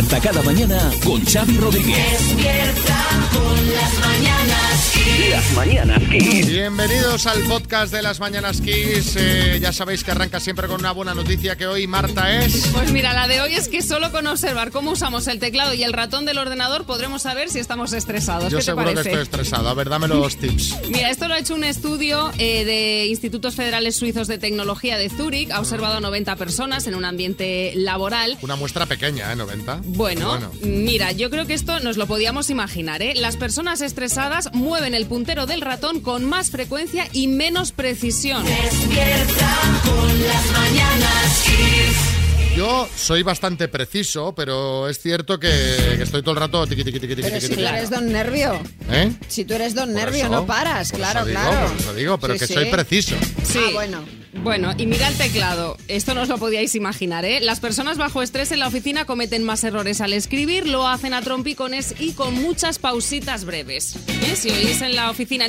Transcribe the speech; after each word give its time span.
Despierta 0.00 0.28
cada 0.30 0.42
mañana 0.42 0.90
con 1.04 1.22
Xavi 1.26 1.58
Rodríguez. 1.58 2.28
Despierta 2.28 3.06
con 3.34 3.74
las 3.74 3.98
mañanas 3.98 4.90
Kiss. 4.94 5.30
Las 5.30 5.52
mañanas 5.52 6.02
Kiss. 6.10 6.46
Bienvenidos 6.48 7.26
al 7.26 7.40
podcast 7.42 7.92
de 7.92 8.00
las 8.00 8.18
Mañanas 8.18 8.62
Kiss. 8.62 9.14
Eh, 9.16 9.58
ya 9.60 9.74
sabéis 9.74 10.02
que 10.02 10.12
arranca 10.12 10.40
siempre 10.40 10.68
con 10.68 10.80
una 10.80 10.92
buena 10.92 11.14
noticia 11.14 11.56
que 11.56 11.66
hoy 11.66 11.86
Marta 11.86 12.42
es... 12.42 12.68
Pues 12.72 12.92
mira, 12.92 13.12
la 13.12 13.28
de 13.28 13.42
hoy 13.42 13.54
es 13.54 13.68
que 13.68 13.82
solo 13.82 14.10
con 14.10 14.26
observar 14.26 14.70
cómo 14.70 14.92
usamos 14.92 15.26
el 15.26 15.38
teclado 15.38 15.74
y 15.74 15.82
el 15.82 15.92
ratón 15.92 16.24
del 16.24 16.38
ordenador 16.38 16.84
podremos 16.84 17.20
saber 17.20 17.50
si 17.50 17.58
estamos 17.58 17.92
estresados. 17.92 18.50
Yo 18.50 18.56
¿Qué 18.56 18.64
te 18.64 18.70
seguro 18.70 18.94
que 18.94 19.00
estoy 19.00 19.20
estresado. 19.20 19.68
A 19.68 19.74
ver, 19.74 19.90
dame 19.90 20.08
los 20.08 20.34
tips. 20.36 20.76
Mira, 20.88 21.10
esto 21.10 21.28
lo 21.28 21.34
ha 21.34 21.38
hecho 21.38 21.54
un 21.54 21.64
estudio 21.64 22.32
eh, 22.38 22.64
de 22.64 23.06
Institutos 23.06 23.54
Federales 23.54 23.96
Suizos 23.96 24.28
de 24.28 24.38
Tecnología 24.38 24.96
de 24.96 25.10
Zúrich. 25.10 25.50
Ha 25.50 25.60
observado 25.60 25.98
a 25.98 26.00
90 26.00 26.36
personas 26.36 26.86
en 26.86 26.94
un 26.94 27.04
ambiente 27.04 27.72
laboral. 27.74 28.38
Una 28.40 28.56
muestra 28.56 28.86
pequeña, 28.86 29.30
¿eh? 29.30 29.36
90. 29.36 29.82
Bueno, 29.92 30.38
mira, 30.62 31.10
yo 31.12 31.30
creo 31.30 31.46
que 31.46 31.54
esto 31.54 31.80
nos 31.80 31.96
lo 31.96 32.06
podíamos 32.06 32.48
imaginar, 32.48 33.02
¿eh? 33.02 33.14
Las 33.16 33.36
personas 33.36 33.80
estresadas 33.80 34.50
mueven 34.52 34.94
el 34.94 35.06
puntero 35.06 35.46
del 35.46 35.60
ratón 35.60 36.00
con 36.00 36.24
más 36.24 36.50
frecuencia 36.50 37.08
y 37.12 37.26
menos 37.26 37.72
precisión. 37.72 38.44
Despierta 38.44 39.58
con 39.84 40.22
las 40.22 40.50
mañanas 40.52 41.42
Kiss. 41.44 42.56
Yo 42.56 42.88
soy 42.96 43.22
bastante 43.22 43.68
preciso, 43.68 44.32
pero 44.34 44.88
es 44.88 44.98
cierto 45.00 45.38
que, 45.40 45.48
que 45.96 46.02
estoy 46.02 46.20
todo 46.22 46.32
el 46.32 46.40
rato... 46.40 46.66
tiqui, 46.66 46.84
tiqui, 46.84 47.00
tiqui, 47.00 47.16
tiqui, 47.16 47.22
Pero 47.22 47.40
tiqui, 47.40 47.54
si 47.54 47.60
tú 47.60 47.66
eres 47.68 47.90
don 47.90 48.12
nervio. 48.12 48.60
¿Eh? 48.90 49.12
Si 49.28 49.44
tú 49.44 49.54
eres 49.54 49.74
don 49.74 49.86
Por 49.92 49.98
nervio, 50.00 50.24
eso, 50.24 50.28
no 50.32 50.46
paras, 50.46 50.92
claro, 50.92 51.20
eso 51.20 51.28
digo, 51.28 51.40
claro. 51.40 51.66
por 51.68 51.76
eso 51.80 51.94
digo, 51.94 52.18
pero 52.18 52.34
Sí, 52.34 52.38
que 52.40 52.46
sí. 52.46 52.54
soy 52.54 52.64
preciso. 52.66 53.16
Sí. 53.44 53.58
Ah, 53.66 53.70
bueno. 53.72 54.19
Bueno, 54.32 54.72
y 54.76 54.86
mira 54.86 55.08
el 55.08 55.16
teclado. 55.16 55.76
Esto 55.88 56.14
no 56.14 56.22
os 56.22 56.28
lo 56.28 56.38
podíais 56.38 56.74
imaginar, 56.74 57.24
¿eh? 57.24 57.40
Las 57.40 57.60
personas 57.60 57.98
bajo 57.98 58.22
estrés 58.22 58.52
en 58.52 58.60
la 58.60 58.68
oficina 58.68 59.04
cometen 59.04 59.42
más 59.42 59.64
errores 59.64 60.00
al 60.00 60.12
escribir, 60.12 60.66
lo 60.66 60.86
hacen 60.86 61.14
a 61.14 61.22
trompicones 61.22 61.94
y 61.98 62.12
con 62.12 62.34
muchas 62.34 62.78
pausitas 62.78 63.44
breves. 63.44 63.96
¿Eh? 64.06 64.36
Si 64.36 64.50
oís 64.50 64.82
en 64.82 64.94
la 64.94 65.10
oficina... 65.10 65.46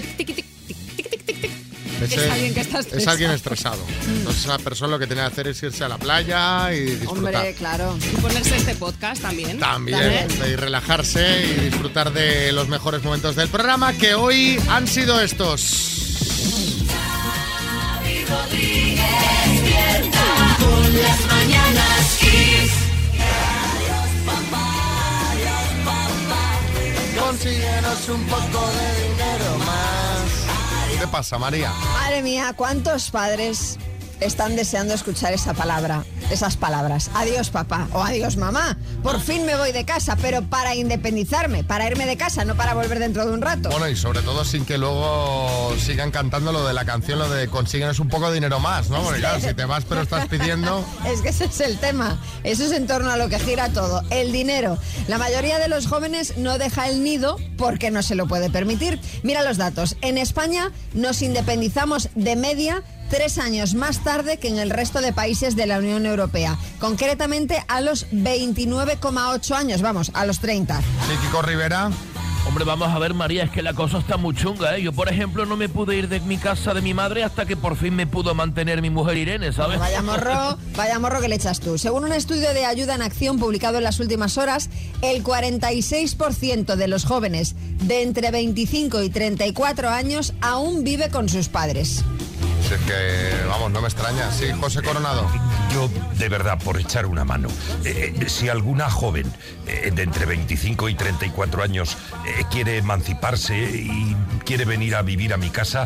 Es, 2.02 2.18
es, 2.18 2.32
alguien 2.32 2.54
que 2.56 2.62
está 2.62 2.80
estresado. 2.80 3.02
Es 3.02 3.08
alguien 3.08 3.32
estresado. 3.32 3.86
Entonces 4.08 4.46
esa 4.46 4.58
persona 4.58 4.92
lo 4.94 5.00
que 5.00 5.06
tiene 5.06 5.22
que 5.22 5.28
hacer 5.28 5.48
es 5.50 5.62
irse 5.62 5.84
a 5.84 5.88
la 5.88 6.00
playa 6.00 6.74
y 6.74 6.80
disfrutar. 6.80 7.36
Hombre, 7.36 7.54
claro. 7.54 7.96
Y 8.12 8.22
ponerse 8.22 8.58
este 8.58 8.74
podcast. 8.74 9.22
También. 9.22 9.60
¿También? 9.60 10.28
Y 10.48 10.56
relajarse 10.56 11.46
y 11.46 11.66
disfrutar 11.66 12.12
de 12.12 12.52
los 12.54 12.68
mejores 12.70 13.04
momentos 13.04 13.36
del 13.36 13.50
programa 13.50 13.94
que 13.94 14.16
hoy 14.16 14.60
han 14.68 14.88
sido 14.88 15.22
estos. 15.22 16.01
Despierta 19.52 20.28
con 20.60 21.02
las 21.02 21.20
mañanas 21.28 22.18
Kiss. 22.20 22.72
Consíguenos 27.20 28.10
un 28.10 28.24
poco 28.26 28.68
de 28.70 29.10
dinero 29.10 29.58
más. 29.60 31.00
¿Qué 31.00 31.08
pasa, 31.08 31.38
María? 31.38 31.72
Madre 31.94 32.22
mía, 32.22 32.54
¿cuántos 32.56 33.10
padres 33.10 33.78
están 34.22 34.56
deseando 34.56 34.94
escuchar 34.94 35.34
esa 35.34 35.54
palabra, 35.54 36.06
esas 36.30 36.56
palabras? 36.56 37.12
Adiós 37.14 37.50
papá 37.50 37.88
o 37.94 38.02
adiós 38.02 38.38
mamá. 38.38 38.78
Por 39.04 39.20
fin 39.20 39.46
me 39.46 39.56
voy 39.56 39.72
de 39.72 39.84
casa, 39.84 40.16
pero 40.16 40.44
para 40.44 40.76
independizarme, 40.76 41.64
para 41.64 41.88
irme 41.88 42.06
de 42.06 42.18
casa, 42.18 42.46
no 42.46 42.56
para 42.56 42.74
volver 42.74 43.00
dentro 43.00 43.26
de 43.26 43.34
un 43.34 43.42
rato. 43.42 43.70
Bueno, 43.70 43.90
y 43.90 43.96
sobre 43.96 44.22
todo 44.22 44.46
sin 44.46 44.66
que 44.66 44.78
luego 44.78 45.74
sigan 45.78 46.12
cantando 46.12 46.52
lo 46.52 46.66
de 46.66 46.74
la 46.74 46.86
canción, 46.86 47.20
lo 47.20 47.30
de 47.30 47.48
consíguenos 47.48 48.00
un 48.00 48.08
poco 48.10 48.30
de 48.30 48.36
dinero 48.36 48.60
más, 48.60 48.90
¿no? 48.90 49.02
Porque 49.02 49.20
claro, 49.20 49.40
si 49.40 49.54
te 49.54 49.66
vas 49.66 49.84
pero 49.86 50.02
estás 50.02 50.28
pidiendo... 50.28 50.86
Es 51.06 51.22
que 51.22 51.30
ese 51.30 51.46
es 51.46 51.60
el 51.62 51.78
tema. 51.80 52.20
Eso 52.44 52.64
es 52.64 52.72
en 52.72 52.88
torno 52.88 53.12
a 53.12 53.18
lo 53.18 53.28
que 53.28 53.40
gira 53.40 53.70
todo. 53.70 54.04
El 54.12 54.32
dinero. 54.32 54.78
La 55.08 55.18
mayoría 55.18 55.60
de 55.60 55.68
los 55.68 55.88
jóvenes 55.88 56.38
no 56.38 56.58
deja 56.58 56.88
el 56.88 57.04
nido 57.04 57.38
porque 57.58 57.92
no 57.92 58.04
se 58.04 58.16
lo 58.16 58.28
puede 58.28 58.50
permitir. 58.50 59.00
Mira 59.24 59.44
los 59.44 59.58
datos. 59.58 59.98
En 60.02 60.18
España 60.18 60.72
nos 60.94 61.22
independizamos 61.22 62.10
de 62.16 62.36
media 62.36 62.84
tres 63.12 63.38
años 63.38 63.76
más 63.76 64.04
tarde 64.04 64.38
que 64.38 64.48
en 64.48 64.58
el 64.58 64.70
resto 64.70 65.02
de 65.02 65.12
países 65.12 65.58
de 65.58 65.68
la 65.68 65.80
Unión 65.80 66.06
Europea. 66.06 66.58
Concretamente 66.80 67.64
a 67.68 67.82
los 67.82 68.10
29,8 68.12 69.54
años. 69.54 69.82
Vamos, 69.82 70.12
a 70.14 70.26
los 70.26 70.40
30. 70.40 70.80
Sí, 70.80 70.86
Kiko 71.22 71.42
Rivera. 71.42 71.92
Hombre, 72.48 72.64
vamos 72.64 72.88
a 72.88 72.98
ver, 72.98 73.14
María, 73.14 73.44
es 73.44 73.52
que 73.52 73.62
la 73.62 73.74
cosa 73.74 74.00
está 74.00 74.18
muy 74.18 74.34
chunga, 74.34 74.76
¿eh? 74.76 74.82
Yo, 74.82 74.94
por 74.94 75.10
ejemplo, 75.10 75.46
no 75.46 75.58
me 75.58 75.70
pude 75.70 75.96
ir 75.96 76.08
de 76.08 76.22
mi 76.22 76.38
casa 76.38 76.74
de 76.74 76.82
mi 76.82 76.94
madre 76.94 77.24
hasta 77.24 77.46
que 77.46 77.56
por 77.56 77.76
fin 77.76 77.96
me 77.96 78.08
pudo 78.08 78.34
mantener 78.34 78.82
mi 78.82 78.90
mujer 78.90 79.18
Irene, 79.18 79.54
¿sabes? 79.54 79.78
Vaya 79.78 80.02
morro, 80.02 80.58
vaya 80.76 80.98
morro 80.98 81.22
que 81.22 81.28
le 81.28 81.36
echas 81.36 81.60
tú. 81.60 81.78
Según 81.78 82.06
un 82.06 82.14
estudio 82.14 82.54
de 82.54 82.66
ayuda 82.66 82.96
en 82.96 83.04
acción 83.04 83.38
publicado 83.38 83.78
en 83.78 83.84
las 83.84 84.00
últimas 84.00 84.38
horas, 84.38 84.70
el 85.02 85.24
46% 85.24 86.76
de 86.76 86.88
los 86.88 87.06
jóvenes 87.06 87.56
de 87.84 88.02
entre 88.02 88.32
25 88.32 89.04
y 89.04 89.10
34 89.10 89.90
años 89.90 90.34
aún 90.42 90.84
vive 90.84 91.10
con 91.10 91.30
sus 91.30 91.48
padres. 91.48 92.04
Es 92.72 92.80
que, 92.84 93.48
vamos, 93.50 93.70
no 93.72 93.82
me 93.82 93.88
extraña. 93.90 94.32
Sí, 94.32 94.46
José 94.58 94.82
Coronado. 94.82 95.30
Yo, 95.74 95.90
de 96.18 96.30
verdad, 96.30 96.58
por 96.58 96.80
echar 96.80 97.06
una 97.06 97.26
mano, 97.26 97.50
eh, 97.84 98.14
eh, 98.18 98.30
si 98.30 98.48
alguna 98.48 98.90
joven 98.90 99.30
eh, 99.68 99.92
de 99.94 100.04
entre 100.04 100.26
25 100.26 100.88
y 100.88 100.96
34 100.96 101.64
años 101.64 101.98
quiere 102.50 102.78
emanciparse 102.78 103.58
y 103.58 104.16
quiere 104.46 104.64
venir 104.64 104.96
a 104.96 105.02
vivir 105.02 105.34
a 105.34 105.38
mi 105.38 105.50
casa, 105.50 105.86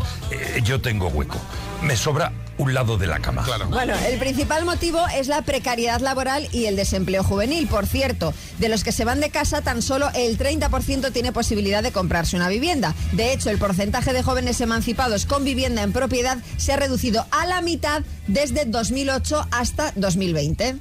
yo 0.64 0.80
tengo 0.80 1.08
hueco. 1.08 1.40
Me 1.82 1.96
sobra 1.96 2.32
un 2.58 2.74
lado 2.74 2.98
de 2.98 3.08
la 3.08 3.20
cama. 3.20 3.44
Claro. 3.44 3.68
Bueno, 3.68 3.94
el 4.08 4.18
principal 4.18 4.66
motivo 4.66 5.00
es 5.14 5.28
la 5.28 5.42
precariedad 5.42 6.00
laboral 6.02 6.48
y 6.52 6.66
el 6.66 6.76
desempleo 6.76 7.24
juvenil. 7.24 7.68
Por 7.68 7.86
cierto, 7.86 8.34
de 8.60 8.70
los 8.70 8.84
que 8.84 8.92
se 8.92 9.06
van 9.06 9.20
de 9.20 9.30
casa, 9.30 9.62
tan 9.62 9.82
solo 9.82 10.10
el 10.14 10.38
30% 10.38 11.12
tiene 11.12 11.32
posibilidad 11.32 11.84
de 11.84 11.92
comprarse 11.92 12.36
una 12.36 12.50
vivienda. 12.50 12.96
De 13.12 13.34
hecho, 13.34 13.50
el 13.50 13.58
porcentaje 13.58 14.14
de 14.14 14.24
jóvenes 14.24 14.62
emancipados 14.62 15.26
con 15.26 15.44
vivienda 15.44 15.84
en 15.84 15.92
propiedad 15.92 16.38
se 16.58 16.74
ha 16.74 16.78
reducido 16.78 17.26
a 17.32 17.46
la 17.46 17.62
mitad 17.62 18.04
desde 18.28 18.66
2008 18.66 19.48
hasta 19.52 19.92
2020. 19.96 20.80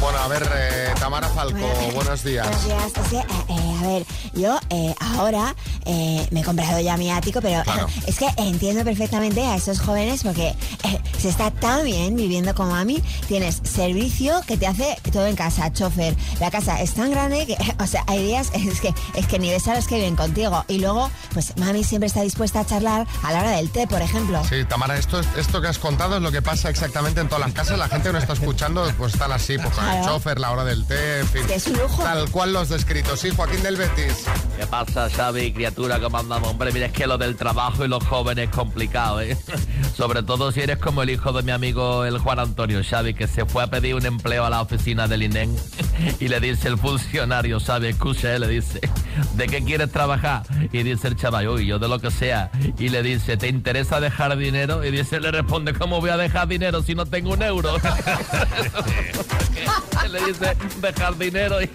Bueno, 0.00 0.18
a 0.18 0.28
ver, 0.28 0.48
eh, 0.54 0.92
Tamara 0.98 1.28
Falco, 1.28 1.58
buenos 1.94 2.22
días. 2.22 2.46
Buenos 2.46 2.64
días. 2.66 3.08
Que, 3.10 3.16
eh, 3.18 3.24
eh, 3.48 3.76
a 3.80 3.86
ver, 3.86 4.06
yo 4.34 4.58
ahora 5.00 5.54
me 6.30 6.40
he 6.40 6.44
comprado 6.44 6.80
ya 6.80 6.96
mi 6.96 7.10
ático, 7.10 7.40
pero 7.40 7.62
Claro. 7.62 7.86
es 8.06 8.18
que 8.18 8.26
entiendo 8.36 8.84
perfectamente 8.84 9.42
a 9.46 9.56
esos 9.56 9.80
jóvenes 9.80 10.22
porque 10.22 10.54
se 11.18 11.28
está 11.28 11.50
tan 11.50 11.84
bien 11.84 12.16
viviendo 12.16 12.54
con 12.54 12.68
mami. 12.68 13.02
Tienes 13.28 13.60
servicio 13.64 14.40
que 14.46 14.56
te 14.56 14.66
hace 14.66 14.96
todo 15.12 15.26
en 15.26 15.36
casa, 15.36 15.72
chofer. 15.72 16.14
La 16.40 16.50
casa 16.50 16.80
es 16.80 16.94
tan 16.94 17.10
grande 17.10 17.46
que, 17.46 17.56
o 17.82 17.86
sea, 17.86 18.04
hay 18.06 18.24
días 18.24 18.50
es 18.54 18.80
que, 18.80 18.92
es 19.14 19.26
que 19.26 19.38
ni 19.38 19.50
ves 19.50 19.66
a 19.68 19.74
los 19.74 19.86
que 19.86 19.96
viven 19.96 20.16
contigo. 20.16 20.64
Y 20.68 20.78
luego, 20.78 21.10
pues 21.32 21.56
mami 21.56 21.84
siempre 21.84 22.06
está 22.08 22.22
dispuesta 22.22 22.60
a 22.60 22.66
charlar 22.66 23.06
a 23.22 23.32
la 23.32 23.40
hora 23.40 23.50
del 23.52 23.70
té, 23.70 23.86
por 23.86 24.02
ejemplo. 24.02 24.42
Sí, 24.48 24.64
Tamara, 24.64 24.96
esto, 24.98 25.20
esto 25.36 25.60
que 25.60 25.68
has 25.68 25.78
contado 25.78 26.16
es 26.16 26.22
lo 26.22 26.30
que 26.32 26.42
pasa 26.42 26.68
exactamente 26.70 27.20
en 27.20 27.28
todas 27.28 27.44
las 27.44 27.52
casas. 27.54 27.78
La 27.78 27.88
gente 27.88 28.08
que 28.08 28.12
nos 28.12 28.22
está 28.22 28.34
escuchando, 28.34 28.90
pues 28.98 29.14
están 29.14 29.32
así, 29.32 29.56
pues 29.58 29.74
el 29.92 30.04
chofer, 30.04 30.38
la 30.38 30.50
hora 30.52 30.64
del 30.64 30.84
té, 30.86 31.20
en 31.20 31.28
fin. 31.28 31.42
Es 31.42 31.46
que 31.46 31.54
es 31.54 31.66
un 31.66 31.78
lujo. 31.78 32.02
Tal 32.02 32.30
cual 32.30 32.52
los 32.52 32.68
descritos. 32.68 33.20
Sí, 33.20 33.30
Joaquín 33.30 33.62
del 33.62 33.76
Betis. 33.76 34.24
¿Qué 34.58 34.66
pasa, 34.66 35.08
Xavi, 35.10 35.52
criatura? 35.52 36.00
¿Cómo 36.00 36.18
andamos? 36.18 36.50
Hombre, 36.50 36.72
mira, 36.72 36.86
es 36.86 36.92
que 36.92 37.06
lo 37.06 37.18
del 37.18 37.36
trabajo 37.36 37.84
y 37.84 37.88
los 37.88 38.04
jóvenes 38.04 38.48
es 38.48 38.54
complicado, 38.54 39.20
¿eh? 39.20 39.36
Sobre 39.96 40.22
todo 40.22 40.52
si 40.52 40.60
eres 40.60 40.78
como 40.78 41.02
el 41.02 41.10
hijo 41.10 41.32
de 41.32 41.42
mi 41.42 41.52
amigo 41.52 42.04
el 42.04 42.18
Juan 42.18 42.38
Antonio 42.38 42.82
Xavi, 42.82 43.14
que 43.14 43.26
se 43.26 43.44
fue 43.44 43.62
a 43.62 43.66
pedir 43.68 43.94
un 43.94 44.06
empleo 44.06 44.44
a 44.44 44.50
la 44.50 44.60
oficina 44.60 45.08
del 45.08 45.22
INEN 45.22 45.54
y 46.20 46.28
le 46.28 46.40
dice 46.40 46.68
el 46.68 46.78
funcionario, 46.78 47.60
Xavi, 47.60 47.88
escucha, 47.88 48.38
le 48.38 48.48
dice, 48.48 48.80
¿de 49.34 49.46
qué 49.46 49.62
quieres 49.64 49.90
trabajar? 49.90 50.42
Y 50.72 50.82
dice 50.82 51.08
el 51.08 51.16
chaval, 51.16 51.48
uy, 51.48 51.66
yo 51.66 51.78
de 51.78 51.88
lo 51.88 51.98
que 51.98 52.10
sea. 52.10 52.50
Y 52.78 52.88
le 52.88 53.02
dice, 53.02 53.36
¿te 53.36 53.48
interesa 53.48 54.00
dejar 54.00 54.36
dinero? 54.36 54.84
Y 54.84 54.90
dice, 54.90 55.20
le 55.20 55.30
responde, 55.30 55.74
¿cómo 55.74 56.00
voy 56.00 56.10
a 56.10 56.16
dejar 56.16 56.48
dinero 56.48 56.82
si 56.82 56.94
no 56.94 57.06
tengo 57.06 57.32
un 57.32 57.42
euro? 57.42 57.76
le 60.10 60.26
dice, 60.26 60.56
dejar 60.80 61.16
dinero 61.18 61.60
y 61.62 61.68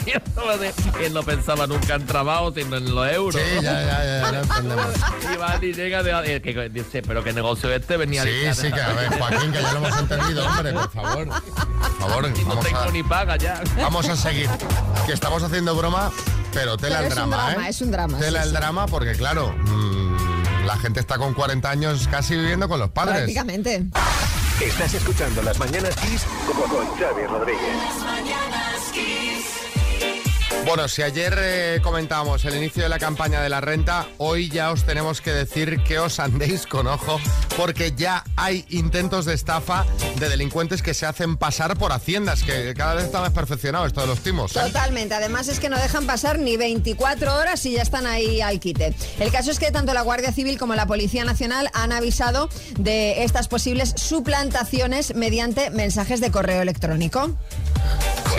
él 1.03 1.13
no 1.13 1.23
pensaba 1.23 1.67
nunca 1.67 1.95
en 1.95 2.05
trabajo, 2.05 2.53
sino 2.53 2.77
en 2.77 2.93
los 2.95 3.11
euros. 3.11 3.41
Sí, 3.41 3.55
ya, 3.61 3.81
ya, 3.81 4.03
ya, 4.03 4.31
ya. 4.31 4.41
Y 5.33 5.37
va 5.37 5.59
y 5.61 5.73
llega 5.73 6.03
de, 6.03 6.35
eh, 6.35 6.41
que 6.41 6.69
dice, 6.69 7.01
pero 7.01 7.23
qué 7.23 7.33
negocio 7.33 7.71
este 7.73 7.97
venía 7.97 8.23
Sí, 8.23 8.45
a 8.45 8.53
sí, 8.53 8.71
que 8.71 8.79
a 8.81 8.93
ver, 8.93 9.09
Joaquín, 9.17 9.51
que 9.51 9.61
ya 9.61 9.71
lo 9.73 9.77
hemos 9.79 9.99
entendido, 9.99 10.45
hombre, 10.45 10.73
por 10.73 10.91
favor. 10.91 11.27
Por 11.27 12.09
favor, 12.09 12.25
Y 12.35 12.41
no 12.41 12.47
vamos 12.49 12.65
tengo 12.65 12.79
a, 12.79 12.91
ni 12.91 13.03
paga 13.03 13.35
ya. 13.37 13.61
vamos 13.77 14.07
a 14.11 14.15
seguir. 14.15 14.49
Que 15.05 15.13
estamos 15.13 15.43
haciendo 15.43 15.75
broma, 15.75 16.11
pero 16.53 16.77
tela 16.77 16.97
Pero 16.97 17.07
el 17.07 17.11
es 17.11 17.17
un 17.17 17.29
drama, 17.29 17.49
drama, 17.51 17.67
¿eh? 17.67 17.69
es 17.69 17.81
un 17.81 17.91
drama, 17.91 18.17
Tela 18.17 18.39
sí, 18.41 18.47
el 18.47 18.53
sí. 18.53 18.59
drama 18.59 18.85
porque, 18.87 19.13
claro, 19.13 19.53
mm, 19.57 20.65
la 20.65 20.77
gente 20.77 20.99
está 20.99 21.17
con 21.17 21.33
40 21.33 21.69
años 21.69 22.07
casi 22.09 22.35
viviendo 22.35 22.67
con 22.67 22.79
los 22.79 22.89
padres. 22.89 23.17
Prácticamente. 23.17 23.85
Estás 24.61 24.93
escuchando 24.93 25.41
Las 25.41 25.57
Mañanas 25.57 25.95
Kiss 25.95 26.23
con 26.45 26.99
Xavi 26.99 27.25
Rodríguez. 27.27 28.78
Bueno, 30.69 30.87
si 30.87 31.01
ayer 31.01 31.35
eh, 31.39 31.79
comentábamos 31.81 32.45
el 32.45 32.55
inicio 32.55 32.83
de 32.83 32.89
la 32.89 32.99
campaña 32.99 33.41
de 33.41 33.49
la 33.49 33.59
renta, 33.59 34.05
hoy 34.19 34.49
ya 34.49 34.69
os 34.69 34.83
tenemos 34.83 35.19
que 35.19 35.31
decir 35.31 35.81
que 35.81 35.97
os 35.97 36.19
andéis 36.19 36.67
con 36.67 36.85
ojo, 36.85 37.19
porque 37.57 37.93
ya 37.97 38.23
hay 38.35 38.67
intentos 38.69 39.25
de 39.25 39.33
estafa 39.33 39.87
de 40.19 40.29
delincuentes 40.29 40.83
que 40.83 40.93
se 40.93 41.07
hacen 41.07 41.37
pasar 41.37 41.75
por 41.75 41.91
haciendas, 41.91 42.43
que 42.43 42.75
cada 42.75 42.93
vez 42.93 43.05
está 43.05 43.19
más 43.19 43.31
perfeccionado 43.31 43.87
esto 43.87 44.01
de 44.01 44.05
los 44.05 44.19
timos. 44.19 44.55
¿eh? 44.55 44.59
Totalmente, 44.59 45.15
además 45.15 45.47
es 45.47 45.59
que 45.59 45.69
no 45.69 45.77
dejan 45.79 46.05
pasar 46.05 46.37
ni 46.37 46.55
24 46.55 47.35
horas 47.35 47.65
y 47.65 47.71
ya 47.71 47.81
están 47.81 48.05
ahí 48.05 48.39
al 48.39 48.59
quite. 48.59 48.93
El 49.19 49.31
caso 49.31 49.49
es 49.49 49.57
que 49.57 49.71
tanto 49.71 49.95
la 49.95 50.03
Guardia 50.03 50.31
Civil 50.31 50.59
como 50.59 50.75
la 50.75 50.85
Policía 50.85 51.25
Nacional 51.25 51.71
han 51.73 51.91
avisado 51.91 52.47
de 52.77 53.23
estas 53.23 53.47
posibles 53.47 53.95
suplantaciones 53.95 55.15
mediante 55.15 55.71
mensajes 55.71 56.21
de 56.21 56.29
correo 56.29 56.61
electrónico. 56.61 57.35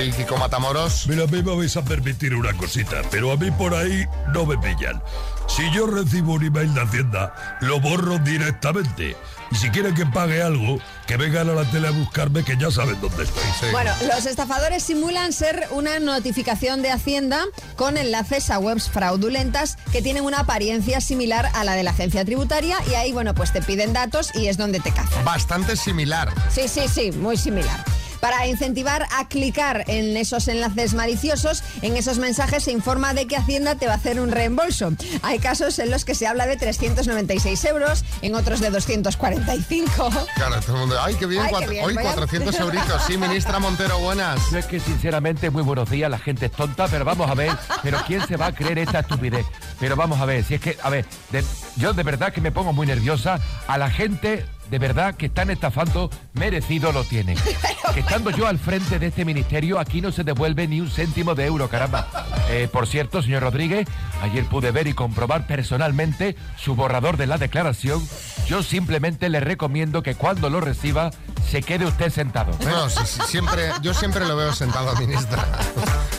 Sí, 0.01 0.13
Kiko 0.13 0.39
Matamoros. 0.39 1.07
Mira, 1.09 1.25
a 1.25 1.27
mí 1.27 1.43
me 1.43 1.55
vais 1.55 1.77
a 1.77 1.85
permitir 1.85 2.35
una 2.35 2.55
cosita, 2.55 3.03
pero 3.11 3.33
a 3.33 3.37
mí 3.37 3.51
por 3.51 3.75
ahí 3.75 4.07
no 4.33 4.47
me 4.47 4.57
pillan. 4.57 5.03
Si 5.47 5.71
yo 5.73 5.87
recibo 5.87 6.35
un 6.35 6.45
email 6.47 6.73
de 6.73 6.81
Hacienda, 6.81 7.59
lo 7.61 7.81
borro 7.81 8.19
directamente. 8.19 9.15
Y 9.51 9.57
si 9.57 9.69
quieren 9.69 9.95
que 9.95 10.07
pague 10.07 10.43
algo, 10.43 10.79
que 11.07 11.19
vengan 11.19 11.51
a 11.51 11.53
la 11.53 11.71
tele 11.71 11.89
a 11.89 11.91
buscarme, 11.91 12.45
que 12.45 12.57
ya 12.57 12.71
saben 12.71 12.99
dónde 13.03 13.25
estoy. 13.25 13.43
Sí. 13.61 13.67
Bueno, 13.73 13.91
los 14.07 14.25
estafadores 14.25 14.83
simulan 14.83 15.35
ser 15.35 15.69
una 15.71 15.99
notificación 15.99 16.81
de 16.81 16.93
Hacienda 16.93 17.45
con 17.77 17.99
enlaces 17.99 18.49
a 18.49 18.59
webs 18.59 18.89
fraudulentas 18.89 19.77
que 19.93 20.01
tienen 20.01 20.25
una 20.25 20.41
apariencia 20.41 21.03
similar 21.03 21.51
a 21.53 21.63
la 21.65 21.75
de 21.75 21.83
la 21.83 21.91
agencia 21.91 22.25
tributaria 22.25 22.79
y 22.91 22.95
ahí, 22.95 23.13
bueno, 23.13 23.35
pues 23.35 23.53
te 23.53 23.61
piden 23.61 23.93
datos 23.93 24.35
y 24.35 24.47
es 24.47 24.57
donde 24.57 24.81
te 24.81 24.93
cazan. 24.93 25.27
Bastante 25.27 25.77
similar. 25.77 26.33
Sí, 26.49 26.69
sí, 26.69 26.89
sí, 26.89 27.13
muy 27.13 27.37
similar. 27.37 27.85
Para 28.21 28.47
incentivar 28.47 29.07
a 29.17 29.29
clicar 29.29 29.85
en 29.87 30.17
esos 30.17 30.47
enlaces 30.49 30.95
maliciosos, 30.95 31.63
en 31.83 31.97
esos 31.97 32.19
mensajes 32.19 32.65
se 32.65 32.73
informa 32.73 33.15
de 33.15 33.27
que 33.27 33.37
Hacienda 33.37 33.75
te 33.77 33.87
va 33.87 33.93
a 33.93 33.97
hacer 33.97 34.21
un 34.21 34.31
reembolso. 34.31 34.93
Hay 35.23 35.39
casos 35.39 35.79
en 35.79 35.91
los 35.91 36.05
que 36.05 36.15
se 36.15 36.27
habla 36.27 36.47
de 36.47 36.57
396 36.57 37.65
euros, 37.65 38.05
en 38.23 38.35
otros 38.35 38.61
de 38.61 38.71
245. 38.71 40.11
Claro, 40.35 40.61
todo 40.61 40.75
el 40.75 40.81
mundo. 40.81 40.97
¡Ay, 41.03 41.15
qué 41.15 41.27
bien! 41.27 41.43
Ay, 41.43 41.47
qué 41.49 41.53
cuatro- 41.53 41.71
bien, 41.71 41.85
hoy 41.85 41.95
vaya. 41.95 42.09
400 42.11 42.61
euritos. 42.61 43.03
Sí, 43.07 43.17
ministra 43.17 43.59
Montero, 43.59 43.99
buenas. 43.99 44.39
Yo 44.51 44.59
es 44.59 44.67
que 44.67 44.81
sinceramente, 44.81 45.51
muy 45.51 45.63
buenos 45.63 45.89
días, 45.91 46.11
la 46.11 46.19
gente 46.19 46.47
es 46.47 46.53
tonta, 46.53 46.89
pero 46.89 47.05
vamos 47.05 47.31
a 47.31 47.35
ver, 47.35 47.53
pero 47.83 47.99
¿quién 48.07 48.27
se 48.27 48.37
va 48.37 48.47
a 48.47 48.53
creer 48.53 48.79
esta 48.79 49.01
estupidez? 49.01 49.47
Pero 49.79 49.97
vamos 49.97 50.21
a 50.21 50.25
ver, 50.27 50.45
si 50.45 50.55
es 50.55 50.61
que, 50.61 50.77
a 50.83 50.91
ver, 50.91 51.05
de- 51.33 51.45
yo 51.77 51.93
de 51.93 52.03
verdad 52.03 52.33
que 52.33 52.41
me 52.41 52.53
pongo 52.53 52.73
muy 52.73 52.87
nerviosa, 52.87 53.41
a 53.67 53.79
la 53.79 53.91
gente 53.91 54.45
de 54.71 54.79
verdad 54.79 55.15
que 55.17 55.27
están 55.27 55.51
estafando, 55.51 56.11
merecido 56.35 56.93
lo 56.93 57.05
tienen. 57.05 57.37
Que 57.95 58.01
estando 58.01 58.31
yo 58.31 58.47
al 58.47 58.61
frente 58.61 59.01
de 59.01 59.09
este 59.09 59.25
ministerio, 59.25 59.81
aquí 59.81 60.01
no 60.01 60.13
se 60.13 60.23
devuelve 60.23 60.69
ni 60.69 60.81
un 60.81 60.89
céntimo 60.89 61.35
de 61.35 61.47
euro, 61.47 61.69
caramba. 61.69 62.07
Eh, 62.49 62.69
por 62.71 62.87
cierto, 62.87 63.21
señor 63.21 63.43
Rodríguez, 63.43 63.89
ayer 64.23 64.45
pude 64.45 64.71
ver 64.71 64.87
y 64.87 64.95
comprobar 64.95 65.49
personalmente 65.49 66.37
su 66.57 66.77
borrador 66.77 67.17
de 67.17 67.27
la 67.27 67.37
declaración. 67.37 68.01
Yo 68.47 68.63
simplemente 68.63 69.29
le 69.29 69.41
recomiendo 69.41 70.05
que 70.05 70.15
cuando 70.15 70.51
lo 70.51 70.61
reciba, 70.61 71.11
se 71.51 71.63
quede 71.63 71.85
usted 71.85 72.11
sentado. 72.13 72.53
¿eh? 72.53 72.67
No, 72.67 72.89
sí, 72.89 73.01
sí, 73.05 73.21
siempre, 73.27 73.73
yo 73.83 73.93
siempre 73.93 74.25
lo 74.25 74.37
veo 74.37 74.53
sentado, 74.55 74.95
ministra. 74.95 75.45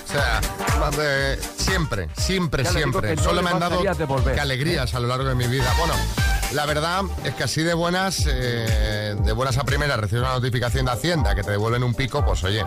O 0.06 0.12
sea, 0.12 0.42
de- 0.90 1.40
siempre, 1.56 2.10
siempre, 2.18 2.66
siempre. 2.66 3.12
que 3.12 3.16
no 3.16 3.24
Solo 3.24 3.42
me 3.42 3.52
han 3.52 3.60
dado 3.60 3.82
qué 3.82 4.42
alegrías 4.42 4.94
a 4.94 5.00
lo 5.00 5.08
largo 5.08 5.24
de 5.24 5.36
mi 5.36 5.48
vida. 5.48 5.74
Bueno, 5.78 5.94
la 6.54 6.66
verdad 6.66 7.04
es 7.24 7.34
que 7.34 7.44
así 7.44 7.62
de 7.62 7.74
buenas, 7.74 8.26
eh, 8.26 8.41
de 8.42 9.32
buenas 9.34 9.58
a 9.58 9.64
primeras, 9.64 10.00
recibes 10.00 10.24
una 10.24 10.34
notificación 10.34 10.86
de 10.86 10.92
Hacienda 10.92 11.36
que 11.36 11.44
te 11.44 11.52
devuelven 11.52 11.84
un 11.84 11.94
pico, 11.94 12.24
pues 12.26 12.44
oye, 12.44 12.64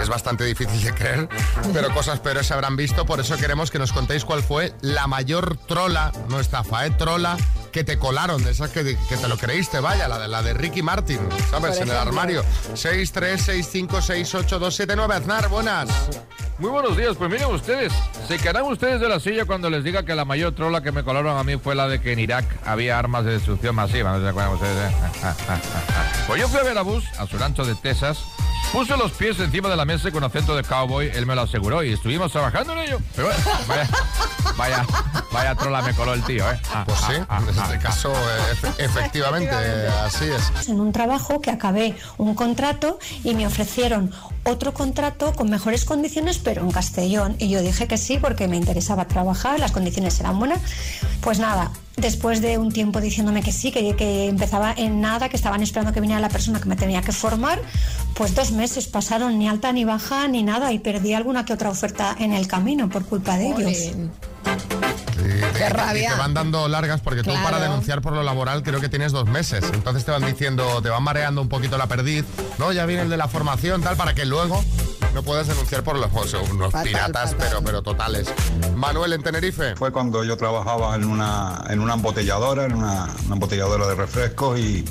es 0.00 0.08
bastante 0.08 0.44
difícil 0.44 0.82
de 0.82 0.94
creer, 0.94 1.28
pero 1.72 1.92
cosas 1.94 2.20
peores 2.20 2.46
se 2.46 2.54
habrán 2.54 2.76
visto. 2.76 3.04
Por 3.06 3.20
eso 3.20 3.36
queremos 3.36 3.70
que 3.70 3.78
nos 3.78 3.92
contéis 3.92 4.24
cuál 4.24 4.42
fue 4.42 4.72
la 4.80 5.06
mayor 5.06 5.56
trola, 5.66 6.12
no 6.28 6.40
estafa, 6.40 6.86
¿eh? 6.86 6.90
Trola 6.90 7.36
que 7.72 7.84
te 7.84 7.98
colaron, 7.98 8.42
de 8.44 8.50
esas 8.50 8.70
que, 8.70 8.84
que 9.08 9.16
te 9.16 9.28
lo 9.28 9.36
creíste, 9.38 9.80
vaya, 9.80 10.06
la 10.08 10.18
de, 10.18 10.28
la 10.28 10.42
de 10.42 10.54
Ricky 10.54 10.82
Martin, 10.82 11.20
¿sabes? 11.50 11.78
En 11.78 11.88
el 11.88 11.96
armario. 11.96 12.44
6, 12.74 13.12
3, 13.12 13.42
6, 13.42 13.68
5, 13.70 14.02
6, 14.02 14.34
8, 14.34 14.58
2, 14.58 14.74
7, 14.74 14.94
9. 14.96 15.14
Aznar, 15.14 15.48
buenas. 15.48 15.88
Muy 16.62 16.70
buenos 16.70 16.96
días, 16.96 17.16
pues 17.18 17.28
miren 17.28 17.48
ustedes, 17.52 17.92
se 18.28 18.38
quedarán 18.38 18.62
ustedes 18.66 19.00
de 19.00 19.08
la 19.08 19.18
silla 19.18 19.44
cuando 19.46 19.68
les 19.68 19.82
diga 19.82 20.04
que 20.04 20.14
la 20.14 20.24
mayor 20.24 20.54
trola 20.54 20.80
que 20.80 20.92
me 20.92 21.02
colaron 21.02 21.36
a 21.36 21.42
mí 21.42 21.56
fue 21.56 21.74
la 21.74 21.88
de 21.88 22.00
que 22.00 22.12
en 22.12 22.20
Irak 22.20 22.44
había 22.64 23.00
armas 23.00 23.24
de 23.24 23.32
destrucción 23.32 23.74
masiva, 23.74 24.12
¿no 24.16 24.22
se 24.22 24.28
acuerdan 24.28 24.52
ustedes? 24.54 24.92
eh? 24.92 24.96
pues 26.28 26.40
yo 26.40 26.46
fui 26.46 26.60
a 26.60 26.62
ver 26.62 26.78
a 26.78 26.82
Bus, 26.82 27.02
a 27.18 27.26
su 27.26 27.36
rancho 27.36 27.64
de 27.64 27.74
Texas, 27.74 28.18
puso 28.70 28.96
los 28.96 29.10
pies 29.10 29.40
encima 29.40 29.68
de 29.70 29.76
la 29.76 29.84
mesa 29.84 30.08
y 30.08 30.12
con 30.12 30.22
acento 30.22 30.54
de 30.54 30.62
cowboy, 30.62 31.10
él 31.12 31.26
me 31.26 31.34
lo 31.34 31.40
aseguró 31.42 31.82
y 31.82 31.94
estuvimos 31.94 32.30
trabajando 32.30 32.74
en 32.74 32.78
ello. 32.78 32.98
Pero 33.16 33.26
bueno, 33.26 33.42
vaya, 33.66 33.88
vaya, 34.56 34.86
vaya 35.32 35.54
trola 35.56 35.82
me 35.82 35.92
coló 35.94 36.14
el 36.14 36.22
tío, 36.22 36.48
¿eh? 36.48 36.60
Ah, 36.72 36.84
Pues 36.86 36.98
sí, 37.00 37.14
ah, 37.18 37.26
ah, 37.28 37.40
en 37.42 37.48
este 37.48 37.60
ah, 37.74 37.78
caso, 37.80 38.12
eh, 38.12 38.54
efe- 38.54 38.74
efectivamente, 38.78 39.50
así 40.06 40.26
es. 40.26 40.68
en 40.68 40.78
un 40.78 40.92
trabajo 40.92 41.40
que 41.40 41.50
acabé 41.50 41.96
un 42.18 42.36
contrato 42.36 43.00
y 43.24 43.34
me 43.34 43.48
ofrecieron 43.48 44.12
otro 44.44 44.74
contrato 44.74 45.32
con 45.34 45.50
mejores 45.50 45.84
condiciones, 45.84 46.38
pero 46.38 46.62
en 46.62 46.70
Castellón. 46.70 47.36
Y 47.38 47.48
yo 47.48 47.62
dije 47.62 47.86
que 47.86 47.96
sí 47.96 48.18
porque 48.20 48.48
me 48.48 48.56
interesaba 48.56 49.06
trabajar, 49.06 49.60
las 49.60 49.72
condiciones 49.72 50.18
eran 50.20 50.38
buenas. 50.38 50.60
Pues 51.20 51.38
nada, 51.38 51.70
después 51.96 52.40
de 52.40 52.58
un 52.58 52.72
tiempo 52.72 53.00
diciéndome 53.00 53.42
que 53.42 53.52
sí, 53.52 53.70
que, 53.70 53.94
que 53.94 54.28
empezaba 54.28 54.74
en 54.76 55.00
nada, 55.00 55.28
que 55.28 55.36
estaban 55.36 55.62
esperando 55.62 55.92
que 55.92 56.00
viniera 56.00 56.20
la 56.20 56.28
persona 56.28 56.60
que 56.60 56.68
me 56.68 56.76
tenía 56.76 57.02
que 57.02 57.12
formar, 57.12 57.60
pues 58.14 58.34
dos 58.34 58.52
meses 58.52 58.86
pasaron, 58.86 59.38
ni 59.38 59.48
alta 59.48 59.72
ni 59.72 59.84
baja 59.84 60.26
ni 60.28 60.42
nada, 60.42 60.72
y 60.72 60.78
perdí 60.78 61.14
alguna 61.14 61.44
que 61.44 61.52
otra 61.52 61.70
oferta 61.70 62.16
en 62.18 62.32
el 62.32 62.46
camino 62.46 62.88
por 62.88 63.04
culpa 63.04 63.36
de 63.36 63.46
ellos. 63.48 63.92
Qué 65.22 65.64
y 65.66 65.68
rabia. 65.68 66.12
te 66.12 66.18
van 66.18 66.34
dando 66.34 66.68
largas 66.68 67.00
porque 67.00 67.22
tú 67.22 67.32
para 67.42 67.58
denunciar 67.60 68.00
por 68.02 68.12
lo 68.12 68.22
laboral 68.22 68.62
creo 68.62 68.80
que 68.80 68.88
tienes 68.88 69.12
dos 69.12 69.26
meses. 69.28 69.64
Entonces 69.72 70.04
te 70.04 70.10
van 70.10 70.24
diciendo, 70.24 70.80
te 70.82 70.88
van 70.88 71.02
mareando 71.02 71.40
un 71.42 71.48
poquito 71.48 71.78
la 71.78 71.86
perdiz. 71.86 72.24
No, 72.58 72.72
ya 72.72 72.86
viene 72.86 73.02
el 73.02 73.10
de 73.10 73.16
la 73.16 73.28
formación, 73.28 73.82
tal, 73.82 73.96
para 73.96 74.14
que 74.14 74.24
luego 74.24 74.62
no 75.14 75.22
puedas 75.22 75.46
denunciar 75.46 75.82
por 75.82 75.96
los 75.98 76.10
unos 76.12 76.72
Fatal, 76.72 76.84
piratas, 76.88 77.30
fatal. 77.32 77.36
pero, 77.48 77.62
pero 77.62 77.82
totales. 77.82 78.28
Manuel 78.74 79.12
en 79.12 79.22
Tenerife. 79.22 79.76
Fue 79.76 79.92
cuando 79.92 80.24
yo 80.24 80.36
trabajaba 80.36 80.94
en 80.96 81.04
una, 81.04 81.62
en 81.68 81.80
una 81.80 81.94
embotelladora, 81.94 82.64
en 82.64 82.74
una, 82.74 83.08
una 83.26 83.34
embotelladora 83.34 83.86
de 83.88 83.94
refrescos 83.94 84.58
y, 84.58 84.84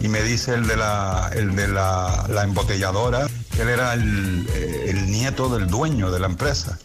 y 0.00 0.08
me 0.08 0.22
dice 0.22 0.54
el 0.54 0.66
de 0.66 0.76
la, 0.76 1.30
el 1.34 1.54
de 1.54 1.68
la, 1.68 2.24
la 2.28 2.42
embotelladora, 2.42 3.28
que 3.54 3.62
él 3.62 3.68
era 3.68 3.94
el, 3.94 4.48
el 4.88 5.10
nieto 5.10 5.48
del 5.48 5.68
dueño 5.68 6.10
de 6.10 6.18
la 6.18 6.26
empresa, 6.26 6.78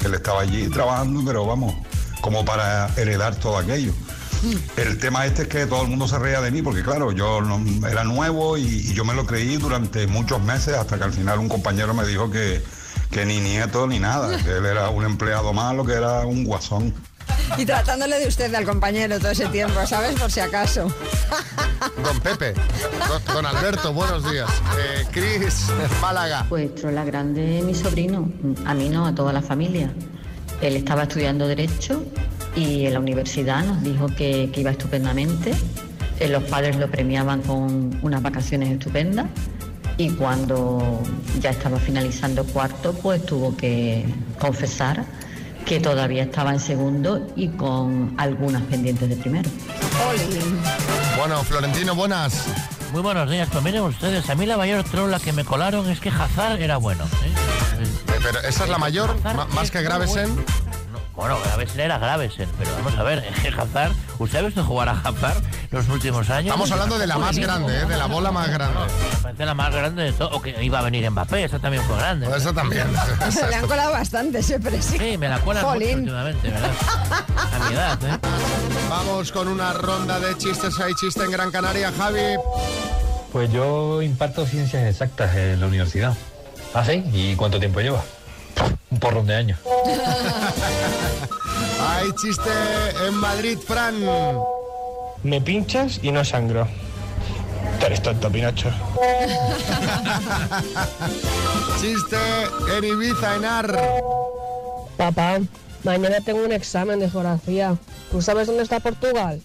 que 0.00 0.06
él 0.06 0.14
estaba 0.14 0.40
allí 0.40 0.68
trabajando, 0.68 1.22
pero 1.24 1.46
vamos, 1.46 1.74
como 2.24 2.42
para 2.42 2.88
heredar 2.96 3.36
todo 3.36 3.58
aquello. 3.58 3.92
El 4.78 4.96
tema 4.98 5.26
este 5.26 5.42
es 5.42 5.48
que 5.48 5.66
todo 5.66 5.82
el 5.82 5.88
mundo 5.88 6.08
se 6.08 6.18
reía 6.18 6.40
de 6.40 6.50
mí 6.50 6.62
porque 6.62 6.82
claro, 6.82 7.12
yo 7.12 7.42
no- 7.42 7.86
era 7.86 8.02
nuevo 8.02 8.56
y, 8.56 8.62
y 8.62 8.94
yo 8.94 9.04
me 9.04 9.12
lo 9.12 9.26
creí 9.26 9.58
durante 9.58 10.06
muchos 10.06 10.40
meses 10.42 10.74
hasta 10.74 10.96
que 10.96 11.04
al 11.04 11.12
final 11.12 11.38
un 11.38 11.50
compañero 11.50 11.92
me 11.92 12.06
dijo 12.06 12.30
que, 12.30 12.62
que 13.10 13.26
ni 13.26 13.40
nieto 13.40 13.86
ni 13.86 13.98
nada, 13.98 14.38
que 14.42 14.56
él 14.56 14.64
era 14.64 14.88
un 14.88 15.04
empleado 15.04 15.52
malo, 15.52 15.84
que 15.84 15.92
era 15.92 16.20
un 16.20 16.44
guasón. 16.44 16.94
Y 17.58 17.66
tratándole 17.66 18.18
de 18.18 18.26
usted 18.28 18.54
al 18.54 18.64
compañero 18.64 19.18
todo 19.18 19.30
ese 19.32 19.46
tiempo, 19.48 19.86
¿sabes? 19.86 20.18
Por 20.18 20.30
si 20.32 20.40
acaso. 20.40 20.88
Don 22.02 22.20
Pepe. 22.20 22.54
Don, 23.06 23.22
don 23.34 23.44
Alberto, 23.46 23.92
buenos 23.92 24.30
días. 24.30 24.48
Eh, 24.78 25.04
Cris, 25.12 25.66
Málaga. 26.00 26.46
Pues 26.48 26.74
trola 26.74 27.04
grande 27.04 27.60
mi 27.62 27.74
sobrino, 27.74 28.30
a 28.64 28.72
mí 28.72 28.88
no, 28.88 29.04
a 29.06 29.14
toda 29.14 29.30
la 29.34 29.42
familia. 29.42 29.92
Él 30.60 30.76
estaba 30.76 31.02
estudiando 31.04 31.46
Derecho 31.46 32.04
y 32.56 32.86
en 32.86 32.94
la 32.94 33.00
universidad 33.00 33.64
nos 33.64 33.82
dijo 33.82 34.06
que, 34.06 34.50
que 34.52 34.60
iba 34.60 34.70
estupendamente. 34.70 35.52
Eh, 36.20 36.28
Los 36.28 36.44
padres 36.44 36.76
lo 36.76 36.90
premiaban 36.90 37.42
con 37.42 37.98
unas 38.02 38.22
vacaciones 38.22 38.70
estupendas 38.70 39.26
y 39.96 40.10
cuando 40.10 41.00
ya 41.40 41.50
estaba 41.50 41.78
finalizando 41.78 42.44
cuarto, 42.44 42.92
pues 42.94 43.24
tuvo 43.24 43.56
que 43.56 44.04
confesar 44.38 45.04
que 45.64 45.80
todavía 45.80 46.24
estaba 46.24 46.52
en 46.52 46.60
segundo 46.60 47.26
y 47.36 47.48
con 47.48 48.14
algunas 48.18 48.62
pendientes 48.62 49.08
de 49.08 49.16
primero. 49.16 49.48
Bueno, 51.16 51.42
Florentino, 51.44 51.94
buenas. 51.94 52.44
Muy 52.94 53.02
buenos 53.02 53.28
días, 53.28 53.48
pues 53.50 53.64
miren 53.64 53.82
ustedes, 53.82 54.30
a 54.30 54.36
mí 54.36 54.46
la 54.46 54.56
mayor 54.56 54.84
trola 54.84 55.18
que 55.18 55.32
me 55.32 55.44
colaron 55.44 55.90
es 55.90 55.98
que 55.98 56.10
Hazard 56.10 56.60
era 56.62 56.76
bueno. 56.76 57.02
¿eh? 57.24 57.32
Eh, 57.80 58.20
Pero 58.22 58.38
esa 58.38 58.62
es 58.62 58.70
la 58.70 58.78
mayor, 58.78 59.16
ma- 59.24 59.46
más 59.46 59.72
que 59.72 59.82
Gravesen. 59.82 60.44
Bueno, 61.16 61.38
Gravesen 61.44 61.80
era 61.80 61.98
Gravesen, 61.98 62.48
pero 62.58 62.72
vamos 62.72 62.94
a 62.98 63.02
ver, 63.04 63.24
Hazard, 63.58 63.92
¿usted 64.18 64.38
ha 64.38 64.42
visto 64.42 64.64
jugar 64.64 64.88
a 64.88 64.92
Hazard 64.92 65.42
los 65.70 65.88
últimos 65.88 66.28
años? 66.30 66.46
Estamos 66.46 66.70
hablando 66.72 66.98
de 66.98 67.06
la 67.06 67.18
más 67.18 67.38
grande, 67.38 67.80
eh, 67.80 67.84
de 67.86 67.96
la 67.96 68.06
bola 68.06 68.32
más 68.32 68.48
grande. 68.50 68.80
Me 68.80 69.22
parece 69.22 69.44
la 69.46 69.54
más 69.54 69.72
grande 69.72 70.02
de 70.04 70.12
todo, 70.12 70.30
o 70.30 70.42
que 70.42 70.62
iba 70.62 70.80
a 70.80 70.82
venir 70.82 71.08
Mbappé, 71.08 71.44
esa 71.44 71.58
también 71.58 71.84
fue 71.84 71.96
grande. 71.96 72.28
Eso 72.36 72.52
también. 72.52 72.86
Se 73.30 73.46
le 73.46 73.54
han 73.54 73.66
colado 73.66 73.92
bastante, 73.92 74.42
siempre 74.42 74.82
sí. 74.82 74.98
Sí, 74.98 75.16
me 75.16 75.28
la 75.28 75.38
cuelan 75.38 75.64
mucho 75.64 75.78
últimamente, 75.78 76.50
¿verdad? 76.50 76.70
A 77.36 77.68
mi 77.68 77.74
edad, 77.74 78.04
¿eh? 78.04 78.18
Vamos 78.90 79.32
con 79.32 79.48
una 79.48 79.72
ronda 79.72 80.18
de 80.18 80.36
chistes. 80.36 80.78
Hay 80.80 80.94
chiste 80.94 81.22
en 81.24 81.30
Gran 81.30 81.50
Canaria, 81.50 81.92
Javi. 81.96 82.36
Pues 83.32 83.50
yo 83.52 84.02
imparto 84.02 84.46
ciencias 84.46 84.84
exactas 84.84 85.34
en 85.36 85.60
la 85.60 85.66
universidad. 85.66 86.14
¿Ah, 86.74 86.84
sí? 86.84 87.04
¿Y 87.12 87.36
cuánto 87.36 87.58
tiempo 87.58 87.80
lleva? 87.80 88.02
Un 88.90 88.98
porrón 88.98 89.26
de 89.26 89.34
años. 89.34 89.58
Hay 91.80 92.12
chiste 92.12 92.50
en 93.06 93.14
Madrid, 93.14 93.58
Fran. 93.58 93.94
Me 95.22 95.40
pinchas 95.40 96.00
y 96.02 96.12
no 96.12 96.24
sangro. 96.24 96.68
Tú 97.78 97.86
eres 97.86 98.02
tonto, 98.02 98.30
Pinocho. 98.30 98.70
Chiste 101.80 102.16
en 102.76 102.84
Ibiza, 102.84 103.36
Enar. 103.36 103.78
Papá, 104.96 105.40
mañana 105.82 106.20
tengo 106.24 106.44
un 106.44 106.52
examen 106.52 107.00
de 107.00 107.10
geografía. 107.10 107.76
¿Tú 108.10 108.22
sabes 108.22 108.46
dónde 108.46 108.62
está 108.62 108.80
Portugal? 108.80 109.40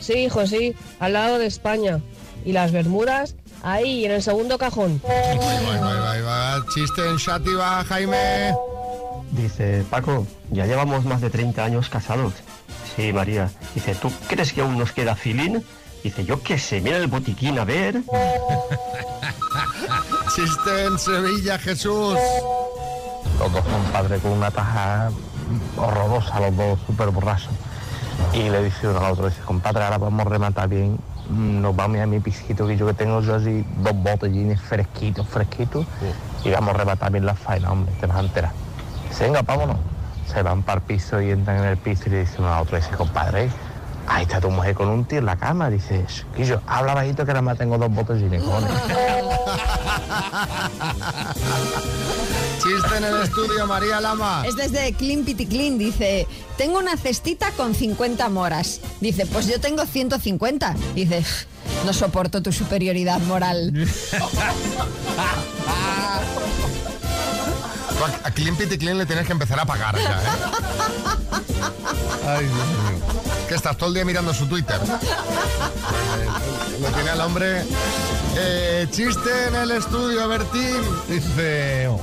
Sí, 0.00 0.14
hijo, 0.14 0.46
sí, 0.46 0.74
al 1.00 1.14
lado 1.14 1.38
de 1.38 1.46
España. 1.46 2.00
¿Y 2.44 2.52
las 2.52 2.72
Bermudas? 2.72 3.34
Ahí, 3.62 4.04
en 4.04 4.12
el 4.12 4.22
segundo 4.22 4.58
cajón. 4.58 5.00
Ahí 5.08 5.38
va, 5.38 6.12
ahí 6.12 6.20
va. 6.20 6.43
Chiste 6.72 7.08
en 7.08 7.16
Shativa, 7.16 7.84
Jaime. 7.84 8.54
Dice, 9.30 9.84
Paco, 9.90 10.26
ya 10.50 10.66
llevamos 10.66 11.04
más 11.04 11.20
de 11.20 11.30
30 11.30 11.64
años 11.64 11.88
casados. 11.88 12.34
Sí, 12.94 13.12
María. 13.12 13.50
Dice, 13.74 13.94
¿tú 13.94 14.12
crees 14.28 14.52
que 14.52 14.60
aún 14.60 14.78
nos 14.78 14.92
queda 14.92 15.16
filín? 15.16 15.64
Dice, 16.02 16.24
yo 16.24 16.42
qué 16.42 16.58
sé, 16.58 16.80
mira 16.80 16.98
el 16.98 17.08
botiquín, 17.08 17.58
a 17.58 17.64
ver. 17.64 17.96
Chiste 20.34 20.84
en 20.84 20.98
Sevilla, 20.98 21.58
Jesús. 21.58 22.18
Los 23.38 23.52
dos 23.52 23.64
son 23.64 23.82
padre 23.92 24.18
con 24.18 24.32
una 24.32 24.50
taja 24.50 25.10
horrorosa, 25.76 26.40
los 26.40 26.56
dos 26.56 26.78
súper 26.86 27.10
borrachos. 27.10 27.52
Y 28.32 28.48
le 28.48 28.64
dice 28.64 28.88
uno 28.88 29.00
al 29.00 29.12
otro, 29.12 29.28
dice, 29.28 29.40
compadre, 29.44 29.84
ahora 29.84 29.98
podemos 29.98 30.26
rematar 30.26 30.68
bien. 30.68 30.98
Nos 31.30 31.74
vamos 31.74 31.98
a 31.98 32.06
mi 32.06 32.20
pisito, 32.20 32.66
que 32.66 32.76
yo 32.76 32.86
que 32.86 32.94
tengo 32.94 33.20
yo 33.20 33.36
así 33.36 33.64
dos 33.78 33.94
botellines 33.94 34.60
fresquitos, 34.60 35.26
fresquitos. 35.26 35.86
Y 36.44 36.50
vamos 36.50 36.74
a 36.74 36.78
rematar 36.78 37.12
bien 37.12 37.24
la 37.24 37.34
faena, 37.34 37.72
hombre, 37.72 37.92
te 38.00 38.06
vas 38.06 38.18
a 38.18 38.20
enterar. 38.20 38.52
Dice, 39.08 39.24
venga, 39.24 39.42
vámonos. 39.42 39.76
Se 40.26 40.42
van 40.42 40.62
para 40.62 40.80
el 40.80 40.82
piso 40.82 41.20
y 41.20 41.30
entran 41.30 41.58
en 41.58 41.64
el 41.64 41.76
piso 41.76 42.04
y 42.06 42.10
le 42.10 42.20
dice 42.20 42.36
uno 42.38 42.52
al 42.52 42.62
otro, 42.62 42.76
dice, 42.76 42.90
compadre, 42.90 43.50
ahí 44.08 44.22
está 44.22 44.40
tu 44.40 44.50
mujer 44.50 44.74
con 44.74 44.88
un 44.88 45.04
tío 45.04 45.18
en 45.18 45.26
la 45.26 45.36
cama. 45.36 45.70
Dice, 45.70 46.04
yo 46.36 46.60
habla 46.66 46.94
bajito 46.94 47.24
que 47.24 47.32
nada 47.32 47.42
más 47.42 47.58
tengo 47.58 47.78
dos 47.78 47.90
botellines, 47.90 48.42
cojones. 48.42 48.70
Chiste 52.62 52.96
en 52.96 53.04
el 53.04 53.22
estudio, 53.22 53.66
María 53.66 54.00
Lama. 54.00 54.44
Es 54.46 54.56
desde 54.56 54.92
Clean 54.94 55.24
Pity 55.24 55.46
Clean, 55.46 55.78
dice, 55.78 56.26
tengo 56.56 56.78
una 56.78 56.96
cestita 56.96 57.50
con 57.52 57.74
50 57.74 58.28
moras. 58.28 58.80
Dice, 59.00 59.26
pues 59.26 59.46
yo 59.46 59.60
tengo 59.60 59.84
150. 59.86 60.74
Dice, 60.94 61.24
no 61.84 61.92
soporto 61.92 62.42
tu 62.42 62.52
superioridad 62.52 63.20
moral. 63.20 63.72
A 68.24 68.30
Clean 68.30 68.54
Pity 68.56 68.78
Clean 68.78 68.98
le 68.98 69.06
tienes 69.06 69.26
que 69.26 69.32
empezar 69.32 69.58
a 69.58 69.64
pagar 69.64 69.96
ya, 69.96 70.22
¿eh? 70.22 70.26
Ay, 72.26 72.44
Dios 72.44 72.66
mío. 72.66 73.33
Que 73.48 73.54
estás 73.54 73.76
todo 73.76 73.88
el 73.88 73.94
día 73.94 74.04
mirando 74.04 74.32
su 74.34 74.46
Twitter. 74.46 74.78
Eh, 76.16 76.80
Lo 76.80 76.88
tiene 76.88 77.10
al 77.10 77.20
hombre. 77.20 77.62
Eh, 78.36 78.86
chiste 78.90 79.30
en 79.48 79.54
el 79.56 79.70
estudio, 79.72 80.26
Bertín. 80.28 80.80
Dice, 81.08 81.88
oh, 81.88 82.00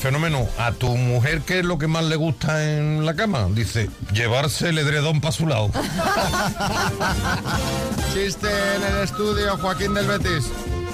fenómeno, 0.00 0.46
a 0.58 0.72
tu 0.72 0.88
mujer, 0.96 1.40
¿qué 1.40 1.60
es 1.60 1.64
lo 1.64 1.78
que 1.78 1.86
más 1.86 2.04
le 2.04 2.16
gusta 2.16 2.62
en 2.64 3.04
la 3.04 3.14
cama? 3.14 3.46
Dice, 3.50 3.90
llevarse 4.12 4.68
el 4.68 4.78
edredón 4.78 5.20
para 5.20 5.32
su 5.32 5.46
lado. 5.46 5.70
Chiste 8.14 8.48
en 8.76 8.82
el 8.82 9.02
estudio, 9.02 9.56
Joaquín 9.58 9.94
del 9.94 10.06
Betis. 10.06 10.44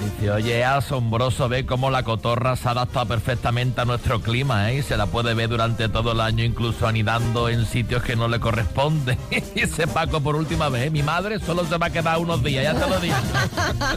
Dice, 0.05 0.31
oye, 0.31 0.61
es 0.61 0.67
asombroso 0.67 1.49
ver 1.49 1.65
cómo 1.67 1.91
la 1.91 2.03
cotorra 2.03 2.57
se 2.57 2.69
adapta 2.69 3.05
perfectamente 3.05 3.81
a 3.81 3.85
nuestro 3.85 4.21
clima, 4.21 4.71
¿eh? 4.71 4.79
Y 4.79 4.83
se 4.83 4.97
la 4.97 5.07
puede 5.07 5.35
ver 5.35 5.49
durante 5.49 5.89
todo 5.89 6.13
el 6.13 6.21
año, 6.21 6.43
incluso 6.45 6.87
anidando 6.87 7.49
en 7.49 7.67
sitios 7.67 8.03
que 8.03 8.17
no 8.17 8.29
le 8.29 8.41
corresponden. 8.41 9.19
Dice 9.55 9.87
Paco 9.87 10.21
por 10.21 10.37
última 10.37 10.69
vez, 10.69 10.87
¿eh? 10.87 10.91
mi 10.91 11.03
madre 11.03 11.39
solo 11.39 11.65
se 11.67 11.77
va 11.79 11.87
a 11.87 11.91
quedar 11.91 12.19
unos 12.19 12.43
días, 12.43 12.65
ya 12.65 12.75
te 12.75 12.91
lo 12.91 12.99
digo. 13.01 13.15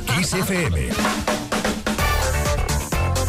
Kiss 0.18 0.34
FM. 0.34 0.90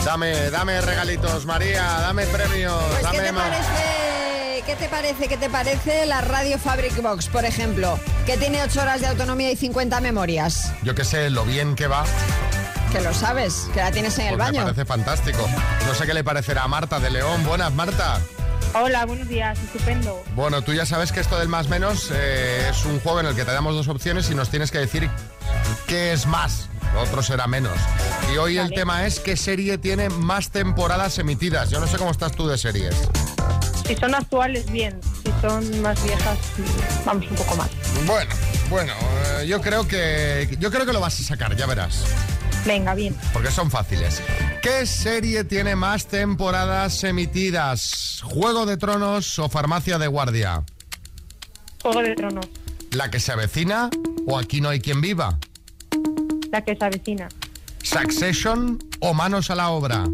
Dame, 0.05 0.51
dame 0.51 0.81
regalitos, 0.81 1.45
María, 1.47 1.83
dame 2.01 2.27
premios, 2.27 2.75
Pues, 2.91 2.99
¿qué 2.99 3.03
dame 3.05 3.19
te 3.21 3.33
ma- 3.33 3.41
parece? 3.43 4.63
¿Qué 4.65 4.77
te 4.77 4.89
parece? 4.89 5.29
¿Qué 5.29 5.37
te 5.37 5.51
parece 5.51 6.07
la 6.07 6.21
radio 6.21 6.59
Fabric 6.59 7.01
Box, 7.03 7.29
por 7.29 7.45
ejemplo? 7.45 7.99
Que 8.25 8.37
tiene 8.37 8.63
8 8.63 8.83
horas 8.83 9.01
de 9.01 9.07
autonomía 9.09 9.51
y 9.51 9.57
50 9.57 10.01
memorias. 10.01 10.73
Yo 10.83 10.95
que 10.95 11.05
sé 11.05 11.31
lo 11.31 11.45
bien 11.45 11.75
que 11.77 11.87
va. 11.87 12.05
Que 12.93 13.01
lo 13.01 13.13
sabes, 13.13 13.69
que 13.75 13.81
la 13.81 13.91
tienes 13.91 14.19
en 14.19 14.29
el 14.29 14.37
pues 14.37 14.39
me 14.39 14.45
baño. 14.59 14.63
parece 14.65 14.85
fantástico. 14.85 15.47
No 15.87 15.95
sé 15.95 16.07
qué 16.07 16.15
le 16.15 16.25
parecerá 16.25 16.63
a 16.65 16.69
Marta 16.69 16.99
de 16.99 17.11
León. 17.11 17.45
Buenas, 17.45 17.73
Marta. 17.73 18.21
Hola, 18.75 19.05
buenos 19.07 19.29
días, 19.29 19.59
estupendo. 19.59 20.23
Bueno, 20.35 20.63
tú 20.63 20.73
ya 20.73 20.87
sabes 20.87 21.13
que 21.13 21.21
esto 21.21 21.39
del 21.39 21.49
más 21.49 21.69
menos 21.69 22.11
eh, 22.13 22.69
es 22.71 22.85
un 22.85 23.01
juego 23.01 23.21
en 23.21 23.27
el 23.27 23.35
que 23.35 23.45
te 23.45 23.53
damos 23.53 23.75
dos 23.75 23.89
opciones 23.89 24.31
y 24.31 24.35
nos 24.35 24.51
tienes 24.51 24.71
que 24.71 24.79
decir 24.79 25.11
qué 25.87 26.13
es 26.13 26.27
más. 26.27 26.69
Lo 26.95 27.03
otro 27.03 27.23
será 27.23 27.47
menos. 27.47 27.77
Y 28.33 28.37
hoy 28.39 28.59
el 28.59 28.71
tema 28.71 29.07
es 29.07 29.21
qué 29.21 29.37
serie 29.37 29.77
tiene 29.79 30.09
más 30.09 30.51
temporadas 30.51 31.19
emitidas. 31.19 31.71
Yo 31.71 31.81
no 31.81 31.87
sé 31.87 31.99
cómo 31.99 32.11
estás 32.11 32.33
tú 32.33 32.47
de 32.49 32.57
series. 32.57 32.95
Si 33.87 33.95
son 33.97 34.15
actuales, 34.15 34.71
bien. 34.71 34.99
Si 35.25 35.33
son 35.41 35.83
más 35.83 36.03
viejas, 36.03 36.39
vamos 37.05 37.27
un 37.31 37.37
poco 37.37 37.57
más. 37.57 37.69
Bueno, 38.07 38.31
bueno, 38.69 38.93
eh, 39.41 39.47
yo 39.47 39.61
creo 39.61 39.87
que 39.87 40.57
yo 40.59 40.71
creo 40.71 40.87
que 40.87 40.93
lo 40.93 41.01
vas 41.01 41.19
a 41.21 41.23
sacar, 41.23 41.55
ya 41.57 41.67
verás. 41.67 42.05
Venga, 42.67 42.95
bien. 42.95 43.15
Porque 43.33 43.51
son 43.51 43.71
fáciles. 43.71 44.21
¿Qué 44.63 44.87
serie 44.87 45.45
tiene 45.45 45.77
más 45.77 46.07
temporadas 46.09 47.05
emitidas? 47.05 48.21
¿Juego 48.25 48.67
de 48.67 48.77
Tronos 48.77 49.39
o 49.39 49.49
Farmacia 49.49 49.99
de 49.99 50.09
Guardia? 50.09 50.65
Juego 51.83 52.03
de 52.03 52.15
Tronos, 52.17 52.47
¿La 52.91 53.11
que 53.11 53.21
se 53.21 53.31
avecina 53.33 53.91
o 54.27 54.37
Aquí 54.39 54.61
no 54.61 54.69
hay 54.69 54.81
quien 54.81 55.01
viva? 55.01 55.39
la 56.51 56.65
que 56.65 56.75
se 56.77 56.85
avecina. 56.85 57.29
¿Succession 57.83 58.79
o 59.01 59.13
Manos 59.15 59.51
a 59.51 59.55
la 59.55 59.69
obra? 59.71 60.05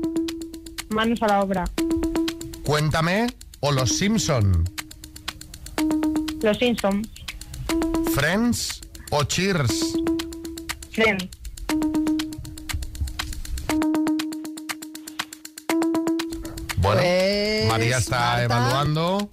Manos 0.91 1.23
a 1.23 1.27
la 1.29 1.41
obra. 1.41 1.65
Cuéntame 2.65 3.29
o 3.61 3.71
Los 3.73 3.97
Simpson. 3.99 4.69
Los 6.43 6.59
Simpsons. 6.59 7.09
Friends 8.15 8.81
o 9.11 9.23
Cheers. 9.25 9.95
Friends. 10.91 11.29
María 17.73 17.99
está 17.99 18.19
Marta. 18.19 18.43
evaluando. 18.43 19.31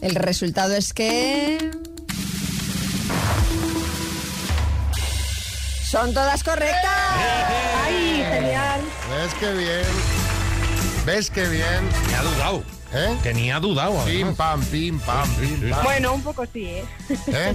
El 0.00 0.14
resultado 0.14 0.74
es 0.74 0.92
que... 0.94 1.70
Son 5.90 6.14
todas 6.14 6.42
correctas. 6.42 6.90
¡Ay, 7.84 8.24
genial! 8.26 8.80
¿Ves 9.10 9.34
qué 9.38 9.52
bien? 9.52 9.84
¿Ves 11.04 11.30
qué 11.30 11.46
bien? 11.48 11.88
Ni 12.08 12.14
ha 12.14 12.22
dudado. 12.22 12.64
¿Eh? 12.94 13.18
Que 13.22 13.34
ni 13.34 13.50
ha 13.50 13.60
dudado. 13.60 14.02
Pim, 14.04 14.34
pam, 14.34 14.62
pim, 14.64 14.98
pam, 15.00 15.28
pim, 15.36 15.70
pam. 15.70 15.84
Bueno, 15.84 16.14
un 16.14 16.22
poco 16.22 16.46
sí, 16.46 16.64
¿eh? 16.64 16.84
¿Eh? 17.28 17.54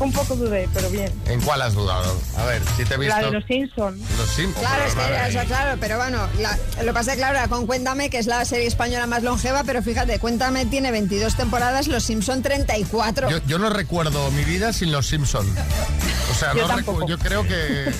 Un 0.00 0.12
poco 0.12 0.34
dudé, 0.36 0.68
pero 0.74 0.88
bien. 0.90 1.12
¿En 1.26 1.40
cuál 1.40 1.62
has 1.62 1.74
dudado? 1.74 2.18
A 2.38 2.44
ver, 2.44 2.62
si 2.76 2.84
te 2.84 2.94
he 2.94 2.96
visto... 2.98 3.14
La 3.18 3.26
de 3.26 3.32
los 3.32 3.44
Simpsons. 3.44 3.98
Los 4.18 4.28
Simpsons. 4.30 4.58
Claro, 4.66 4.84
es 4.84 4.94
que, 4.94 5.28
o 5.28 5.32
sea, 5.32 5.44
claro, 5.44 5.76
pero 5.80 5.96
bueno, 5.98 6.26
la- 6.40 6.58
lo 6.80 6.86
que 6.86 6.92
pasa 6.92 7.12
es 7.12 7.16
que, 7.16 7.22
claro, 7.22 7.48
con 7.48 7.66
Cuéntame, 7.66 8.10
que 8.10 8.18
es 8.18 8.26
la 8.26 8.44
serie 8.44 8.66
española 8.66 9.06
más 9.06 9.22
longeva, 9.22 9.64
pero 9.64 9.82
fíjate, 9.82 10.18
Cuéntame 10.18 10.66
tiene 10.66 10.90
22 10.90 11.36
temporadas, 11.36 11.86
Los 11.88 12.02
Simpson 12.04 12.42
34. 12.42 13.30
Yo, 13.30 13.38
yo 13.46 13.58
no 13.58 13.70
recuerdo 13.70 14.30
mi 14.32 14.44
vida 14.44 14.72
sin 14.72 14.90
los 14.92 15.06
Simpson. 15.06 15.46
O 16.30 16.34
sea, 16.34 16.54
Yo 16.54 16.62
no 16.62 16.68
recu- 16.68 16.76
tampoco. 16.76 17.08
yo 17.08 17.18
creo 17.18 17.44
que 17.46 17.92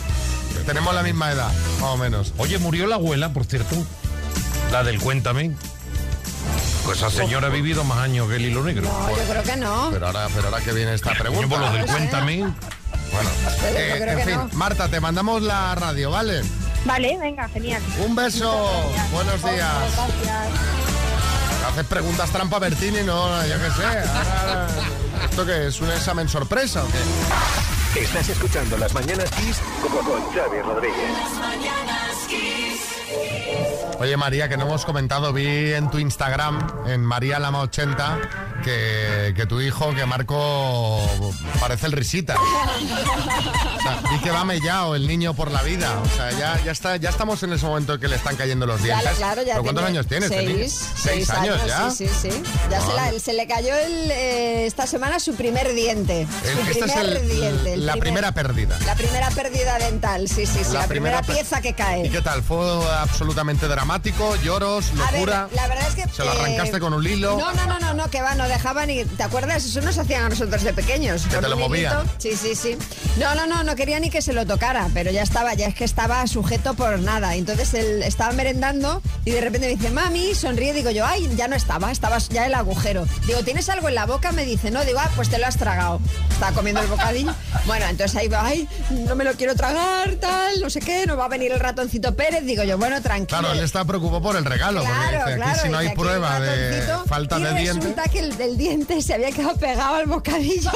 tenemos 0.67 0.95
la 0.95 1.03
misma 1.03 1.31
edad, 1.33 1.53
más 1.81 1.91
o 1.91 1.97
menos. 1.97 2.33
Oye, 2.39 2.59
murió 2.59 2.87
la 2.87 2.97
abuela, 2.97 3.33
por 3.33 3.45
cierto. 3.45 3.77
La 4.73 4.83
del 4.83 4.99
Cuéntame. 5.01 5.53
Pues 6.85 6.99
esa 6.99 7.11
señora 7.11 7.47
ha 7.47 7.51
vivido 7.51 7.83
más 7.85 7.99
años 7.99 8.29
que 8.29 8.37
el 8.37 8.45
hilo 8.47 8.63
negro. 8.63 8.83
No, 8.89 9.11
yo 9.11 9.23
creo 9.25 9.43
que 9.43 9.57
no. 9.57 9.89
Pero 9.93 10.07
ahora, 10.07 10.29
pero 10.35 10.49
ahora 10.49 10.61
que 10.61 10.73
viene 10.73 10.95
esta 10.95 11.13
pregunta. 11.15 11.49
por 11.49 11.59
lo 11.59 11.73
del. 11.73 11.87
Cuéntame. 11.87 12.39
Bueno, 12.41 13.31
eh, 13.65 13.89
yo 13.91 14.03
creo 14.03 14.13
en 14.13 14.19
que 14.19 14.25
fin, 14.25 14.35
no. 14.37 14.49
Marta, 14.53 14.89
te 14.89 15.01
mandamos 15.01 15.43
la 15.43 15.75
radio, 15.75 16.11
¿vale? 16.11 16.43
Vale, 16.85 17.17
venga, 17.19 17.49
genial. 17.49 17.81
Un 18.05 18.15
beso. 18.15 18.93
Buenos 19.13 19.43
días. 19.43 19.73
Gracias. 20.23 20.75
Haces 21.71 21.87
preguntas 21.87 22.31
trampa 22.31 22.59
Bertini, 22.59 23.03
no, 23.05 23.47
yo 23.47 23.55
qué 23.55 23.71
sé. 23.71 23.85
Ahora, 23.87 24.67
¿Esto 25.25 25.47
qué 25.47 25.69
es? 25.69 25.81
¿Un 25.81 25.91
examen 25.91 26.29
sorpresa 26.29 26.85
o 26.85 26.89
qué? 27.95 28.01
Estás 28.03 28.29
escuchando 28.29 28.77
Las 28.77 28.93
Mañanas 28.93 29.31
Kiss 29.31 29.61
con, 29.81 30.05
con 30.05 30.23
Xavi 30.33 30.61
Rodríguez. 30.61 31.11
Las 31.13 31.33
mañanas 31.39 32.17
Kiss. 32.29 32.94
Oye 34.01 34.17
María, 34.17 34.49
que 34.49 34.57
no 34.57 34.65
hemos 34.67 34.85
comentado, 34.85 35.33
vi 35.33 35.73
en 35.73 35.89
tu 35.91 35.99
Instagram, 35.99 36.85
en 36.87 37.01
María 37.03 37.39
Lama 37.39 37.61
80, 37.61 38.19
que, 38.65 39.33
que 39.37 39.47
tu 39.47 39.61
hijo, 39.61 39.95
que 39.95 40.05
Marco, 40.05 41.01
parece 41.61 41.87
el 41.87 41.93
risita. 41.93 42.35
O 42.35 43.83
sea, 43.83 44.33
va 44.33 44.45
mellado 44.45 44.95
el 44.97 45.07
niño 45.07 45.33
por 45.35 45.51
la 45.51 45.63
vida. 45.63 45.97
O 46.05 46.09
sea, 46.17 46.31
ya, 46.33 46.61
ya, 46.65 46.73
está, 46.73 46.97
ya 46.97 47.09
estamos 47.11 47.43
en 47.45 47.53
ese 47.53 47.65
momento 47.67 47.95
en 47.95 48.01
que 48.01 48.09
le 48.09 48.17
están 48.17 48.35
cayendo 48.37 48.67
los 48.67 48.81
Ya, 48.83 48.97
dientes. 48.99 49.17
claro, 49.17 49.43
ya 49.43 49.53
¿Pero 49.55 49.63
¿Cuántos 49.63 49.85
años 49.85 50.07
tienes? 50.07 50.31
este? 50.31 50.45
Seis, 50.69 50.85
Seis 50.97 51.31
años, 51.31 51.61
ya. 51.67 51.91
Sí, 51.91 52.09
sí, 52.09 52.31
sí. 52.31 52.43
Ya 52.71 52.81
se, 52.81 52.93
la- 52.95 53.19
se 53.21 53.33
le 53.33 53.47
cayó 53.47 53.75
el, 53.77 54.11
eh, 54.11 54.67
esta 54.67 54.87
semana 54.87 55.21
su 55.21 55.35
primer 55.35 55.73
diente. 55.73 56.23
El- 56.23 56.29
su 56.29 56.61
este 56.73 56.85
es 56.85 56.93
primer 56.93 57.17
el- 57.17 57.29
diente. 57.29 57.73
el 57.75 57.87
la 57.87 57.93
primer- 57.93 58.01
primera 58.05 58.33
pérdida. 58.33 58.79
La 58.85 58.95
primera 58.97 59.31
pérdida 59.31 59.79
dental, 59.79 60.29
sí, 60.29 60.47
sí, 60.47 60.65
sí. 60.65 60.73
La, 60.73 60.87
primera, 60.89 61.23
pe- 61.23 61.33
pieza 61.35 61.61
que 61.61 61.75
cae. 61.75 62.07
¿Y 62.07 62.11
qué 62.11 62.21
tal? 62.21 62.43
¿Fue 62.43 62.57
absolutamente 63.05 63.69
dramático? 63.69 64.35
¿Lloros? 64.37 64.93
Ver, 64.95 65.13
¿Locura? 65.13 65.49
la 65.55 65.69
verdad 65.69 65.89
es 65.89 65.95
que... 65.95 66.09
¿Se 66.13 66.25
lo 66.25 66.33
eh, 66.33 66.37
arrancaste 66.39 66.81
con 66.81 66.93
un 66.93 67.07
hilo? 67.07 67.39
No, 67.39 67.53
no, 67.53 67.67
no, 67.67 67.79
no, 67.79 67.95
no, 67.95 68.11
que 68.11 68.21
va, 68.21 68.35
no 68.35 68.49
dejaban 68.49 68.89
ni... 68.89 69.05
¿Te 69.05 69.23
acuerdas? 69.23 69.65
Eso 69.65 69.81
nos 69.81 69.97
hacían 69.99 70.25
a 70.25 70.29
nosotros 70.31 70.63
de 70.63 70.73
pequeños. 70.73 71.27
Que 71.27 71.37
te 71.37 71.49
lo 71.49 71.57
movían. 71.57 72.05
Sí, 72.19 72.37
sí, 72.37 72.55
sí. 72.55 72.77
No, 73.19 73.35
no, 73.35 73.47
no, 73.47 73.63
no 73.63 73.77
quería 73.77 74.01
ni 74.01 74.11
que 74.11 74.23
se 74.23 74.33
lo 74.33 74.47
tocara, 74.47 74.89
pero 74.93 75.11
ya 75.11 75.23
estaba, 75.23 75.55
ya 75.55 75.67
es 75.67 75.75
que 75.75 75.85
estaba 75.85 76.27
sujeto 76.27 76.75
por 76.75 76.99
nada. 76.99 77.35
Entonces 77.37 77.75
él 77.75 78.03
estaba 78.03 78.33
merendando 78.33 79.03
y 79.25 79.31
de 79.31 79.41
repente 79.41 79.69
me 79.69 79.77
dice, 79.77 79.91
mami, 79.91 80.35
sonríe. 80.35 80.73
Digo 80.73 80.91
yo, 80.91 81.07
ay, 81.07 81.31
ya 81.37 81.49
no 81.49 81.57
estaba, 81.57 81.93
estaba 81.93 82.19
ya 82.19 82.47
el 82.47 82.55
agujero. 82.55 83.07
Digo, 83.27 83.43
¿tienes 83.45 83.69
algo 83.69 83.89
en 83.89 83.95
la 83.95 84.07
boca? 84.07 84.33
Me 84.33 84.45
dice, 84.45 84.71
no, 84.71 84.85
digo, 84.85 84.99
ah, 85.01 85.11
pues 85.15 85.29
te 85.29 85.39
lo 85.39 85.47
has 85.47 85.57
tragado. 85.57 86.01
Estaba 86.31 86.53
comiendo 86.53 86.81
el 86.81 86.89
bocadillo. 86.89 87.35
Bueno, 87.67 87.87
entonces 87.87 88.17
ahí 88.17 88.29
va, 88.29 88.45
ay, 88.45 88.69
no 88.91 89.15
me 89.15 89.25
lo 89.25 89.33
quiero 89.35 89.55
tragar, 89.55 90.17
tal, 90.17 90.61
no 90.61 90.69
sé 90.71 90.81
qué, 90.81 91.07
no 91.07 91.17
va 91.17 91.27
a 91.27 91.29
venir 91.29 91.53
el 91.53 91.61
ratoncito 91.61 92.15
Pérez. 92.15 92.45
Digo 92.45 92.63
yo, 92.65 92.77
bueno, 92.79 93.01
tranquilo. 93.01 93.39
Claro, 93.39 93.55
él 93.55 93.65
está 93.65 93.85
preocupado 93.85 94.23
por 94.23 94.37
el 94.37 94.45
regalo. 94.45 94.81
porque 94.81 94.93
Claro, 94.93 95.19
dice, 95.19 95.31
aquí 95.31 95.35
claro, 95.37 95.63
si 95.63 95.69
no 95.69 95.79
hay 95.79 95.85
dice, 95.87 95.93
aquí 95.93 96.01
prueba 96.01 96.41
de 96.41 96.83
falta 97.07 97.39
de 97.39 97.55
diente... 97.55 97.87
resulta 97.87 98.05
que 98.05 98.19
el 98.21 98.37
del 98.37 98.57
diente 98.57 99.03
se 99.03 99.15
había 99.15 99.31
quedado 99.31 99.57
pegado 99.57 99.95
al 99.97 100.07
bocadillo. 100.07 100.71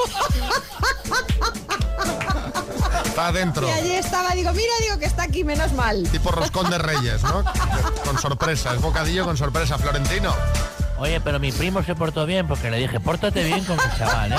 Está 3.04 3.28
adentro. 3.28 3.66
Y 3.68 3.70
allí 3.70 3.92
estaba, 3.92 4.30
digo, 4.30 4.52
mira, 4.52 4.72
digo 4.82 4.98
que 4.98 5.06
está 5.06 5.24
aquí, 5.24 5.44
menos 5.44 5.72
mal. 5.72 6.08
Tipo 6.10 6.30
roscón 6.30 6.70
de 6.70 6.78
reyes, 6.78 7.22
¿no? 7.22 7.44
Con 8.04 8.18
sorpresa, 8.18 8.74
es 8.74 8.80
bocadillo 8.80 9.24
con 9.24 9.36
sorpresa, 9.36 9.78
Florentino. 9.78 10.34
Oye, 11.00 11.20
pero 11.20 11.38
mi 11.38 11.52
primo 11.52 11.82
se 11.84 11.94
portó 11.94 12.26
bien 12.26 12.48
porque 12.48 12.70
le 12.70 12.78
dije, 12.78 12.98
pórtate 12.98 13.44
bien 13.44 13.64
con 13.64 13.78
el 13.78 13.98
chaval, 13.98 14.32
¿eh? 14.32 14.36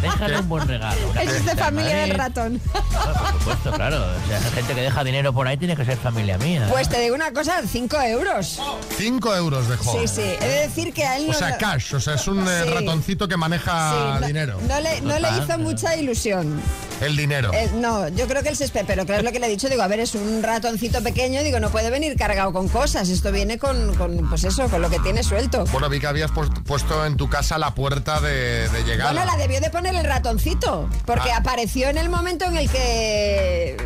Déjale 0.00 0.38
un 0.40 0.48
buen 0.48 0.66
regalo. 0.66 0.96
es 1.20 1.44
de 1.44 1.54
familia 1.56 1.96
del 1.98 2.10
ratón. 2.16 2.60
Por 2.72 3.32
supuesto, 3.38 3.72
claro. 3.72 3.96
O 4.02 4.28
sea, 4.28 4.40
la 4.40 4.50
gente 4.50 4.74
que 4.74 4.80
deja 4.80 5.04
dinero 5.04 5.32
por 5.32 5.46
ahí 5.46 5.56
tiene 5.58 5.76
que 5.76 5.84
ser 5.84 5.96
familia 5.98 6.38
mía. 6.38 6.66
Pues 6.70 6.88
te 6.88 7.00
digo 7.00 7.14
una 7.14 7.32
cosa, 7.32 7.60
5 7.66 8.00
euros. 8.02 8.60
5 8.96 9.34
euros 9.36 9.68
dejó. 9.68 9.92
Sí, 10.00 10.08
sí. 10.08 10.22
He 10.40 10.46
de 10.48 10.60
decir 10.68 10.92
que 10.94 11.04
a 11.04 11.16
él 11.18 11.26
no... 11.26 11.32
O 11.32 11.34
sea, 11.34 11.58
cash, 11.58 11.94
o 11.94 12.00
sea, 12.00 12.14
es 12.14 12.26
un 12.28 12.46
eh, 12.48 12.62
Sí. 12.64 12.70
ratoncito 12.70 13.28
que 13.28 13.36
maneja 13.36 13.92
Sí, 13.92 14.20
no- 14.20 14.26
dinero. 14.26 14.58
No 14.66 14.80
le, 14.80 15.00
no 15.02 15.18
le 15.18 15.28
hizo 15.38 15.58
mucha 15.58 15.96
ilusión. 15.96 16.62
El 17.00 17.16
dinero. 17.16 17.50
Eh, 17.52 17.70
no, 17.74 18.08
yo 18.08 18.26
creo 18.26 18.42
que 18.42 18.50
él 18.50 18.56
se 18.56 18.64
espera, 18.64 18.86
pero 18.86 19.04
claro 19.04 19.18
es 19.20 19.24
lo 19.24 19.32
que 19.32 19.40
le 19.40 19.46
he 19.46 19.50
dicho, 19.50 19.68
digo, 19.68 19.82
a 19.82 19.88
ver, 19.88 20.00
es 20.00 20.14
un 20.14 20.42
ratoncito 20.42 21.02
pequeño, 21.02 21.42
digo, 21.42 21.58
no 21.60 21.68
puede 21.70 21.90
venir 21.90 22.16
cargado 22.16 22.52
con 22.52 22.68
cosas, 22.68 23.08
esto 23.08 23.32
viene 23.32 23.58
con, 23.58 23.94
con, 23.96 24.28
pues 24.30 24.44
eso, 24.44 24.68
con 24.68 24.80
lo 24.80 24.88
que 24.88 24.98
tiene 25.00 25.22
suelto. 25.22 25.64
Bueno, 25.74 25.88
vi 25.88 25.98
que 25.98 26.06
habías 26.06 26.30
puesto 26.30 27.04
en 27.04 27.16
tu 27.16 27.28
casa 27.28 27.58
la 27.58 27.74
puerta 27.74 28.20
de, 28.20 28.68
de 28.68 28.84
llegada. 28.84 29.10
Bueno, 29.12 29.26
la 29.26 29.36
debió 29.36 29.60
de 29.60 29.70
poner 29.70 29.92
el 29.96 30.04
ratoncito, 30.04 30.88
porque 31.04 31.32
Ah. 31.32 31.38
apareció 31.38 31.88
en 31.88 31.98
el 31.98 32.08
momento 32.08 32.44
en 32.44 32.56
el 32.56 32.70
que... 32.70 33.76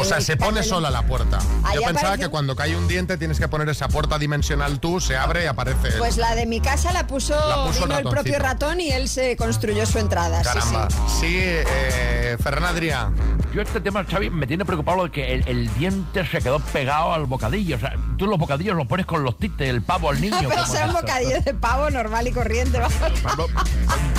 O 0.00 0.04
sea, 0.04 0.20
se 0.20 0.36
pone 0.36 0.62
sola 0.62 0.90
la 0.90 1.02
puerta. 1.02 1.38
Ahí 1.64 1.76
Yo 1.76 1.82
pensaba 1.82 2.08
apareció- 2.08 2.26
que 2.26 2.30
cuando 2.30 2.56
cae 2.56 2.76
un 2.76 2.88
diente 2.88 3.16
tienes 3.18 3.38
que 3.38 3.48
poner 3.48 3.68
esa 3.68 3.88
puerta 3.88 4.18
dimensional 4.18 4.80
tú, 4.80 5.00
se 5.00 5.16
abre 5.16 5.44
y 5.44 5.46
aparece. 5.46 5.92
Pues 5.98 6.16
la 6.16 6.34
de 6.34 6.46
mi 6.46 6.60
casa 6.60 6.92
la 6.92 7.06
puso, 7.06 7.34
La 7.34 7.64
puso 7.66 7.68
el 7.68 7.74
vino 7.74 7.84
el 7.84 7.90
ratoncito. 8.04 8.10
propio 8.10 8.38
ratón 8.38 8.80
y 8.80 8.90
él 8.90 9.08
se 9.08 9.36
construyó 9.36 9.84
su 9.86 9.98
entrada. 9.98 10.38
sí, 10.42 10.44
Caramba. 10.44 10.88
sí. 10.90 10.96
Sí, 11.20 11.36
eh, 11.40 12.36
Ferran 12.42 12.64
Adrià. 12.64 13.10
Yo 13.54 13.62
este 13.62 13.80
tema, 13.80 14.04
Xavi, 14.04 14.28
me 14.30 14.46
tiene 14.46 14.64
preocupado 14.64 14.98
lo 14.98 15.04
de 15.04 15.10
que 15.10 15.34
el, 15.34 15.48
el 15.48 15.74
diente 15.74 16.26
se 16.26 16.38
quedó 16.40 16.60
pegado 16.60 17.12
al 17.14 17.24
bocadillo. 17.26 17.76
O 17.76 17.78
sea, 17.80 17.94
tú 18.18 18.26
los 18.26 18.38
bocadillos 18.38 18.76
los 18.76 18.86
pones 18.86 19.06
con 19.06 19.24
los 19.24 19.38
tites, 19.38 19.68
el 19.68 19.82
pavo 19.82 20.10
al 20.10 20.20
niño. 20.20 20.36
Pero 20.38 20.50
¿cómo 20.50 20.66
sea 20.66 20.80
es 20.84 20.90
un 20.90 20.96
esto? 20.96 21.00
bocadillo 21.02 21.40
de 21.42 21.54
pavo 21.54 21.90
normal 21.90 22.26
y 22.28 22.32
corriente. 22.32 22.78
vamos. 22.78 23.50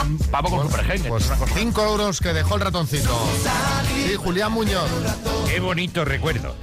Un 0.04 0.18
pavo 0.32 0.50
con 0.50 0.64
supergenes. 0.70 1.08
Pues 1.08 1.32
5 1.56 1.82
euros 1.84 2.20
que 2.20 2.34
dejó 2.34 2.56
el 2.56 2.62
ratoncito. 2.62 3.18
Sí, 3.96 4.16
Julián 4.16 4.52
Muñoz. 4.52 4.90
Qué 5.48 5.60
bonito 5.60 6.06
recuerdo. 6.06 6.56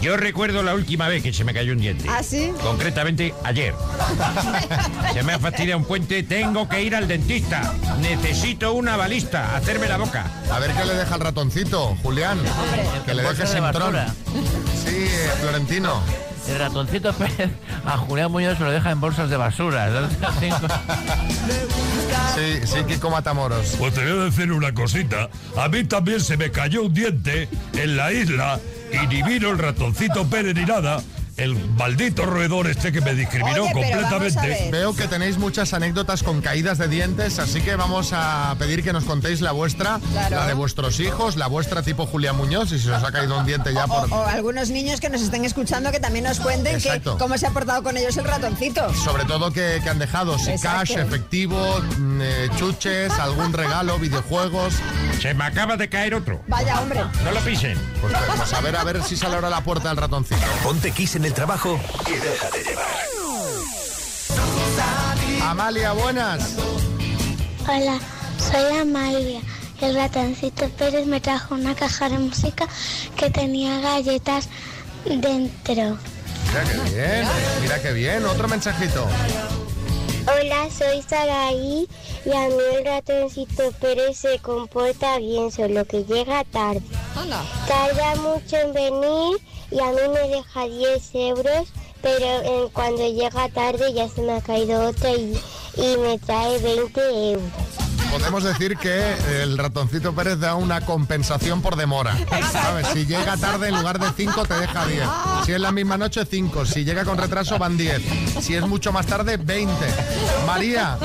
Yo 0.00 0.16
recuerdo 0.16 0.62
la 0.62 0.74
última 0.74 1.08
vez 1.08 1.22
que 1.24 1.32
se 1.32 1.42
me 1.42 1.52
cayó 1.52 1.72
un 1.72 1.80
diente. 1.80 2.08
¿Ah, 2.08 2.22
sí? 2.22 2.52
Concretamente 2.62 3.34
ayer. 3.42 3.74
Se 5.12 5.24
me 5.24 5.32
ha 5.32 5.38
fastidiado 5.40 5.80
un 5.80 5.84
puente, 5.84 6.22
tengo 6.22 6.68
que 6.68 6.82
ir 6.82 6.94
al 6.94 7.08
dentista. 7.08 7.74
Necesito 8.00 8.74
una 8.74 8.96
balista, 8.96 9.56
hacerme 9.56 9.88
la 9.88 9.96
boca. 9.96 10.26
A 10.52 10.60
ver 10.60 10.70
qué 10.72 10.84
le 10.84 10.94
deja 10.94 11.16
el 11.16 11.20
ratoncito, 11.20 11.96
Julián. 12.02 12.38
Que 13.04 13.14
le 13.14 13.24
bolsa 13.24 13.42
deje 13.42 13.54
de 13.54 13.60
sin 13.60 13.72
tron. 13.72 13.92
basura. 13.92 14.14
Sí, 14.84 14.96
eh, 14.96 15.30
Florentino. 15.40 16.00
El 16.48 16.58
ratoncito 16.60 17.12
Pérez 17.12 17.50
a 17.84 17.96
Julián 17.98 18.30
Muñoz 18.30 18.56
se 18.56 18.64
lo 18.64 18.70
deja 18.70 18.92
en 18.92 19.00
bolsas 19.00 19.28
de 19.28 19.36
basura. 19.36 19.88
Sí, 22.34 22.66
sí, 22.66 22.84
Kiko 22.86 23.10
Matamoros. 23.10 23.74
Pues 23.78 23.94
te 23.94 24.00
voy 24.00 24.20
a 24.20 24.24
decir 24.24 24.52
una 24.52 24.72
cosita. 24.72 25.28
A 25.56 25.68
mí 25.68 25.84
también 25.84 26.20
se 26.20 26.36
me 26.36 26.50
cayó 26.50 26.82
un 26.82 26.94
diente 26.94 27.48
en 27.72 27.96
la 27.96 28.12
isla 28.12 28.60
y 28.92 29.06
ni 29.06 29.22
vino 29.22 29.50
el 29.50 29.58
ratoncito 29.58 30.26
Pérez 30.28 30.54
ni 30.54 30.64
nada. 30.64 31.02
El 31.38 31.54
maldito 31.76 32.26
roedor 32.26 32.66
este 32.66 32.90
que 32.90 33.00
me 33.00 33.14
discriminó 33.14 33.62
Oye, 33.62 33.72
completamente. 33.72 34.68
Veo 34.72 34.94
que 34.94 35.06
tenéis 35.06 35.38
muchas 35.38 35.72
anécdotas 35.72 36.22
con 36.24 36.40
caídas 36.40 36.78
de 36.78 36.88
dientes, 36.88 37.38
así 37.38 37.60
que 37.60 37.76
vamos 37.76 38.10
a 38.12 38.54
pedir 38.58 38.82
que 38.82 38.92
nos 38.92 39.04
contéis 39.04 39.40
la 39.40 39.52
vuestra, 39.52 40.00
Claro. 40.12 40.36
la 40.36 40.46
de 40.48 40.54
vuestros 40.54 40.98
hijos, 40.98 41.36
la 41.36 41.46
vuestra 41.46 41.82
tipo 41.82 42.06
Julián 42.06 42.36
Muñoz, 42.36 42.72
y 42.72 42.78
si 42.80 42.88
os 42.90 43.02
ha 43.04 43.12
caído 43.12 43.38
un 43.38 43.46
diente 43.46 43.72
ya 43.72 43.86
por... 43.86 44.12
O, 44.12 44.16
o 44.16 44.26
algunos 44.26 44.70
niños 44.70 45.00
que 45.00 45.08
nos 45.10 45.22
estén 45.22 45.44
escuchando 45.44 45.92
que 45.92 46.00
también 46.00 46.24
nos 46.24 46.40
cuenten 46.40 46.80
que, 46.80 47.00
cómo 47.18 47.38
se 47.38 47.46
ha 47.46 47.50
portado 47.50 47.84
con 47.84 47.96
ellos 47.96 48.16
el 48.16 48.24
ratoncito. 48.24 48.92
Sobre 48.94 49.24
todo 49.24 49.52
que, 49.52 49.80
que 49.82 49.88
han 49.88 50.00
dejado, 50.00 50.38
si 50.38 50.50
Exacto. 50.50 50.78
cash, 50.80 50.96
efectivo, 50.98 51.80
mm, 51.98 52.20
eh, 52.20 52.48
chuches, 52.56 53.12
algún 53.12 53.52
regalo, 53.52 53.96
videojuegos. 54.00 54.74
Se 55.22 55.34
me 55.34 55.44
acaba 55.44 55.76
de 55.76 55.88
caer 55.88 56.14
otro. 56.16 56.42
Vaya, 56.48 56.80
hombre. 56.80 57.00
No 57.24 57.30
lo 57.30 57.40
pisen. 57.40 57.78
Pues, 58.00 58.12
pues 58.36 58.52
a 58.52 58.60
ver, 58.60 58.76
a 58.76 58.82
ver 58.84 59.02
si 59.04 59.16
sale 59.16 59.36
ahora 59.36 59.50
la 59.50 59.62
puerta 59.62 59.88
del 59.88 59.98
ratoncito. 59.98 60.40
Ponte 60.64 60.90
Kiss 60.90 61.14
en 61.16 61.27
el 61.28 61.34
trabajo 61.34 61.78
y 62.06 62.12
déjate 62.12 62.64
llevar. 62.64 62.86
Amalia, 65.42 65.92
buenas. 65.92 66.56
Hola, 67.68 67.98
soy 68.38 68.78
Amalia. 68.78 69.40
El 69.82 69.94
ratoncito 69.94 70.68
Pérez 70.70 71.06
me 71.06 71.20
trajo 71.20 71.54
una 71.54 71.74
caja 71.74 72.08
de 72.08 72.18
música 72.18 72.66
que 73.16 73.28
tenía 73.28 73.78
galletas 73.80 74.48
dentro. 75.04 75.98
Mira 76.48 76.64
qué 76.64 76.94
bien, 76.94 77.28
mira 77.60 77.82
qué 77.82 77.92
bien. 77.92 78.24
Otro 78.24 78.48
mensajito. 78.48 79.06
Hola, 80.26 80.68
soy 80.70 81.02
Saraí 81.02 81.88
y 82.24 82.32
a 82.32 82.48
mí 82.48 82.62
el 82.78 82.84
ratoncito 82.86 83.70
Pérez 83.72 84.16
se 84.16 84.38
comporta 84.38 85.18
bien, 85.18 85.52
solo 85.52 85.84
que 85.84 86.04
llega 86.04 86.44
tarde. 86.44 86.82
Tarda 87.66 88.14
mucho 88.16 88.56
en 88.56 88.72
venir 88.72 89.38
y 89.70 89.80
a 89.80 89.86
mí 89.90 90.00
me 90.12 90.28
deja 90.28 90.66
10 90.66 91.10
euros, 91.14 91.68
pero 92.02 92.24
eh, 92.24 92.68
cuando 92.72 93.06
llega 93.10 93.48
tarde 93.48 93.92
ya 93.94 94.08
se 94.08 94.22
me 94.22 94.32
ha 94.32 94.40
caído 94.40 94.88
otra 94.88 95.10
y, 95.12 95.38
y 95.76 95.96
me 95.98 96.18
trae 96.18 96.58
20 96.58 97.30
euros. 97.32 97.42
Podemos 98.10 98.42
decir 98.42 98.76
que 98.78 99.14
el 99.42 99.58
ratoncito 99.58 100.14
Pérez 100.14 100.38
da 100.40 100.54
una 100.54 100.80
compensación 100.80 101.60
por 101.60 101.76
demora. 101.76 102.16
¿Sabes? 102.50 102.86
Si 102.94 103.04
llega 103.04 103.36
tarde, 103.36 103.68
en 103.68 103.76
lugar 103.76 103.98
de 103.98 104.06
5, 104.16 104.46
te 104.46 104.54
deja 104.54 104.86
10. 104.86 105.02
Si 105.44 105.52
es 105.52 105.60
la 105.60 105.72
misma 105.72 105.98
noche, 105.98 106.24
5. 106.24 106.64
Si 106.64 106.84
llega 106.84 107.04
con 107.04 107.18
retraso, 107.18 107.58
van 107.58 107.76
10. 107.76 108.02
Si 108.40 108.54
es 108.54 108.66
mucho 108.66 108.92
más 108.92 109.04
tarde, 109.04 109.36
20. 109.36 109.74
María, 110.46 110.98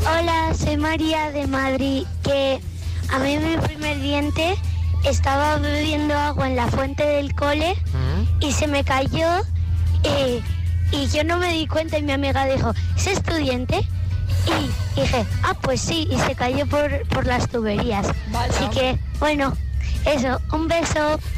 Hola, 0.00 0.54
soy 0.58 0.78
María 0.78 1.30
de 1.30 1.46
Madrid, 1.46 2.06
que 2.22 2.58
a 3.10 3.18
mí 3.18 3.36
mi 3.38 3.58
primer 3.58 4.00
diente 4.00 4.56
estaba 5.04 5.56
bebiendo 5.56 6.16
agua 6.16 6.46
en 6.48 6.56
la 6.56 6.66
fuente 6.68 7.04
del 7.04 7.34
cole 7.34 7.76
y 8.40 8.52
se 8.52 8.66
me 8.66 8.84
cayó 8.84 9.28
eh, 10.04 10.42
y 10.92 11.06
yo 11.08 11.24
no 11.24 11.38
me 11.38 11.52
di 11.52 11.66
cuenta 11.66 11.98
y 11.98 12.02
mi 12.02 12.12
amiga 12.12 12.46
dijo, 12.46 12.72
¿es 12.96 13.22
tu 13.22 13.34
diente? 13.34 13.86
Y 14.96 15.00
dije, 15.00 15.26
ah, 15.42 15.54
pues 15.60 15.80
sí, 15.80 16.08
y 16.10 16.18
se 16.18 16.34
cayó 16.34 16.66
por, 16.66 17.06
por 17.08 17.26
las 17.26 17.48
tuberías. 17.48 18.08
Así 18.34 18.68
que, 18.70 18.98
bueno, 19.18 19.56
eso, 20.06 20.40
un 20.52 20.68
beso. 20.68 21.18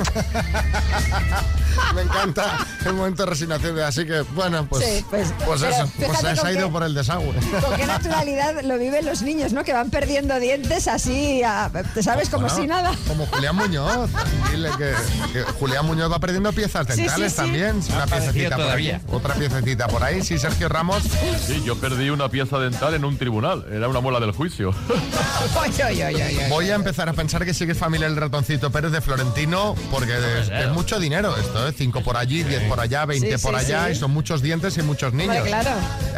Me 1.94 2.03
encanta 2.03 2.59
el 2.85 2.92
momento 2.94 3.25
de 3.25 3.31
resignación. 3.31 3.79
Así 3.81 4.05
que, 4.07 4.20
bueno, 4.35 4.66
pues, 4.68 4.85
Sí, 4.85 5.05
pues, 5.09 5.33
pues 5.46 5.62
eso. 5.62 5.90
Pues 5.96 6.18
se 6.18 6.46
ha 6.46 6.53
ido 6.53 6.66
qué- 6.66 6.72
por 6.72 6.83
el 6.83 6.94
desagüe. 6.94 7.35
Con 7.61 7.77
qué 7.77 7.87
naturalidad 7.87 8.61
lo 8.62 8.79
viven 8.79 9.07
los 9.07 9.22
niños, 9.22 9.53
¿no? 9.53 9.64
Que 9.64 9.72
van 9.72 9.88
perdiendo 9.90 10.38
dientes 10.38 10.87
así, 10.88 11.42
a- 11.42 11.70
¿te 11.94 12.03
sabes? 12.03 12.29
Como 12.29 12.46
Bueno, 12.46 12.61
si 12.62 12.66
nada. 12.66 12.92
Como 13.09 13.27
Julián 13.27 13.57
Muñoz. 13.57 14.11
Dile 14.51 14.70
que, 14.77 14.92
que 15.33 15.42
Julián 15.53 15.87
Muñoz 15.87 16.11
va 16.12 16.18
perdiendo 16.20 16.53
piezas 16.53 16.87
sí, 16.90 16.96
dentales 17.03 17.33
sí. 17.33 17.37
también. 17.38 17.81
Una 17.94 18.07
piececita 18.07 18.57
por 18.57 18.64
todavía. 18.64 18.96
aquí. 18.96 19.05
Otra 19.11 19.35
piececita 19.35 19.87
por 19.88 20.03
ahí. 20.05 20.22
Sí, 20.22 20.38
Sergio 20.38 20.68
Ramos. 20.68 21.03
Sí, 21.46 21.62
yo 21.64 21.77
perdí 21.77 22.11
una 22.11 22.29
pieza 22.29 22.59
dental 22.59 22.94
en 22.94 23.05
un 23.05 23.16
tribunal. 23.16 23.64
Era 23.72 23.88
una 23.88 24.01
muela 24.01 24.20
del 24.20 24.33
juicio. 24.33 24.75
Voy 26.51 26.70
a 26.70 26.75
empezar 26.75 27.09
a 27.09 27.12
pensar 27.14 27.44
que 27.44 27.55
sí 27.55 27.64
que 27.66 27.72
es 27.72 27.79
familia 27.79 28.07
el 28.07 28.16
ratoncito 28.16 28.52
Pérez 28.59 28.93
de 28.93 29.01
Florentino, 29.01 29.75
porque 29.91 30.12
es, 30.41 30.49
es 30.49 30.69
mucho 30.71 30.99
dinero 31.01 31.37
esto, 31.37 31.69
¿eh? 31.69 31.75
5 31.77 32.03
por 32.03 32.17
allí, 32.17 32.43
10 32.43 32.65
por 32.65 32.81
allá, 32.81 33.05
20 33.07 33.38
Sí, 33.38 33.43
por 33.43 33.59
sí, 33.59 33.67
allá, 33.67 33.87
sí. 33.87 33.93
y 33.93 33.95
son 33.97 34.11
muchos 34.12 34.43
dientes 34.43 34.77
y 34.79 34.83
muchos 34.83 35.12
niños. 35.12 35.37
Hombre, 35.37 35.51
claro. 35.51 35.71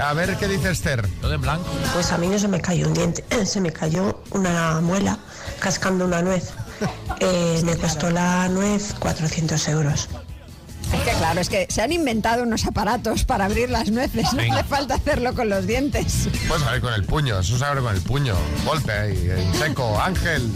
A 0.03 0.13
ver 0.15 0.37
qué 0.37 0.49
dice 0.49 0.71
Esther. 0.71 1.09
Todo 1.21 1.33
en 1.35 1.41
blanco. 1.41 1.65
Pues 1.93 2.11
a 2.13 2.19
mí 2.19 2.27
no 2.29 2.39
se 2.39 2.49
me 2.49 2.61
cayó 2.61 2.89
un 2.89 2.95
diente, 2.95 3.25
se 3.47 3.61
me 3.61 3.73
cayó 3.73 4.23
una 4.31 4.81
muela 4.81 5.19
cascando 5.61 6.05
una 6.05 6.23
nuez. 6.23 6.51
Eh, 7.21 7.61
me 7.65 7.77
costó 7.77 8.11
la 8.11 8.49
nuez 8.49 8.95
400 8.99 9.69
euros. 9.69 10.09
Es 10.93 11.01
que 11.03 11.11
claro, 11.19 11.41
es 11.41 11.49
que 11.49 11.67
se 11.71 11.81
han 11.81 11.93
inventado 11.93 12.43
unos 12.43 12.67
aparatos 12.67 13.25
para 13.25 13.45
abrir 13.47 13.71
las 13.71 13.89
nueces. 13.91 14.33
No 14.35 14.43
hace 14.53 14.65
falta 14.65 14.95
hacerlo 14.97 15.33
con 15.35 15.49
los 15.49 15.67
dientes. 15.67 16.29
Puedes 16.49 16.65
abrir 16.67 16.83
con 16.83 16.93
el 16.93 17.05
puño, 17.05 17.39
eso 17.39 17.57
se 17.57 17.65
abre 17.65 17.81
con 17.81 17.95
el 17.95 18.03
puño. 18.03 18.35
Golpe 18.65 18.93
ahí, 18.93 19.31
en 19.31 19.55
seco, 19.55 19.99
Ángel. 20.01 20.51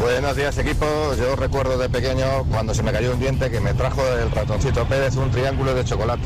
Buenos 0.00 0.36
días 0.36 0.56
equipo, 0.58 0.86
yo 1.16 1.36
recuerdo 1.36 1.76
de 1.76 1.88
pequeño 1.88 2.44
cuando 2.50 2.72
se 2.74 2.82
me 2.82 2.92
cayó 2.92 3.12
un 3.12 3.20
diente 3.20 3.50
que 3.50 3.60
me 3.60 3.74
trajo 3.74 4.00
el 4.06 4.30
ratoncito 4.30 4.84
Pérez 4.86 5.16
un 5.16 5.30
triángulo 5.30 5.74
de 5.74 5.84
chocolate. 5.84 6.22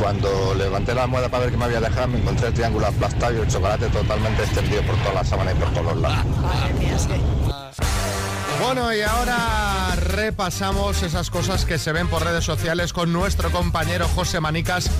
Cuando 0.00 0.54
levanté 0.54 0.94
la 0.94 1.04
almohada 1.04 1.28
para 1.28 1.44
ver 1.44 1.52
qué 1.52 1.58
me 1.58 1.66
había 1.66 1.80
dejado, 1.80 2.08
me 2.08 2.18
encontré 2.18 2.48
el 2.48 2.54
triángulo 2.54 2.86
aplastado 2.86 3.34
y 3.34 3.40
el 3.40 3.48
chocolate 3.48 3.88
totalmente 3.88 4.42
extendido 4.42 4.82
por 4.82 4.96
toda 4.96 5.14
la 5.14 5.24
sábana 5.24 5.52
y 5.52 5.54
por 5.54 5.72
todos 5.72 5.86
los 5.86 5.96
lados. 5.98 6.24
Bueno, 8.64 8.94
y 8.94 9.02
ahora 9.02 9.94
repasamos 9.96 11.02
esas 11.02 11.30
cosas 11.30 11.64
que 11.64 11.78
se 11.78 11.92
ven 11.92 12.08
por 12.08 12.24
redes 12.24 12.44
sociales 12.44 12.92
con 12.92 13.12
nuestro 13.12 13.50
compañero 13.50 14.08
José 14.08 14.40
Manicas, 14.40 14.90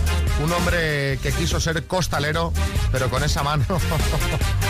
un 0.43 0.53
hombre 0.53 1.19
que 1.23 1.33
quiso 1.33 1.61
ser 1.61 1.87
costalero, 1.87 2.53
pero 2.93 3.09
con 3.09 3.25
esa 3.25 3.43
mano 3.43 3.65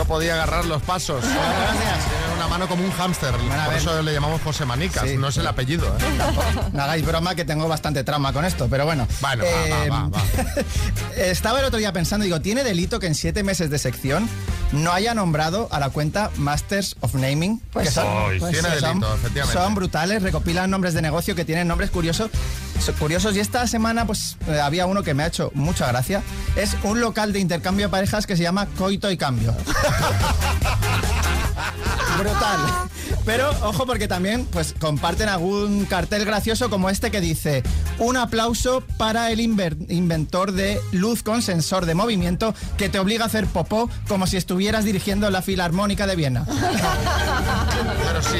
no 0.00 0.06
podía 0.06 0.32
agarrar 0.32 0.64
los 0.64 0.80
pasos. 0.82 1.20
Tiene 1.22 2.34
una 2.36 2.48
mano 2.48 2.66
como 2.68 2.82
un 2.82 2.90
hámster, 2.90 3.34
por 3.66 3.74
eso 3.74 4.02
le 4.02 4.14
llamamos 4.14 4.40
José 4.40 4.64
Manicas, 4.64 5.04
Sí. 5.06 5.18
no 5.18 5.28
es 5.28 5.36
el 5.36 5.46
apellido. 5.46 5.86
¿eh? 5.88 6.00
No 6.72 6.82
hagáis 6.84 7.04
broma 7.04 7.34
que 7.34 7.44
tengo 7.44 7.68
bastante 7.68 8.02
trauma 8.02 8.32
con 8.32 8.46
esto, 8.46 8.66
pero 8.70 8.86
bueno. 8.86 9.06
Bueno, 9.20 9.44
Eh, 9.44 9.88
va, 9.90 10.04
va, 10.04 10.08
va, 10.08 10.18
va. 10.18 11.22
Estaba 11.22 11.58
el 11.58 11.66
otro 11.66 11.78
día 11.78 11.92
pensando, 11.92 12.24
digo, 12.24 12.40
¿tiene 12.40 12.64
delito 12.64 12.98
que 12.98 13.08
en 13.08 13.14
siete 13.14 13.42
meses 13.42 13.68
de 13.68 13.78
sección 13.78 14.26
no 14.72 14.90
haya 14.92 15.12
nombrado 15.12 15.68
a 15.70 15.78
la 15.80 15.90
cuenta 15.90 16.30
Masters 16.36 16.96
of 17.00 17.12
Naming? 17.14 17.60
Pues 17.72 17.88
que 17.88 17.94
son. 17.94 18.06
Pues 18.38 18.52
tiene 18.52 18.70
son- 18.80 19.00
delito, 19.00 19.14
efectivamente. 19.16 19.60
Son 19.62 19.74
brutales, 19.74 20.22
recopilan 20.22 20.70
nombres 20.70 20.94
de 20.94 21.02
negocio 21.02 21.34
que 21.34 21.44
tienen 21.44 21.68
nombres 21.68 21.90
curiosos. 21.90 22.30
So- 22.80 22.92
Curiosos 22.94 23.34
y 23.36 23.40
esta 23.40 23.66
semana 23.66 24.04
pues 24.06 24.36
eh, 24.48 24.60
había 24.60 24.86
uno 24.86 25.02
que 25.02 25.14
me 25.14 25.22
ha 25.22 25.26
hecho 25.26 25.50
mucha 25.54 25.86
gracia. 25.88 26.22
Es 26.56 26.76
un 26.82 27.00
local 27.00 27.32
de 27.32 27.38
intercambio 27.40 27.86
de 27.86 27.90
parejas 27.90 28.26
que 28.26 28.36
se 28.36 28.42
llama 28.42 28.66
Coito 28.76 29.10
y 29.10 29.16
Cambio. 29.16 29.54
Brutal. 32.18 32.60
Pero 33.24 33.50
ojo 33.62 33.86
porque 33.86 34.08
también 34.08 34.46
pues 34.46 34.74
comparten 34.78 35.28
algún 35.28 35.84
cartel 35.84 36.24
gracioso 36.24 36.70
como 36.70 36.90
este 36.90 37.10
que 37.10 37.20
dice 37.20 37.62
un 37.98 38.16
aplauso 38.16 38.82
para 38.96 39.30
el 39.30 39.40
inventor 39.40 40.52
de 40.52 40.80
luz 40.92 41.22
con 41.22 41.42
sensor 41.42 41.86
de 41.86 41.94
movimiento 41.94 42.54
que 42.76 42.88
te 42.88 42.98
obliga 42.98 43.24
a 43.24 43.26
hacer 43.26 43.46
popó 43.46 43.88
como 44.08 44.26
si 44.26 44.36
estuvieras 44.36 44.84
dirigiendo 44.84 45.30
la 45.30 45.42
filarmónica 45.42 46.06
de 46.06 46.16
Viena. 46.16 46.44
Pero 48.06 48.22
sí, 48.22 48.38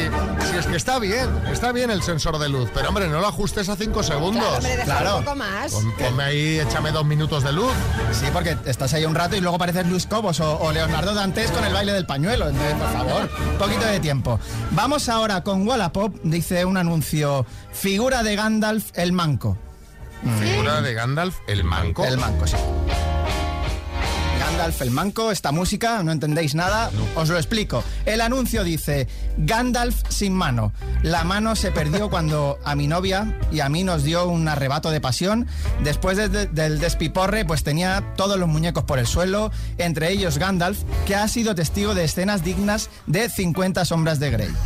sí, 0.50 0.56
es 0.58 0.66
que 0.66 0.76
está 0.76 0.98
bien, 0.98 1.28
está 1.52 1.72
bien 1.72 1.90
el 1.90 2.02
sensor 2.02 2.38
de 2.38 2.48
luz, 2.48 2.68
pero 2.74 2.88
hombre, 2.88 3.08
no 3.08 3.20
lo 3.20 3.26
ajustes 3.26 3.68
a 3.68 3.76
5 3.76 4.02
segundos. 4.02 4.58
Claro, 4.84 5.16
hombre, 5.16 5.18
un 5.18 5.24
poco 5.24 5.36
más. 5.36 5.72
Pon- 5.72 5.92
Ponme 5.96 6.22
ahí, 6.24 6.58
échame 6.58 6.90
dos 6.92 7.04
minutos 7.04 7.44
de 7.44 7.52
luz. 7.52 7.72
Sí, 8.12 8.26
porque 8.32 8.56
estás 8.66 8.92
ahí 8.94 9.04
un 9.04 9.14
rato 9.14 9.36
y 9.36 9.40
luego 9.40 9.58
pareces 9.58 9.86
Luis 9.86 10.06
Cobos 10.06 10.40
o, 10.40 10.58
o 10.58 10.72
Leonardo 10.72 11.14
Dantes 11.14 11.50
con 11.50 11.64
el 11.64 11.72
baile 11.72 11.92
del 11.92 12.06
pañuelo. 12.06 12.48
Entonces, 12.48 12.74
por 12.74 12.92
favor, 12.92 13.30
un 13.52 13.58
poquito 13.58 13.84
de 13.86 14.00
tiempo. 14.00 14.40
Vamos 14.72 15.08
ahora 15.08 15.42
con 15.42 15.66
Wallapop, 15.66 16.14
dice 16.22 16.64
un 16.64 16.76
anuncio, 16.76 17.44
figura 17.72 18.22
de 18.22 18.36
Gandalf 18.36 18.90
el 18.94 19.12
manco. 19.12 19.58
Figura 20.38 20.80
de 20.80 20.94
Gandalf, 20.94 21.38
el 21.48 21.64
manco. 21.64 22.04
El 22.04 22.18
manco, 22.18 22.46
sí. 22.46 22.56
Gandalf 24.60 24.82
el 24.82 24.90
manco, 24.90 25.30
esta 25.30 25.52
música, 25.52 26.02
no 26.02 26.12
entendéis 26.12 26.54
nada, 26.54 26.90
os 27.16 27.30
lo 27.30 27.38
explico. 27.38 27.82
El 28.04 28.20
anuncio 28.20 28.62
dice, 28.62 29.08
Gandalf 29.38 30.02
sin 30.10 30.34
mano. 30.34 30.74
La 31.02 31.24
mano 31.24 31.56
se 31.56 31.70
perdió 31.72 32.10
cuando 32.10 32.58
a 32.62 32.74
mi 32.74 32.86
novia 32.86 33.38
y 33.50 33.60
a 33.60 33.70
mí 33.70 33.84
nos 33.84 34.02
dio 34.04 34.28
un 34.28 34.46
arrebato 34.48 34.90
de 34.90 35.00
pasión. 35.00 35.46
Después 35.82 36.18
de- 36.18 36.28
de- 36.28 36.46
del 36.46 36.78
despiporre, 36.78 37.46
pues 37.46 37.62
tenía 37.62 38.12
todos 38.18 38.38
los 38.38 38.50
muñecos 38.50 38.84
por 38.84 38.98
el 38.98 39.06
suelo, 39.06 39.50
entre 39.78 40.10
ellos 40.12 40.36
Gandalf, 40.36 40.82
que 41.06 41.14
ha 41.16 41.26
sido 41.26 41.54
testigo 41.54 41.94
de 41.94 42.04
escenas 42.04 42.44
dignas 42.44 42.90
de 43.06 43.30
50 43.30 43.86
sombras 43.86 44.20
de 44.20 44.30
Grey. 44.30 44.50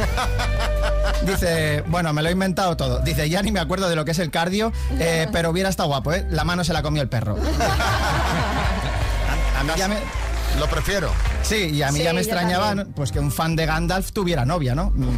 Dice, 1.25 1.83
bueno, 1.87 2.13
me 2.13 2.21
lo 2.23 2.29
he 2.29 2.33
inventado 2.33 2.77
todo. 2.77 2.99
Dice, 2.99 3.31
ya 3.31 3.41
ni 3.43 3.51
me 3.53 3.61
acuerdo 3.61 3.89
de 3.89 3.97
lo 3.97 4.05
que 4.05 4.11
es 4.11 4.19
el 4.19 4.31
cardio, 4.31 4.73
eh, 4.99 5.27
pero 5.33 5.51
hubiera 5.51 5.69
estado 5.71 5.89
guapo, 5.89 6.13
¿eh? 6.13 6.27
La 6.31 6.43
mano 6.45 6.65
se 6.65 6.73
la 6.75 6.83
comió 6.83 7.01
el 7.01 7.09
perro. 7.09 7.37
Ya 9.77 9.88
me... 9.88 9.96
Lo 10.59 10.68
prefiero. 10.68 11.11
Sí, 11.42 11.70
y 11.72 11.83
a 11.83 11.90
mí 11.90 11.98
Sí, 11.98 12.05
ya 12.05 12.12
me 12.12 12.20
extrañaba 12.20 12.68
también. 12.68 12.92
pues 12.94 13.11
que 13.11 13.18
un 13.18 13.33
fan 13.33 13.57
de 13.57 13.66
Gandalf 13.66 14.12
tuviera 14.12 14.44
novia, 14.44 14.77
¿no? 14.77 14.90
Mm, 14.94 15.09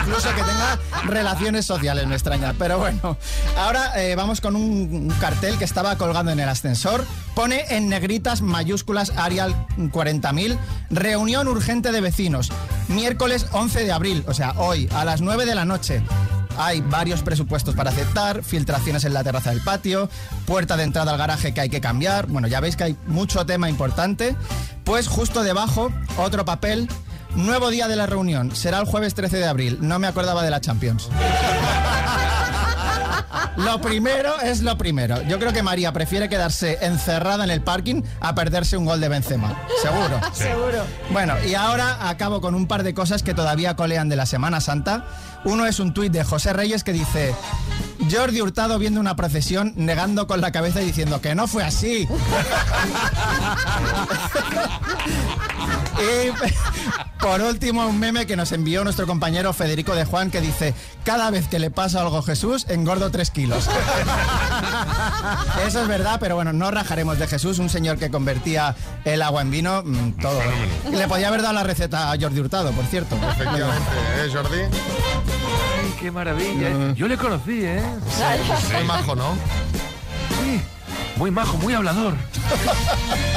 Incluso 0.00 0.28
que 0.34 0.42
tenga 0.42 0.78
relaciones 1.04 1.66
sociales 1.66 2.06
me 2.06 2.14
extraña. 2.14 2.54
Pero 2.58 2.78
bueno, 2.78 3.18
ahora 3.58 4.00
eh, 4.00 4.14
vamos 4.16 4.40
con 4.40 4.56
un, 4.56 4.62
un 4.62 5.14
cartel 5.20 5.58
que 5.58 5.64
estaba 5.66 5.96
colgando 5.98 6.32
en 6.32 6.40
el 6.40 6.48
ascensor. 6.48 7.04
Pone 7.34 7.66
en 7.68 7.90
negritas 7.90 8.40
mayúsculas 8.40 9.12
Arial 9.16 9.54
40.000, 9.76 10.56
reunión 10.88 11.48
urgente 11.48 11.92
de 11.92 12.00
vecinos, 12.00 12.50
miércoles 12.88 13.46
11 13.52 13.84
de 13.84 13.92
abril, 13.92 14.24
o 14.26 14.32
sea, 14.32 14.52
hoy, 14.56 14.88
a 14.94 15.04
las 15.04 15.20
9 15.20 15.44
de 15.44 15.54
la 15.54 15.66
noche. 15.66 16.02
Hay 16.58 16.80
varios 16.80 17.22
presupuestos 17.22 17.76
para 17.76 17.90
aceptar, 17.90 18.42
filtraciones 18.42 19.04
en 19.04 19.14
la 19.14 19.22
terraza 19.22 19.50
del 19.50 19.60
patio, 19.60 20.10
puerta 20.44 20.76
de 20.76 20.82
entrada 20.82 21.12
al 21.12 21.18
garaje 21.18 21.54
que 21.54 21.60
hay 21.60 21.68
que 21.70 21.80
cambiar. 21.80 22.26
Bueno, 22.26 22.48
ya 22.48 22.58
veis 22.58 22.76
que 22.76 22.84
hay 22.84 22.96
mucho 23.06 23.46
tema 23.46 23.70
importante. 23.70 24.34
Pues 24.82 25.06
justo 25.06 25.44
debajo, 25.44 25.92
otro 26.18 26.44
papel. 26.44 26.88
Nuevo 27.36 27.70
día 27.70 27.86
de 27.86 27.94
la 27.94 28.06
reunión. 28.06 28.56
Será 28.56 28.80
el 28.80 28.86
jueves 28.86 29.14
13 29.14 29.36
de 29.36 29.46
abril. 29.46 29.78
No 29.80 30.00
me 30.00 30.08
acordaba 30.08 30.42
de 30.42 30.50
la 30.50 30.60
Champions. 30.60 31.08
Lo 33.58 33.80
primero 33.80 34.40
es 34.40 34.62
lo 34.62 34.78
primero. 34.78 35.20
Yo 35.22 35.40
creo 35.40 35.52
que 35.52 35.64
María 35.64 35.92
prefiere 35.92 36.28
quedarse 36.28 36.78
encerrada 36.80 37.42
en 37.42 37.50
el 37.50 37.60
parking 37.60 38.02
a 38.20 38.32
perderse 38.32 38.76
un 38.76 38.84
gol 38.84 39.00
de 39.00 39.08
Benzema. 39.08 39.60
Seguro. 39.82 40.20
Seguro. 40.32 40.84
Bueno, 41.10 41.34
y 41.44 41.54
ahora 41.54 42.08
acabo 42.08 42.40
con 42.40 42.54
un 42.54 42.68
par 42.68 42.84
de 42.84 42.94
cosas 42.94 43.24
que 43.24 43.34
todavía 43.34 43.74
colean 43.74 44.08
de 44.08 44.14
la 44.14 44.26
Semana 44.26 44.60
Santa. 44.60 45.06
Uno 45.44 45.66
es 45.66 45.80
un 45.80 45.94
tuit 45.94 46.12
de 46.12 46.24
José 46.24 46.52
Reyes 46.52 46.84
que 46.84 46.92
dice, 46.92 47.34
Jordi 48.10 48.40
Hurtado 48.40 48.78
viendo 48.78 49.00
una 49.00 49.16
procesión 49.16 49.72
negando 49.76 50.26
con 50.26 50.40
la 50.40 50.52
cabeza 50.52 50.82
y 50.82 50.86
diciendo 50.86 51.20
que 51.20 51.34
no 51.34 51.46
fue 51.46 51.64
así. 51.64 52.08
y 55.98 56.30
por 57.20 57.40
último, 57.42 57.86
un 57.86 57.98
meme 57.98 58.26
que 58.26 58.36
nos 58.36 58.52
envió 58.52 58.84
nuestro 58.84 59.06
compañero 59.06 59.52
Federico 59.52 59.94
de 59.94 60.04
Juan 60.04 60.30
que 60.30 60.40
dice, 60.40 60.72
cada 61.04 61.30
vez 61.30 61.48
que 61.48 61.58
le 61.58 61.70
pasa 61.70 62.00
algo 62.00 62.18
a 62.18 62.22
Jesús, 62.22 62.64
engordo 62.68 63.10
tres 63.10 63.30
kilos. 63.30 63.68
Eso 65.66 65.82
es 65.82 65.88
verdad, 65.88 66.18
pero 66.20 66.36
bueno, 66.36 66.52
no 66.52 66.70
rajaremos 66.70 67.18
de 67.18 67.26
Jesús, 67.26 67.58
un 67.58 67.68
señor 67.68 67.98
que 67.98 68.10
convertía 68.10 68.76
el 69.04 69.20
agua 69.22 69.42
en 69.42 69.50
vino, 69.50 69.82
mm, 69.84 70.12
todo. 70.12 70.40
Le 70.90 71.08
podía 71.08 71.28
haber 71.28 71.42
dado 71.42 71.54
la 71.54 71.64
receta 71.64 72.12
a 72.12 72.16
Jordi 72.18 72.40
Hurtado, 72.40 72.70
por 72.72 72.84
cierto. 72.86 73.16
Efectivamente, 73.16 73.90
¿eh, 74.16 74.30
Jordi? 74.32 74.60
Ay, 75.82 75.94
qué 76.00 76.10
maravilla. 76.10 76.94
Yo 76.94 77.08
le 77.08 77.16
conocí, 77.16 77.60
¿eh? 77.64 77.82
Muy 78.74 78.84
majo, 78.84 79.14
¿no? 79.16 79.34
Sí, 80.42 80.60
muy 81.16 81.30
majo, 81.30 81.56
muy 81.58 81.74
hablador. 81.74 82.14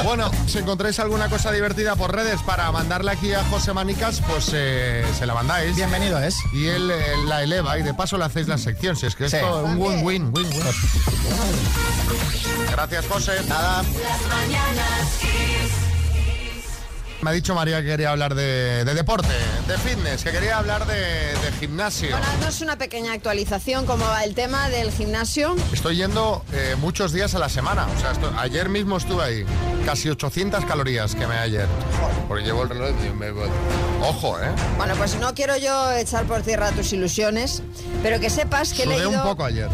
Bueno, 0.04 0.28
si 0.48 0.58
encontráis 0.58 0.98
alguna 0.98 1.28
cosa 1.28 1.52
divertida 1.52 1.94
por 1.94 2.12
redes 2.12 2.42
para 2.42 2.72
mandarle 2.72 3.12
aquí 3.12 3.32
a 3.34 3.44
José 3.44 3.72
Manicas, 3.72 4.20
pues 4.28 4.50
eh, 4.52 5.04
se 5.16 5.26
la 5.26 5.34
mandáis. 5.34 5.76
Bienvenido 5.76 6.18
es. 6.18 6.34
Y 6.52 6.66
él 6.66 6.90
eh, 6.90 7.00
la 7.28 7.44
eleva 7.44 7.78
y 7.78 7.84
de 7.84 7.94
paso 7.94 8.18
le 8.18 8.24
hacéis 8.24 8.48
la 8.48 8.58
sección. 8.58 8.96
Si 8.96 9.06
es 9.06 9.14
que 9.14 9.28
Sí. 9.28 9.36
esto 9.36 9.64
es 9.64 9.70
un 9.74 9.80
win-win, 9.80 10.32
win-win. 10.34 10.60
Gracias, 12.72 13.06
José. 13.06 13.32
Nada. 13.48 13.82
Las 13.82 14.22
mañanas 14.28 15.18
Kiss. 15.20 15.51
Me 17.22 17.30
ha 17.30 17.32
dicho 17.34 17.54
María 17.54 17.80
que 17.82 17.86
quería 17.86 18.10
hablar 18.10 18.34
de, 18.34 18.84
de 18.84 18.94
deporte, 18.94 19.28
de 19.68 19.78
fitness, 19.78 20.24
que 20.24 20.32
quería 20.32 20.58
hablar 20.58 20.86
de, 20.88 20.94
de 20.96 21.52
gimnasio. 21.60 22.10
Bueno, 22.10 22.26
haznos 22.32 22.60
una 22.62 22.76
pequeña 22.78 23.12
actualización, 23.12 23.86
cómo 23.86 24.04
va 24.04 24.24
el 24.24 24.34
tema 24.34 24.68
del 24.70 24.90
gimnasio. 24.90 25.54
Estoy 25.72 25.98
yendo 25.98 26.44
eh, 26.52 26.74
muchos 26.80 27.12
días 27.12 27.32
a 27.36 27.38
la 27.38 27.48
semana. 27.48 27.86
O 27.96 28.00
sea, 28.00 28.10
esto- 28.10 28.32
ayer 28.36 28.68
mismo 28.68 28.96
estuve 28.96 29.22
ahí. 29.22 29.44
Casi 29.86 30.10
800 30.10 30.64
calorías 30.64 31.14
quemé 31.14 31.36
ayer. 31.36 31.68
Porque 32.26 32.42
llevo 32.44 32.64
el 32.64 32.70
reloj 32.70 32.90
y 33.06 33.10
me... 33.10 33.30
Ojo, 34.00 34.36
¿eh? 34.40 34.48
Bueno, 34.76 34.94
pues 34.96 35.14
no 35.20 35.32
quiero 35.32 35.56
yo 35.56 35.92
echar 35.92 36.24
por 36.24 36.42
tierra 36.42 36.72
tus 36.72 36.92
ilusiones, 36.92 37.62
pero 38.02 38.18
que 38.18 38.30
sepas 38.30 38.72
que 38.72 38.82
he 38.82 38.84
Sudé 38.84 38.96
leído... 38.96 39.10
un 39.10 39.22
poco 39.22 39.44
ayer. 39.44 39.68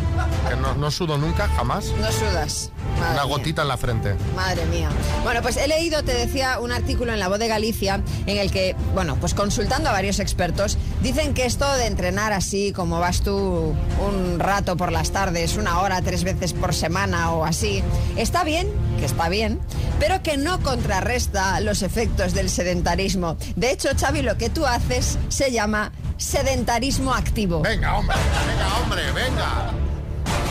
Que 0.50 0.54
no, 0.56 0.74
no 0.74 0.90
sudo 0.90 1.16
nunca, 1.16 1.48
jamás. 1.56 1.86
No 1.98 2.12
sudas. 2.12 2.70
Madre 2.98 3.12
Una 3.14 3.24
mía. 3.24 3.36
gotita 3.36 3.62
en 3.62 3.68
la 3.68 3.76
frente. 3.78 4.16
Madre 4.36 4.64
mía. 4.66 4.90
Bueno, 5.24 5.40
pues 5.40 5.56
he 5.56 5.66
leído, 5.68 6.02
te 6.02 6.12
decía, 6.12 6.58
un 6.60 6.72
artículo 6.72 7.12
en 7.14 7.20
La 7.20 7.28
Voz 7.28 7.37
de 7.38 7.48
Galicia 7.48 8.02
en 8.26 8.38
el 8.38 8.50
que, 8.50 8.74
bueno, 8.94 9.16
pues 9.20 9.34
consultando 9.34 9.88
a 9.88 9.92
varios 9.92 10.18
expertos, 10.18 10.78
dicen 11.02 11.34
que 11.34 11.46
esto 11.46 11.70
de 11.74 11.86
entrenar 11.86 12.32
así, 12.32 12.72
como 12.72 13.00
vas 13.00 13.22
tú 13.22 13.74
un 14.06 14.38
rato 14.38 14.76
por 14.76 14.92
las 14.92 15.10
tardes, 15.10 15.56
una 15.56 15.80
hora, 15.80 16.02
tres 16.02 16.24
veces 16.24 16.52
por 16.52 16.74
semana 16.74 17.32
o 17.32 17.44
así, 17.44 17.82
está 18.16 18.44
bien, 18.44 18.68
que 18.98 19.04
está 19.04 19.28
bien, 19.28 19.60
pero 19.98 20.22
que 20.22 20.36
no 20.36 20.60
contrarresta 20.62 21.60
los 21.60 21.82
efectos 21.82 22.34
del 22.34 22.50
sedentarismo. 22.50 23.36
De 23.56 23.70
hecho, 23.70 23.88
Xavi, 23.98 24.22
lo 24.22 24.36
que 24.36 24.50
tú 24.50 24.66
haces 24.66 25.18
se 25.28 25.50
llama 25.50 25.92
sedentarismo 26.16 27.14
activo. 27.14 27.60
Venga, 27.60 27.96
hombre, 27.96 28.16
venga, 28.46 28.78
hombre, 28.78 29.12
venga. 29.12 29.87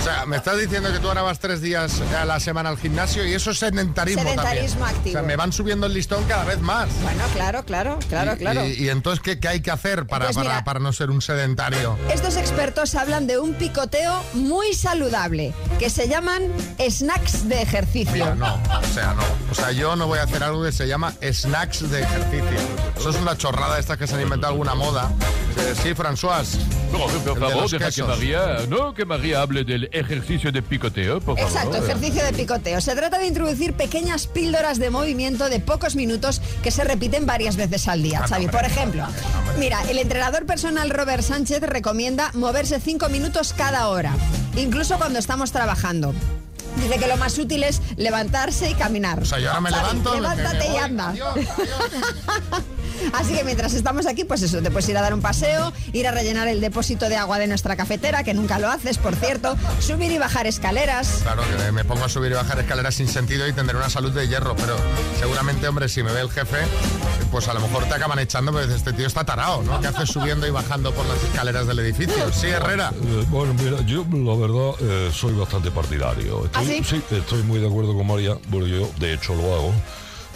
O 0.07 0.09
sea, 0.09 0.25
me 0.25 0.37
estás 0.37 0.57
diciendo 0.57 0.89
que 0.93 0.99
tú 0.99 1.09
ahora 1.09 1.21
vas 1.21 1.37
tres 1.37 1.59
días 1.61 1.99
a 2.17 2.23
la 2.23 2.39
semana 2.39 2.69
al 2.69 2.77
gimnasio 2.77 3.25
y 3.27 3.33
eso 3.33 3.51
es 3.51 3.59
sedentarismo, 3.59 4.21
Sedentarismo 4.23 4.79
también. 4.85 4.95
activo. 4.97 5.09
O 5.09 5.19
sea, 5.19 5.21
me 5.27 5.35
van 5.35 5.51
subiendo 5.51 5.85
el 5.85 5.93
listón 5.93 6.23
cada 6.29 6.45
vez 6.45 6.61
más. 6.61 6.87
Bueno, 7.03 7.23
claro, 7.33 7.65
claro, 7.65 7.99
claro, 8.07 8.33
Y- 8.35 8.37
claro. 8.37 8.65
Y, 8.65 8.85
y 8.85 8.89
entonces, 8.89 9.21
¿qué, 9.21 9.37
qué 9.37 9.49
hay 9.49 9.61
que 9.61 9.69
hacer 9.69 10.07
para, 10.07 10.27
Pues 10.27 10.37
para, 10.37 10.49
mira. 10.49 10.63
para 10.63 10.79
no 10.79 10.93
ser 10.93 11.09
un 11.09 11.21
sedentario? 11.21 11.97
Estos 12.09 12.37
expertos 12.37 12.95
hablan 12.95 13.27
de 13.27 13.37
un 13.37 13.53
picoteo 13.55 14.23
muy 14.33 14.73
saludable, 14.73 15.53
que 15.77 15.89
se 15.89 16.07
llaman 16.07 16.41
snacks 16.89 17.49
de 17.49 17.61
ejercicio. 17.61 18.13
Mira, 18.13 18.33
no, 18.35 18.55
o 18.55 18.93
sea, 18.93 19.13
no. 19.13 19.23
O 19.51 19.55
sea, 19.55 19.73
yo 19.73 19.97
no 19.97 20.07
voy 20.07 20.19
a 20.19 20.23
hacer 20.23 20.41
algo 20.41 20.63
que 20.63 20.71
se 20.71 20.87
llama 20.87 21.15
snacks 21.21 21.89
de 21.91 22.01
ejercicio. 22.03 22.57
Eso 22.97 23.09
es 23.09 23.17
una 23.17 23.37
chorrada 23.37 23.77
estas 23.77 23.97
que 23.97 24.07
se 24.07 24.15
han 24.15 24.21
inventado 24.21 24.53
alguna 24.53 24.73
moda. 24.73 25.11
Sí, 25.83 25.89
François. 25.95 26.45
No, 26.91 26.99
por 26.99 27.11
de 27.11 27.35
favor, 27.35 27.69
deja 27.69 27.91
que. 27.91 28.03
María, 28.03 28.57
no, 28.69 28.93
que 28.93 29.03
María 29.05 29.41
hable 29.41 29.63
del 29.63 29.89
ejercicio 29.97 30.51
de 30.51 30.61
picoteo, 30.61 31.19
por 31.19 31.37
favor. 31.37 31.51
Exacto, 31.51 31.77
ejercicio 31.77 32.23
de 32.23 32.33
picoteo. 32.33 32.81
Se 32.81 32.95
trata 32.95 33.19
de 33.19 33.27
introducir 33.27 33.73
pequeñas 33.73 34.27
píldoras 34.27 34.79
de 34.79 34.89
movimiento 34.89 35.49
de 35.49 35.59
pocos 35.59 35.95
minutos 35.95 36.41
que 36.63 36.71
se 36.71 36.83
repiten 36.83 37.25
varias 37.25 37.55
veces 37.55 37.87
al 37.87 38.03
día, 38.03 38.25
Xavi. 38.27 38.47
Por 38.47 38.65
ejemplo, 38.65 39.05
mira, 39.59 39.81
el 39.89 39.97
entrenador 39.97 40.45
personal 40.45 40.89
Robert 40.89 41.23
Sánchez 41.23 41.61
recomienda 41.61 42.31
moverse 42.33 42.79
cinco 42.79 43.09
minutos 43.09 43.53
cada 43.53 43.89
hora, 43.89 44.13
incluso 44.55 44.97
cuando 44.97 45.19
estamos 45.19 45.51
trabajando. 45.51 46.13
Dice 46.77 46.99
que 46.99 47.07
lo 47.07 47.17
más 47.17 47.37
útil 47.39 47.63
es 47.63 47.81
levantarse 47.95 48.69
y 48.69 48.73
caminar. 48.75 49.21
O 49.21 49.25
sea, 49.25 49.39
yo 49.39 49.49
ahora 49.49 49.61
me 49.61 49.69
Xavi, 49.71 49.81
levanto, 49.81 50.13
Levántate 50.15 50.69
me 50.69 50.73
y 50.73 50.77
anda. 50.77 51.13
Así 53.13 53.33
que 53.33 53.43
mientras 53.43 53.73
estamos 53.73 54.05
aquí, 54.05 54.23
pues 54.23 54.41
eso, 54.41 54.61
te 54.61 54.71
puedes 54.71 54.87
ir 54.89 54.97
a 54.97 55.01
dar 55.01 55.13
un 55.13 55.21
paseo, 55.21 55.73
ir 55.93 56.07
a 56.07 56.11
rellenar 56.11 56.47
el 56.47 56.61
depósito 56.61 57.09
de 57.09 57.15
agua 57.15 57.39
de 57.39 57.47
nuestra 57.47 57.75
cafetera, 57.75 58.23
que 58.23 58.33
nunca 58.33 58.59
lo 58.59 58.69
haces, 58.69 58.97
por 58.97 59.15
cierto, 59.15 59.55
subir 59.79 60.11
y 60.11 60.17
bajar 60.17 60.47
escaleras. 60.47 61.19
Claro, 61.23 61.43
que 61.65 61.71
me 61.71 61.83
pongo 61.85 62.05
a 62.05 62.09
subir 62.09 62.31
y 62.31 62.35
bajar 62.35 62.59
escaleras 62.59 62.95
sin 62.95 63.07
sentido 63.07 63.47
y 63.47 63.53
tendré 63.53 63.77
una 63.77 63.89
salud 63.89 64.11
de 64.11 64.27
hierro, 64.27 64.55
pero 64.55 64.75
seguramente, 65.19 65.67
hombre, 65.67 65.89
si 65.89 66.03
me 66.03 66.11
ve 66.11 66.21
el 66.21 66.29
jefe, 66.29 66.57
pues 67.31 67.47
a 67.47 67.53
lo 67.53 67.61
mejor 67.61 67.85
te 67.85 67.93
acaban 67.93 68.19
echando, 68.19 68.51
pero 68.51 68.65
dices, 68.65 68.79
este 68.79 68.93
tío 68.93 69.07
está 69.07 69.23
tarao, 69.23 69.63
¿no? 69.63 69.79
¿Qué 69.79 69.87
haces 69.87 70.09
subiendo 70.09 70.47
y 70.47 70.51
bajando 70.51 70.93
por 70.93 71.05
las 71.05 71.21
escaleras 71.23 71.67
del 71.67 71.79
edificio? 71.79 72.31
Sí, 72.31 72.47
Herrera. 72.47 72.91
Eh, 72.95 73.25
bueno, 73.29 73.53
mira, 73.53 73.81
yo 73.85 74.05
la 74.11 74.35
verdad 74.35 74.75
eh, 74.81 75.11
soy 75.13 75.33
bastante 75.33 75.71
partidario. 75.71 76.45
Estoy, 76.45 76.79
¿Ah, 76.79 76.83
sí? 76.87 77.01
estoy 77.11 77.43
muy 77.43 77.59
de 77.59 77.67
acuerdo 77.67 77.95
con 77.95 78.07
María, 78.07 78.37
porque 78.49 78.69
yo 78.69 78.89
de 78.99 79.13
hecho 79.13 79.35
lo 79.35 79.53
hago. 79.53 79.73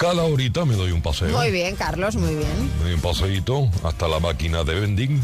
Cada 0.01 0.23
horita 0.23 0.65
me 0.65 0.73
doy 0.73 0.91
un 0.91 1.03
paseo. 1.03 1.29
Muy 1.29 1.51
bien, 1.51 1.75
Carlos, 1.75 2.15
muy 2.15 2.33
bien. 2.33 2.71
Me 2.79 2.85
doy 2.85 2.93
un 2.95 3.01
paseíto 3.01 3.69
hasta 3.83 4.07
la 4.07 4.19
máquina 4.19 4.63
de 4.63 4.73
vending. 4.79 5.21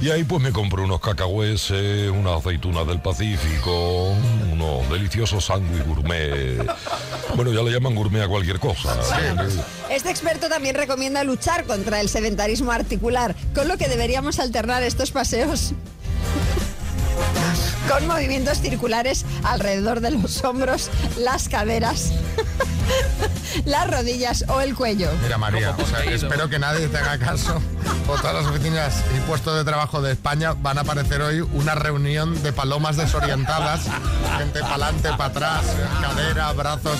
Y 0.00 0.10
ahí 0.10 0.22
pues 0.22 0.40
me 0.40 0.52
compro 0.52 0.84
unos 0.84 1.00
cacahueses, 1.00 2.12
unas 2.12 2.38
aceitunas 2.38 2.86
del 2.86 3.00
Pacífico, 3.00 4.14
unos 4.52 4.88
deliciosos 4.88 5.46
sándwiches 5.46 5.84
gourmet. 5.84 6.64
Bueno, 7.34 7.52
ya 7.52 7.62
le 7.64 7.72
llaman 7.72 7.96
gourmet 7.96 8.22
a 8.22 8.28
cualquier 8.28 8.60
cosa. 8.60 8.96
Este 9.90 10.10
experto 10.10 10.48
también 10.48 10.76
recomienda 10.76 11.24
luchar 11.24 11.64
contra 11.64 12.00
el 12.00 12.08
sedentarismo 12.08 12.70
articular, 12.70 13.34
con 13.52 13.66
lo 13.66 13.76
que 13.78 13.88
deberíamos 13.88 14.38
alternar 14.38 14.84
estos 14.84 15.10
paseos 15.10 15.74
con 17.88 18.06
movimientos 18.06 18.60
circulares 18.60 19.24
alrededor 19.42 20.00
de 20.00 20.12
los 20.12 20.44
hombros, 20.44 20.90
las 21.18 21.48
caderas, 21.48 22.12
las 23.64 23.90
rodillas 23.90 24.44
o 24.48 24.60
el 24.60 24.74
cuello. 24.74 25.10
Mira, 25.22 25.38
María, 25.38 25.74
o 25.78 25.86
sea, 25.86 26.04
espero 26.04 26.48
que 26.48 26.58
nadie 26.58 26.88
te 26.88 26.98
haga 26.98 27.18
caso. 27.18 27.60
O 28.08 28.16
todas 28.16 28.34
las 28.34 28.46
oficinas 28.46 29.02
y 29.16 29.20
puestos 29.20 29.56
de 29.56 29.64
trabajo 29.64 30.02
de 30.02 30.12
España 30.12 30.54
van 30.54 30.78
a 30.78 30.82
aparecer 30.82 31.22
hoy 31.22 31.40
una 31.40 31.74
reunión 31.74 32.42
de 32.42 32.52
palomas 32.52 32.96
desorientadas. 32.96 33.82
Gente 34.38 34.60
para 34.60 34.74
adelante, 34.74 35.08
para 35.10 35.24
atrás, 35.24 35.64
cadera, 36.02 36.52
brazos. 36.52 36.98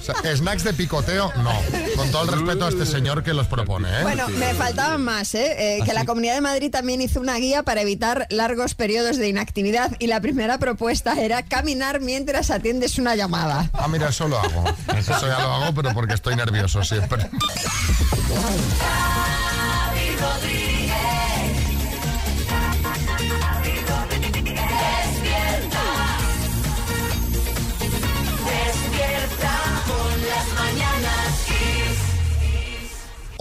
O 0.00 0.02
sea, 0.02 0.36
snacks 0.36 0.64
de 0.64 0.72
picoteo, 0.72 1.32
no. 1.42 1.52
Con 1.96 2.10
todo 2.10 2.22
el 2.24 2.40
respeto 2.40 2.66
a 2.66 2.68
este 2.70 2.86
señor 2.86 3.22
que 3.22 3.34
los 3.34 3.46
propone, 3.46 3.88
¿eh? 3.88 4.02
Bueno, 4.02 4.28
me 4.28 4.54
faltaban 4.54 5.02
más, 5.02 5.34
¿eh? 5.34 5.76
Eh, 5.78 5.80
que 5.84 5.92
la 5.92 6.04
Comunidad 6.04 6.34
de 6.34 6.40
Madrid 6.40 6.70
también 6.70 7.00
hizo 7.02 7.20
una 7.20 7.36
guía 7.36 7.62
para 7.62 7.82
evitar 7.82 8.26
largos 8.30 8.74
periodos 8.74 9.18
de 9.18 9.28
inactividad 9.28 9.61
y 9.98 10.06
la 10.06 10.20
primera 10.20 10.58
propuesta 10.58 11.20
era 11.20 11.42
caminar 11.42 12.00
mientras 12.00 12.50
atiendes 12.50 12.98
una 12.98 13.14
llamada. 13.14 13.70
Ah, 13.72 13.88
mira, 13.88 14.08
eso 14.08 14.28
lo 14.28 14.38
hago. 14.38 14.64
Eso 14.96 15.26
ya 15.26 15.40
lo 15.40 15.52
hago, 15.52 15.74
pero 15.74 15.92
porque 15.94 16.14
estoy 16.14 16.36
nervioso 16.36 16.82
siempre. 16.82 17.28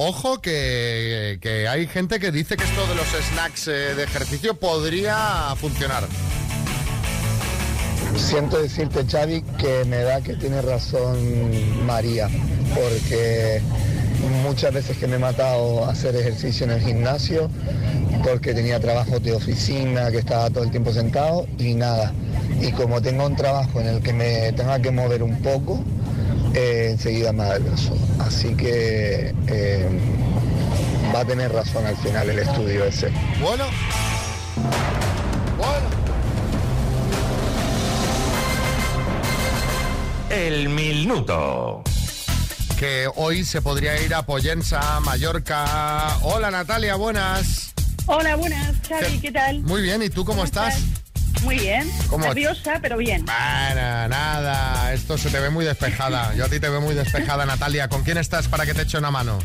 Ojo 0.04 0.42
que, 0.42 1.38
que 1.44 1.68
hay 1.68 1.86
gente 1.86 2.20
que 2.20 2.32
dice 2.32 2.58
que 2.58 2.64
esto 2.64 2.88
de 2.88 2.96
los 2.96 3.06
snacks 3.06 3.68
eh, 3.68 3.94
de 3.94 4.04
ejercicio 4.04 4.56
podría 4.56 5.54
funcionar. 5.58 6.06
Siento 8.18 8.60
decirte, 8.60 9.06
Xavi, 9.06 9.44
que 9.60 9.86
me 9.86 9.98
da 9.98 10.20
que 10.22 10.34
tiene 10.38 10.60
razón 10.64 11.86
María, 11.86 12.30
porque 12.74 13.62
muchas 14.42 14.74
veces 14.74 14.98
que 14.98 15.06
me 15.06 15.18
he 15.18 15.20
matado 15.20 15.86
a 15.86 15.92
hacer 15.92 16.16
ejercicio 16.16 16.64
en 16.64 16.72
el 16.72 16.82
gimnasio, 16.82 17.52
porque 18.24 18.56
tenía 18.56 18.80
trabajos 18.80 19.22
de 19.22 19.34
oficina, 19.34 20.10
que 20.10 20.18
estaba 20.18 20.50
todo 20.50 20.64
el 20.64 20.72
tiempo 20.72 20.92
sentado 20.92 21.46
y 21.60 21.76
nada. 21.76 22.12
Y 22.60 22.72
como 22.72 23.04
tengo 23.04 23.28
un 23.28 23.36
trabajo 23.36 23.80
en 23.80 23.86
el 23.86 24.02
que 24.02 24.14
me 24.14 24.52
tenga 24.54 24.82
que 24.82 24.90
mover 24.90 25.22
un 25.22 25.40
poco, 25.44 25.84
eh, 26.54 26.90
enseguida 26.92 27.32
brazo. 27.32 27.98
Así 28.20 28.56
que 28.56 29.34
eh, 29.48 29.90
va 31.14 31.22
a 31.22 31.26
tener 31.26 31.52
razón 31.52 31.86
al 31.86 31.98
final 31.98 32.30
el 32.30 32.40
estudio 32.40 32.86
ese. 32.86 33.12
Bueno. 33.40 33.66
Bueno. 35.58 35.90
El 40.30 40.70
minuto. 40.70 41.84
Que 42.80 43.08
hoy 43.16 43.44
se 43.44 43.62
podría 43.62 44.02
ir 44.02 44.14
a 44.16 44.26
Pollensa, 44.26 45.00
Mallorca. 45.02 46.18
Hola 46.24 46.50
Natalia, 46.50 46.96
buenas. 46.96 47.74
Hola, 48.08 48.36
buenas, 48.36 48.76
Xavi, 48.88 49.20
¿qué 49.20 49.32
tal? 49.32 49.62
Muy 49.62 49.82
bien, 49.82 50.02
¿y 50.02 50.10
tú 50.10 50.26
cómo, 50.26 50.44
estás? 50.44 50.80
Muy 51.44 51.58
bien. 51.60 51.89
¿Cómo? 52.08 52.26
Nerviosa, 52.26 52.80
pero 52.82 52.98
bien. 52.98 53.26
Bueno, 53.26 54.08
nada, 54.08 54.94
esto 54.94 55.17
se 55.17 55.30
te 55.30 55.39
ve 55.39 55.50
muy 55.50 55.65
despejada. 55.65 56.34
Yo 56.36 56.46
a 56.46 56.50
ti 56.50 56.60
te 56.60 56.70
veo 56.70 56.82
muy 56.82 56.96
despejada, 56.96 57.46
Natalia. 57.46 57.88
¿Con 57.88 58.04
quién 58.04 58.17
estás 58.17 58.48
para 58.48 58.65
que 58.65 58.74
te 58.74 58.84
eche 58.84 58.98
una 58.98 59.12
mano? 59.12 59.39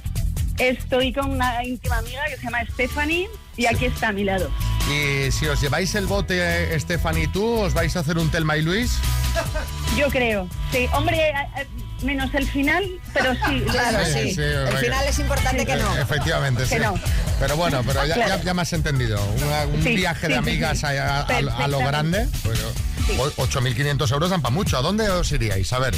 Estoy 0.59 1.13
con 1.13 1.31
una 1.31 1.63
íntima 1.65 1.99
amiga 1.99 2.25
que 2.29 2.37
se 2.37 2.45
llama 2.45 2.65
Stephanie 2.73 3.29
y 3.57 3.67
aquí 3.67 3.87
está 3.87 4.09
a 4.09 4.13
mi 4.13 4.25
lado. 4.25 4.51
Y 4.91 5.31
si 5.33 5.47
os 5.47 5.61
lleváis 5.61 5.95
el 5.95 6.07
bote, 6.07 6.79
y 7.17 7.27
tú, 7.29 7.45
¿os 7.45 7.75
vais 7.75 7.97
a 7.97 8.01
hacer 8.01 8.19
un 8.19 8.31
Telma 8.31 8.57
y 8.57 8.63
Luis? 8.63 8.99
Yo 9.97 10.09
creo. 10.09 10.49
Sí, 10.71 10.89
hombre, 10.93 11.31
eh, 11.31 11.35
eh, 11.57 11.67
menos 12.03 12.33
el 12.35 12.47
final, 12.49 12.85
pero 13.15 13.35
sí. 13.35 13.63
Claro, 13.71 13.99
Sí, 14.07 14.13
sí. 14.31 14.35
sí, 14.35 14.41
el 14.43 14.77
final 14.79 15.07
es 15.07 15.19
importante 15.19 15.65
que 15.67 15.77
no. 15.77 15.97
Efectivamente, 15.99 16.63
Que 16.65 16.77
sí. 16.77 16.83
no. 16.83 16.95
Pero 17.41 17.57
bueno, 17.57 17.83
pero 17.87 18.05
ya, 18.07 18.15
Claro. 18.15 18.37
ya- 18.37 18.43
ya 18.43 18.55
me 18.55 18.63
has 18.63 18.73
entendido. 18.73 19.19
Una- 19.45 19.67
un 19.67 19.83
Sí, 19.83 19.95
viaje 19.97 20.29
de 20.29 20.37
amigas 20.37 20.79
sí. 20.79 20.87
a, 20.87 21.21
a- 21.21 21.21
a- 21.23 21.65
a 21.65 21.69
lo 21.69 21.79
grande. 21.79 22.29
Bueno, 22.45 22.61
o- 23.37 23.43
8.500 23.43 24.11
euros 24.13 24.31
dan 24.31 24.43
para 24.43 24.55
mucho. 24.55 24.79
¿A 24.79 24.83
dónde 24.83 25.09
os 25.11 25.31
iríais? 25.33 25.73
A 25.73 25.79
ver. 25.79 25.95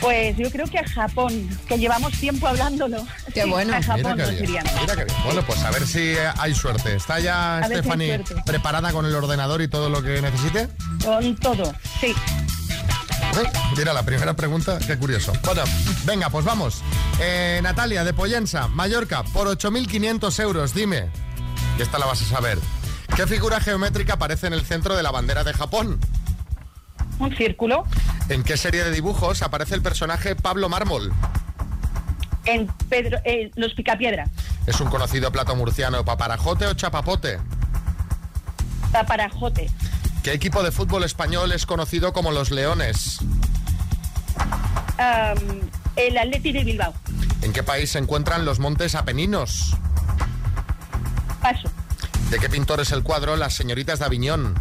Pues 0.00 0.36
yo 0.36 0.48
creo 0.52 0.66
que 0.68 0.78
a 0.78 0.86
Japón, 0.88 1.48
que 1.66 1.76
llevamos 1.76 2.12
tiempo 2.12 2.46
hablándolo. 2.46 3.04
Qué 3.34 3.42
Sí, 3.42 3.48
bueno. 3.50 3.74
A 3.74 3.82
Japón 3.82 4.12
Mira 4.12 4.14
nos 4.16 4.28
qué 4.28 4.32
bien. 4.36 4.44
irían. 4.44 4.66
Mira 4.80 4.94
qué 4.96 5.04
bien. 5.06 5.16
Bueno, 5.24 5.42
pues 5.44 5.60
a 5.64 5.70
ver 5.72 5.86
si 5.88 5.98
eh, 6.12 6.18
hay 6.38 6.54
suerte. 6.54 6.94
¿Está 6.94 7.18
ya 7.18 7.60
si 7.64 7.70
Stephanie 7.74 8.14
suerte. 8.24 8.42
preparada 8.46 8.92
con 8.92 9.06
el 9.06 9.14
ordenador 9.16 9.60
y 9.60 9.66
todo 9.66 9.88
lo 9.90 10.00
que 10.00 10.22
necesite? 10.22 10.68
Con 11.04 11.34
todo, 11.36 11.74
sí. 12.00 12.14
Eh, 13.38 13.50
Mira, 13.76 13.92
la 13.92 14.02
primera 14.02 14.34
pregunta, 14.34 14.78
qué 14.84 14.98
curioso. 14.98 15.32
Bueno, 15.44 15.62
venga, 16.04 16.30
pues 16.30 16.44
vamos. 16.44 16.82
Eh, 17.20 17.60
Natalia, 17.62 18.04
de 18.04 18.12
Pollensa, 18.12 18.68
Mallorca, 18.68 19.22
por 19.22 19.46
8.500 19.48 20.40
euros, 20.42 20.74
dime. 20.74 21.08
Y 21.78 21.82
esta 21.82 21.98
la 21.98 22.06
vas 22.06 22.22
a 22.22 22.24
saber. 22.24 22.58
¿Qué 23.14 23.26
figura 23.26 23.60
geométrica 23.60 24.14
aparece 24.14 24.46
en 24.46 24.52
el 24.52 24.64
centro 24.64 24.96
de 24.96 25.02
la 25.02 25.10
bandera 25.10 25.44
de 25.44 25.52
Japón? 25.52 25.98
Un 27.18 27.36
círculo. 27.36 27.84
¿En 28.28 28.42
qué 28.42 28.56
serie 28.56 28.84
de 28.84 28.90
dibujos 28.90 29.42
aparece 29.42 29.74
el 29.74 29.82
personaje 29.82 30.36
Pablo 30.36 30.68
Mármol? 30.68 31.12
En 32.44 32.66
Pedro, 32.88 33.18
eh, 33.24 33.50
los 33.56 33.74
Picapiedra. 33.74 34.24
¿Es 34.66 34.80
un 34.80 34.88
conocido 34.88 35.30
plato 35.30 35.54
murciano 35.56 36.04
paparajote 36.04 36.66
o 36.66 36.74
chapapote? 36.74 37.38
Taparajote. 38.92 39.68
¿Qué 40.28 40.34
equipo 40.34 40.62
de 40.62 40.70
fútbol 40.70 41.04
español 41.04 41.52
es 41.52 41.64
conocido 41.64 42.12
como 42.12 42.30
los 42.32 42.50
Leones? 42.50 43.16
El 45.96 46.18
Atleti 46.18 46.52
de 46.52 46.64
Bilbao. 46.64 46.92
¿En 47.40 47.54
qué 47.54 47.62
país 47.62 47.92
se 47.92 47.98
encuentran 47.98 48.44
los 48.44 48.58
montes 48.58 48.94
Apeninos? 48.94 49.74
Paso. 51.40 51.70
¿De 52.28 52.38
qué 52.38 52.50
pintor 52.50 52.80
es 52.80 52.92
el 52.92 53.02
cuadro 53.02 53.38
Las 53.38 53.54
señoritas 53.54 54.00
de 54.00 54.04
Aviñón? 54.04 54.54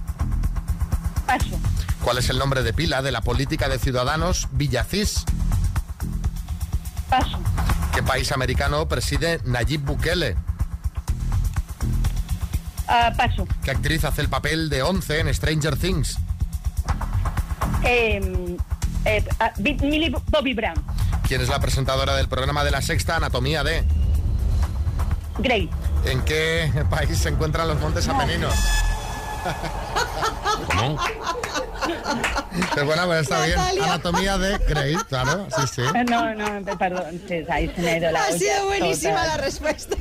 Paso. 1.26 1.60
¿Cuál 2.02 2.20
es 2.20 2.30
el 2.30 2.38
nombre 2.38 2.64
de 2.64 2.72
pila 2.72 3.02
de 3.02 3.12
la 3.12 3.20
política 3.20 3.68
de 3.68 3.78
Ciudadanos 3.78 4.48
Villacís? 4.54 5.26
Paso. 7.10 7.40
¿Qué 7.94 8.02
país 8.02 8.32
americano 8.32 8.88
preside 8.88 9.42
Nayib 9.44 9.82
Bukele? 9.82 10.38
Ah, 12.88 13.12
paso. 13.15 13.47
¿Qué 13.63 13.71
actriz 13.71 14.04
hace 14.06 14.21
el 14.21 14.30
papel 14.30 14.69
de 14.69 14.82
Once 14.84 15.19
en 15.19 15.34
Stranger 15.34 15.76
Things? 15.78 16.17
Em, 17.84 18.58
eh, 19.06 19.23
ah, 19.39 19.52
Millie 19.60 20.13
Bobby 20.30 20.54
Brown. 20.54 20.76
¿Quién 21.28 21.41
es 21.41 21.50
la 21.50 21.60
presentadora 21.60 22.15
del 22.15 22.28
programa 22.28 22.63
de 22.63 22.71
la 22.71 22.82
sexta 22.82 23.17
Anatomía 23.17 23.63
de? 23.63 23.84
Grey. 25.39 25.69
¿En 26.06 26.21
qué 26.21 26.71
país 26.89 27.17
se 27.17 27.30
encuentran 27.30 27.67
los 27.67 27.80
montes 27.80 28.08
Apeninos? 28.08 28.54
¿Cómo? 30.67 30.97
Es 32.76 32.86
buena, 32.86 33.04
pero 33.04 33.19
está 33.19 33.45
bien. 33.45 33.60
Anatomía 33.84 34.38
de 34.38 34.58
Grey, 34.60 34.95
claro, 35.10 35.47
sí, 35.56 35.62
sí. 35.76 35.82
No, 36.10 36.34
no, 36.34 36.78
perdón, 36.78 37.21
sí, 37.28 37.43
ahí 37.50 37.71
se 37.76 37.82
me 37.82 37.89
ha 37.91 37.97
ido 37.97 38.12
la 38.12 38.23
Ha 38.23 38.28
olla 38.28 38.38
sido 38.38 38.65
buenísima 38.65 39.13
total. 39.15 39.28
la 39.28 39.38
respuesta. 39.38 39.95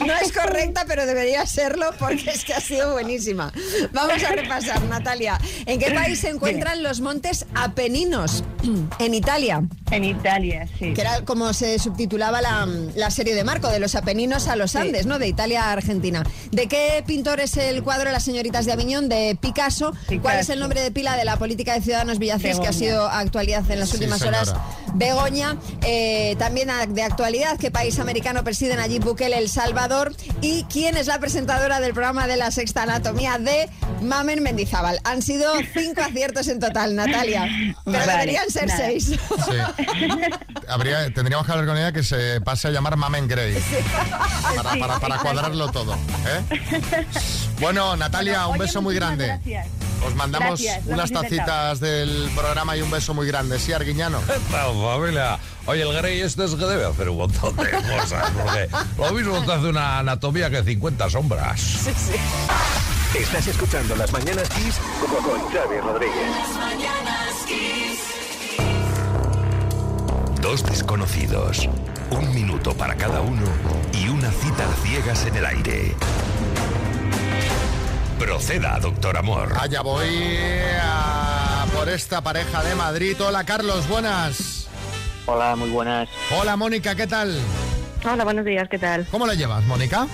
No 0.00 0.12
es 0.14 0.32
correcta, 0.32 0.84
pero 0.86 1.06
debería 1.06 1.46
serlo 1.46 1.90
porque 1.98 2.30
es 2.30 2.44
que 2.44 2.54
ha 2.54 2.60
sido 2.60 2.92
buenísima. 2.92 3.52
Vamos 3.92 4.22
a 4.24 4.30
repasar, 4.32 4.82
Natalia. 4.84 5.38
¿En 5.66 5.78
qué 5.78 5.90
país 5.92 6.20
se 6.20 6.30
encuentran 6.30 6.82
los 6.82 7.00
montes 7.00 7.46
Apeninos? 7.54 8.44
En 8.98 9.14
Italia. 9.14 9.62
En 9.90 10.04
Italia, 10.04 10.66
sí. 10.78 10.92
Que 10.92 11.00
era 11.00 11.24
como 11.24 11.52
se 11.54 11.78
subtitulaba 11.78 12.42
la, 12.42 12.68
la 12.96 13.10
serie 13.10 13.34
de 13.34 13.44
Marco, 13.44 13.68
de 13.68 13.78
los 13.78 13.94
Apeninos 13.94 14.46
a 14.48 14.56
los 14.56 14.76
Andes, 14.76 15.06
¿no? 15.06 15.18
De 15.18 15.26
Italia 15.28 15.64
a 15.64 15.72
Argentina. 15.72 16.24
¿De 16.50 16.66
qué 16.66 17.02
pintor 17.06 17.40
es 17.40 17.56
el 17.56 17.82
cuadro 17.82 18.10
Las 18.10 18.24
señoritas 18.24 18.66
de 18.66 18.72
Aviñón? 18.72 19.08
De 19.08 19.36
Picasso. 19.40 19.94
¿Cuál 20.20 20.40
es 20.40 20.50
el 20.50 20.58
nombre 20.60 20.82
de 20.82 20.90
pila 20.90 21.16
de 21.16 21.24
la 21.24 21.36
política 21.38 21.74
de 21.74 21.80
Ciudadanos 21.80 22.18
Villacís 22.18 22.58
que 22.58 22.66
ha 22.68 22.72
sido 22.72 23.08
actualidad 23.08 23.68
en 23.70 23.80
las 23.80 23.88
Sí, 23.90 23.96
últimas 23.96 24.18
señora. 24.18 24.42
horas? 24.42 24.54
Begoña. 24.94 25.56
Eh, 25.82 26.36
también 26.38 26.70
de 26.88 27.02
actualidad, 27.02 27.58
¿qué 27.58 27.70
país 27.70 27.98
americano 27.98 28.44
preside 28.44 28.76
Nayib 28.76 29.04
Bukele, 29.04 29.38
El 29.38 29.48
Salvador? 29.48 30.14
¿Y 30.40 30.64
quién 30.64 30.96
es 30.96 31.06
la 31.06 31.18
presentadora 31.18 31.80
del 31.80 31.92
programa 31.92 32.26
de 32.26 32.36
la 32.36 32.50
Sexta 32.50 32.82
Anatomía 32.82 33.38
de 33.38 33.68
Mamen 34.02 34.42
Mendizábal? 34.42 35.00
Han 35.04 35.22
sido 35.22 35.52
cinco 35.72 36.00
aciertos 36.02 36.48
en 36.48 36.60
total, 36.60 36.94
Natalia. 36.94 37.48
Pero 37.84 37.98
Vale, 37.98 38.12
deberían 38.12 38.48
ser 38.50 38.66
nada. 38.68 38.78
seis. 38.86 39.06
Sí. 39.06 39.56
Habría, 40.68 41.12
tendríamos 41.12 41.46
que 41.46 41.52
hablar 41.52 41.66
con 41.66 41.76
ella 41.78 41.92
que 41.92 42.02
se 42.02 42.40
pase 42.40 42.68
a 42.68 42.70
llamar 42.70 42.96
Mamen 42.96 43.28
Grey. 43.28 43.56
Para, 44.56 44.72
Sí, 44.72 44.78
para- 44.80 44.98
para 45.00 45.18
cuadrarlo 45.18 45.68
todo. 45.70 45.94
¿eh? 45.94 47.06
Bueno, 47.60 47.96
Natalia, 47.96 48.46
un 48.46 48.54
Oye, 48.54 48.60
beso 48.66 48.82
muy 48.82 48.94
grande. 48.94 49.26
Gracias. 49.26 49.66
Os 50.06 50.14
mandamos 50.14 50.60
Gracias, 50.60 50.86
unas 50.86 51.10
tacitas 51.10 51.80
del 51.80 52.30
programa 52.34 52.76
y 52.76 52.82
un 52.82 52.90
beso 52.90 53.14
muy 53.14 53.26
grande. 53.26 53.58
Sí, 53.58 53.72
Arguiñano. 53.72 54.20
Familia. 54.50 55.38
Oye, 55.66 55.82
el 55.82 55.92
Grey 55.92 56.20
este 56.20 56.44
es 56.44 56.54
que 56.54 56.64
debe 56.64 56.86
hacer 56.86 57.08
un 57.08 57.18
montón 57.18 57.54
de 57.56 57.70
cosas, 57.70 58.30
porque 58.30 58.68
lo 58.96 59.12
mismo 59.12 59.44
te 59.44 59.52
hace 59.52 59.66
una 59.66 59.98
anatomía 59.98 60.48
que 60.50 60.62
50 60.62 61.10
sombras. 61.10 61.88
Estás 63.14 63.46
escuchando 63.46 63.96
Las 63.96 64.12
Mañanas 64.12 64.48
Kiss 64.50 64.76
con, 65.00 65.22
con 65.22 65.40
Xavi 65.50 65.78
Rodríguez. 65.80 66.30
Las 66.30 66.56
mañanas 66.56 67.34
Kiss. 67.46 68.18
Dos 70.40 70.64
desconocidos, 70.64 71.68
un 72.10 72.34
minuto 72.34 72.74
para 72.74 72.94
cada 72.96 73.20
uno 73.20 73.44
y 73.92 74.08
una 74.08 74.30
cita 74.30 74.64
a 74.70 74.74
ciegas 74.86 75.26
en 75.26 75.36
el 75.36 75.44
aire. 75.44 75.94
Proceda, 78.18 78.78
doctor 78.80 79.16
Amor. 79.16 79.52
Allá 79.58 79.80
voy 79.82 80.06
a 80.80 81.66
por 81.74 81.88
esta 81.88 82.20
pareja 82.20 82.62
de 82.64 82.74
Madrid. 82.74 83.16
Hola, 83.20 83.44
Carlos, 83.44 83.88
buenas. 83.88 84.68
Hola, 85.26 85.54
muy 85.56 85.70
buenas. 85.70 86.08
Hola, 86.36 86.56
Mónica, 86.56 86.94
¿qué 86.94 87.06
tal? 87.06 87.38
Hola, 88.04 88.24
buenos 88.24 88.44
días, 88.44 88.68
¿qué 88.68 88.78
tal? 88.78 89.06
¿Cómo 89.10 89.26
la 89.26 89.34
llevas, 89.34 89.64
Mónica? 89.64 90.06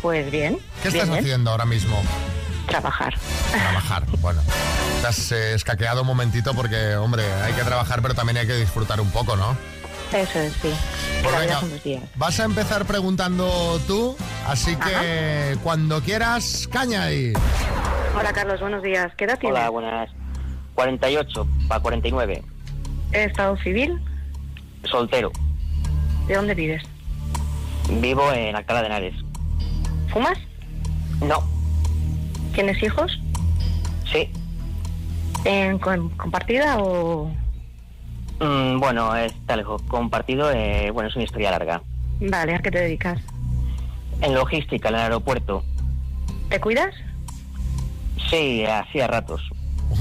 Pues 0.00 0.30
bien. 0.30 0.58
¿Qué 0.82 0.88
bien, 0.88 1.02
estás 1.02 1.08
bien. 1.10 1.20
haciendo 1.20 1.50
ahora 1.50 1.66
mismo? 1.66 2.02
Trabajar. 2.66 3.14
Trabajar, 3.50 4.06
bueno. 4.20 4.40
Te 5.02 5.06
has 5.08 5.32
eh, 5.32 5.54
escaqueado 5.54 6.02
un 6.02 6.06
momentito 6.06 6.54
porque, 6.54 6.96
hombre, 6.96 7.24
hay 7.42 7.52
que 7.52 7.62
trabajar, 7.62 8.00
pero 8.02 8.14
también 8.14 8.38
hay 8.38 8.46
que 8.46 8.56
disfrutar 8.56 9.00
un 9.00 9.10
poco, 9.10 9.36
¿no? 9.36 9.56
Eso 10.14 10.38
es, 10.40 10.52
sí. 10.54 10.70
Pues 11.22 11.38
venga, 11.38 11.60
días. 11.84 12.02
vas 12.16 12.38
a 12.40 12.44
empezar 12.44 12.84
preguntando 12.84 13.80
tú, 13.86 14.16
así 14.46 14.76
que 14.76 15.56
cuando 15.62 16.02
quieras, 16.02 16.68
caña 16.70 17.04
ahí. 17.04 17.32
Hola, 18.18 18.32
Carlos, 18.32 18.60
buenos 18.60 18.82
días. 18.82 19.12
¿Qué 19.16 19.24
edad 19.24 19.38
tienes? 19.38 19.58
Hola, 19.58 19.70
buenas. 19.70 20.10
48 20.74 21.46
para 21.68 21.80
49. 21.80 22.42
¿Estado 23.12 23.56
civil? 23.58 24.00
Soltero. 24.84 25.32
¿De 26.26 26.34
dónde 26.34 26.54
vives? 26.54 26.82
Vivo 27.88 28.30
en 28.32 28.54
Alcalá 28.54 28.80
de 28.80 28.86
Henares. 28.86 29.14
¿Fumas? 30.12 30.38
No. 31.20 31.42
¿Tienes 32.54 32.82
hijos? 32.82 33.18
Sí. 34.10 34.30
¿En 35.44 35.78
compartida 35.78 36.78
o...? 36.78 37.30
Mm, 38.42 38.80
bueno, 38.80 39.14
está 39.16 39.56
lejos. 39.56 39.80
Compartido, 39.82 40.50
eh, 40.50 40.90
bueno, 40.90 41.08
es 41.08 41.14
una 41.14 41.24
historia 41.24 41.52
larga. 41.52 41.80
Vale, 42.20 42.56
¿a 42.56 42.58
qué 42.58 42.70
te 42.70 42.80
dedicas? 42.80 43.20
En 44.20 44.34
logística, 44.34 44.88
en 44.88 44.96
el 44.96 45.00
aeropuerto. 45.00 45.64
¿Te 46.48 46.60
cuidas? 46.60 46.92
Sí, 48.30 48.64
así 48.66 49.00
a 49.00 49.06
ratos. 49.06 49.40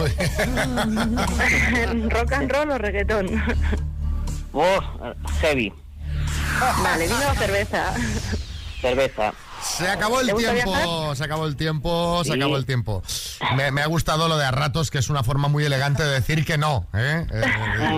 ¿Rock 2.10 2.32
and 2.34 2.52
roll 2.52 2.72
o 2.72 2.78
reggaetón? 2.78 3.28
Oh, 4.54 4.80
heavy. 5.42 5.72
Vale, 6.84 7.08
vino 7.08 7.20
o 7.32 7.36
cerveza. 7.36 7.94
Cerveza. 8.82 9.34
Se 9.64 9.88
acabó 9.88 10.20
el 10.22 10.28
¿Te 10.28 10.34
gusta 10.34 10.54
tiempo, 10.54 10.72
viajar? 10.72 11.16
se 11.18 11.24
acabó 11.24 11.46
el 11.46 11.56
tiempo, 11.56 12.24
se 12.24 12.32
Sí. 12.34 12.38
acabó 12.38 12.58
el 12.58 12.66
tiempo. 12.66 13.04
Me, 13.56 13.72
me 13.72 13.82
ha 13.82 13.86
gustado 13.88 14.28
lo 14.28 14.38
de 14.38 14.46
a 14.46 14.52
ratos, 14.52 14.90
que 14.92 14.98
es 14.98 15.10
una 15.10 15.24
forma 15.24 15.48
muy 15.48 15.64
elegante 15.64 16.04
de 16.04 16.10
decir 16.12 16.46
que 16.46 16.58
no. 16.58 16.88
¿eh? 16.94 17.26
Eh, 17.32 17.42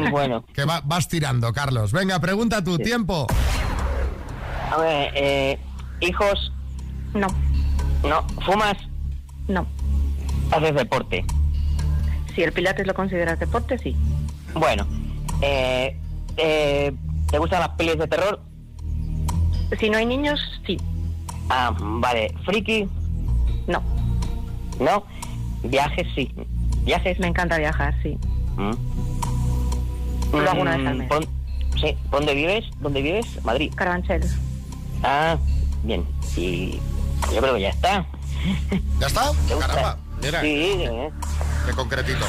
Mm, 0.06 0.12
bueno. 0.12 0.46
Que 0.54 0.66
va- 0.66 0.82
vas 0.84 1.08
tirando, 1.08 1.52
Carlos. 1.54 1.92
Venga, 1.92 2.20
pregunta 2.20 2.64
tu 2.64 2.78
tiempo. 2.78 3.28
A 4.72 4.78
ver, 4.78 5.12
eh, 5.16 5.60
hijos. 6.02 6.52
No. 7.14 7.28
No. 8.04 8.26
¿Fumas? 8.46 8.78
No. 9.48 9.68
¿Haces 10.52 10.76
deporte? 10.76 11.26
Si 12.36 12.42
el 12.44 12.52
pilates 12.52 12.86
lo 12.88 12.94
consideras 12.94 13.40
deporte, 13.40 13.78
sí. 13.78 13.96
Bueno. 14.54 14.86
Eh, 15.42 15.98
eh, 16.38 16.94
¿Te 17.30 17.38
gustan 17.38 17.62
las 17.62 17.70
pelis 17.70 17.98
de 17.98 18.08
terror? 18.08 18.42
Si 19.80 19.90
no 19.90 19.98
hay 19.98 20.06
niños, 20.06 20.40
sí. 20.68 20.78
Ah, 21.50 21.74
vale. 21.80 22.34
¿Friki? 22.46 22.88
No. 23.68 23.82
¿No? 24.80 25.04
¿Viajes? 25.64 26.08
Sí. 26.16 26.32
¿Viajes? 26.84 27.20
Me 27.20 27.28
encanta 27.28 27.58
viajar, 27.58 27.94
sí. 28.04 28.18
Mm. 28.58 28.74
Lo 30.38 30.50
hago 30.52 30.62
una 30.62 30.78
vez 30.78 30.88
al 30.88 30.96
Mm, 30.96 30.98
mes. 31.00 31.10
pon- 31.10 31.28
sí. 31.80 31.98
¿Dónde 32.12 32.34
vives? 32.34 32.66
¿Dónde 32.80 33.02
vives? 33.02 33.26
Madrid. 33.44 33.72
Carabanchel. 33.76 34.24
Ah, 35.04 35.38
bien. 35.84 36.06
Y 36.36 36.80
yo 37.34 37.40
creo 37.42 37.56
que 37.56 37.62
ya 37.62 37.70
está. 37.70 38.06
¿Ya 39.00 39.08
está? 39.08 39.32
¿Te 39.48 39.54
gusta? 39.56 39.68
Caramba, 39.68 39.98
mira. 40.22 40.42
Sí, 40.42 40.48
eh. 40.82 41.10
Qué 41.66 41.72
concretito. 41.74 42.26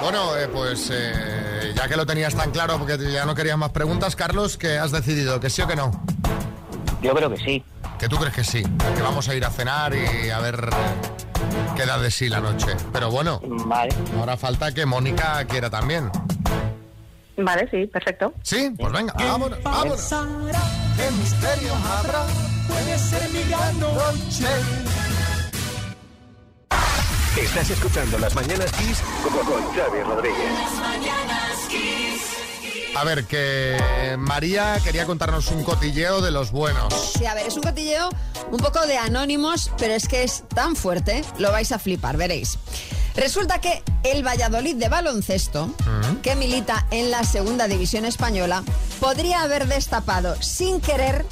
Bueno, 0.00 0.36
eh, 0.36 0.48
pues 0.48 0.90
eh, 0.92 1.12
ya 1.82 1.88
que 1.88 1.96
lo 1.96 2.06
tenías 2.06 2.34
tan 2.36 2.52
claro, 2.52 2.78
porque 2.78 2.96
ya 3.10 3.24
no 3.24 3.34
querías 3.34 3.58
más 3.58 3.70
preguntas, 3.70 4.14
Carlos, 4.14 4.56
¿qué 4.56 4.78
has 4.78 4.92
decidido? 4.92 5.40
¿Que 5.40 5.50
sí 5.50 5.62
o 5.62 5.66
que 5.66 5.74
no? 5.74 5.90
Yo 7.02 7.12
creo 7.12 7.28
que 7.28 7.36
sí. 7.38 7.64
Que 7.98 8.08
tú 8.08 8.16
crees 8.18 8.34
que 8.34 8.44
sí, 8.44 8.62
que 8.62 9.02
vamos 9.02 9.28
a 9.28 9.34
ir 9.34 9.44
a 9.44 9.50
cenar 9.50 9.92
y 9.92 10.30
a 10.30 10.38
ver 10.38 10.70
qué 11.76 11.84
da 11.84 11.98
de 11.98 12.12
sí 12.12 12.28
la 12.28 12.40
noche. 12.40 12.76
Pero 12.92 13.10
bueno, 13.10 13.40
Vale. 13.42 13.92
ahora 14.16 14.36
falta 14.36 14.72
que 14.72 14.86
Mónica 14.86 15.44
quiera 15.46 15.70
también. 15.70 16.08
Vale, 17.36 17.68
sí, 17.68 17.86
perfecto. 17.88 18.32
¿Sí? 18.42 18.72
Pues 18.78 18.92
venga, 18.92 19.14
vámonos, 19.14 19.60
vámonos. 19.64 20.08
¿Qué 20.96 21.10
misterio 21.18 21.74
habrá? 21.74 22.24
Puede 22.68 22.98
ser 22.98 23.28
mi 23.30 23.42
gran 23.50 23.80
noche. 23.80 24.46
Estás 27.36 27.70
escuchando 27.70 28.18
Las 28.18 28.34
Mañanas 28.34 28.70
Kiss 28.72 28.98
con, 29.22 29.32
con 29.46 29.74
Xavi 29.74 30.02
Rodríguez. 30.02 30.52
Las 30.52 30.74
mañanas 30.74 31.58
Kiss. 31.68 32.94
A 32.94 33.04
ver, 33.04 33.24
que 33.24 34.16
María 34.18 34.78
quería 34.84 35.06
contarnos 35.06 35.50
un 35.50 35.64
cotilleo 35.64 36.20
de 36.20 36.30
los 36.30 36.50
buenos. 36.52 36.92
Sí, 37.16 37.24
a 37.24 37.34
ver, 37.34 37.46
es 37.46 37.56
un 37.56 37.62
cotilleo 37.62 38.10
un 38.50 38.58
poco 38.58 38.86
de 38.86 38.98
anónimos, 38.98 39.72
pero 39.78 39.94
es 39.94 40.08
que 40.08 40.24
es 40.24 40.44
tan 40.54 40.76
fuerte, 40.76 41.24
lo 41.38 41.50
vais 41.50 41.72
a 41.72 41.78
flipar, 41.78 42.18
veréis. 42.18 42.58
Resulta 43.16 43.60
que 43.60 43.82
el 44.04 44.26
Valladolid 44.26 44.76
de 44.76 44.90
baloncesto, 44.90 45.70
que 46.22 46.36
milita 46.36 46.86
en 46.90 47.10
la 47.10 47.24
segunda 47.24 47.66
división 47.66 48.04
española, 48.04 48.62
podría 49.00 49.42
haber 49.42 49.66
destapado 49.68 50.40
sin 50.42 50.80
querer 50.80 51.24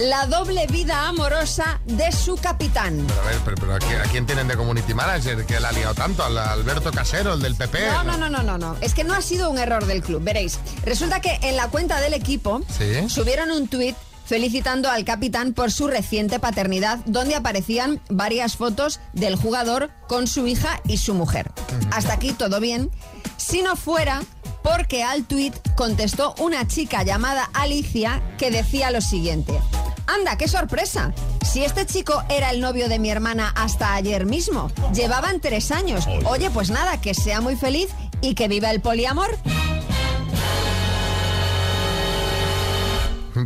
la 0.00 0.26
doble 0.26 0.66
vida 0.68 1.08
amorosa 1.08 1.80
de 1.84 2.10
su 2.12 2.36
capitán. 2.36 3.04
Pero 3.06 3.20
a 3.20 3.24
ver, 3.26 3.36
pero, 3.44 3.56
pero 3.56 3.74
¿a, 3.74 3.78
quién, 3.78 4.00
a 4.00 4.04
quién 4.04 4.26
tienen 4.26 4.48
de 4.48 4.56
community 4.56 4.94
manager 4.94 5.44
que 5.46 5.60
la 5.60 5.68
ha 5.68 5.72
liado 5.72 5.94
tanto? 5.94 6.24
¿Al 6.24 6.36
Alberto 6.38 6.90
Casero, 6.90 7.34
el 7.34 7.42
del 7.42 7.54
PP? 7.54 7.86
No, 7.92 8.04
no, 8.04 8.16
no, 8.16 8.28
no, 8.30 8.42
no, 8.42 8.58
no. 8.58 8.76
Es 8.80 8.94
que 8.94 9.04
no 9.04 9.14
ha 9.14 9.20
sido 9.22 9.50
un 9.50 9.58
error 9.58 9.86
del 9.86 10.02
club. 10.02 10.22
Veréis. 10.22 10.58
Resulta 10.84 11.20
que 11.20 11.38
en 11.42 11.56
la 11.56 11.68
cuenta 11.68 12.00
del 12.00 12.14
equipo 12.14 12.62
Sí. 12.76 13.08
subieron 13.08 13.50
un 13.50 13.68
tuit 13.68 13.94
felicitando 14.24 14.88
al 14.88 15.04
capitán 15.04 15.52
por 15.54 15.72
su 15.72 15.88
reciente 15.88 16.38
paternidad, 16.38 17.00
donde 17.04 17.34
aparecían 17.34 18.00
varias 18.08 18.56
fotos 18.56 19.00
del 19.12 19.34
jugador 19.34 19.90
con 20.08 20.26
su 20.28 20.46
hija 20.46 20.80
y 20.86 20.98
su 20.98 21.14
mujer. 21.14 21.50
Hasta 21.90 22.12
aquí 22.14 22.32
todo 22.32 22.60
bien. 22.60 22.90
Si 23.36 23.60
no 23.62 23.74
fuera 23.76 24.22
porque 24.62 25.02
al 25.02 25.24
tuit 25.24 25.54
contestó 25.74 26.34
una 26.38 26.68
chica 26.68 27.02
llamada 27.02 27.50
Alicia 27.54 28.22
que 28.38 28.50
decía 28.52 28.90
lo 28.92 29.00
siguiente. 29.00 29.58
Anda, 30.06 30.36
qué 30.36 30.48
sorpresa. 30.48 31.12
Si 31.44 31.64
este 31.64 31.86
chico 31.86 32.22
era 32.28 32.50
el 32.50 32.60
novio 32.60 32.88
de 32.88 32.98
mi 32.98 33.10
hermana 33.10 33.52
hasta 33.54 33.94
ayer 33.94 34.26
mismo, 34.26 34.70
llevaban 34.94 35.40
tres 35.40 35.70
años. 35.70 36.06
Oye, 36.24 36.50
pues 36.50 36.70
nada, 36.70 37.00
que 37.00 37.14
sea 37.14 37.40
muy 37.40 37.56
feliz 37.56 37.88
y 38.20 38.34
que 38.34 38.48
viva 38.48 38.70
el 38.70 38.80
poliamor. 38.80 39.36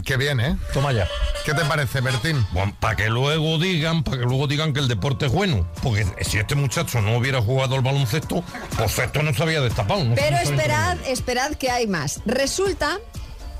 Qué 0.05 0.17
bien, 0.17 0.41
¿eh? 0.41 0.57
Toma 0.73 0.93
ya. 0.93 1.07
¿Qué 1.45 1.53
te 1.53 1.65
parece, 1.67 2.01
Bertín? 2.01 2.45
Para 2.81 2.97
que 2.97 3.09
luego 3.11 3.59
digan, 3.59 4.03
para 4.03 4.19
que 4.19 4.25
luego 4.25 4.47
digan 4.47 4.73
que 4.73 4.81
el 4.81 4.89
deporte 4.89 5.27
es 5.27 5.33
bueno. 5.33 5.69
Porque 5.83 6.07
si 6.23 6.39
este 6.39 6.55
muchacho 6.55 7.03
no 7.03 7.19
hubiera 7.19 7.43
jugado 7.43 7.75
al 7.75 7.83
baloncesto, 7.83 8.43
pues 8.79 8.99
esto 8.99 9.23
no 9.23 9.35
se 9.35 9.43
había 9.43 9.61
destapado. 9.61 10.05
¿no? 10.05 10.15
Pero 10.15 10.37
esperad, 10.39 10.97
esperad 11.07 11.53
que 11.53 11.71
hay 11.71 11.87
más. 11.87 12.23
Resulta 12.25 12.99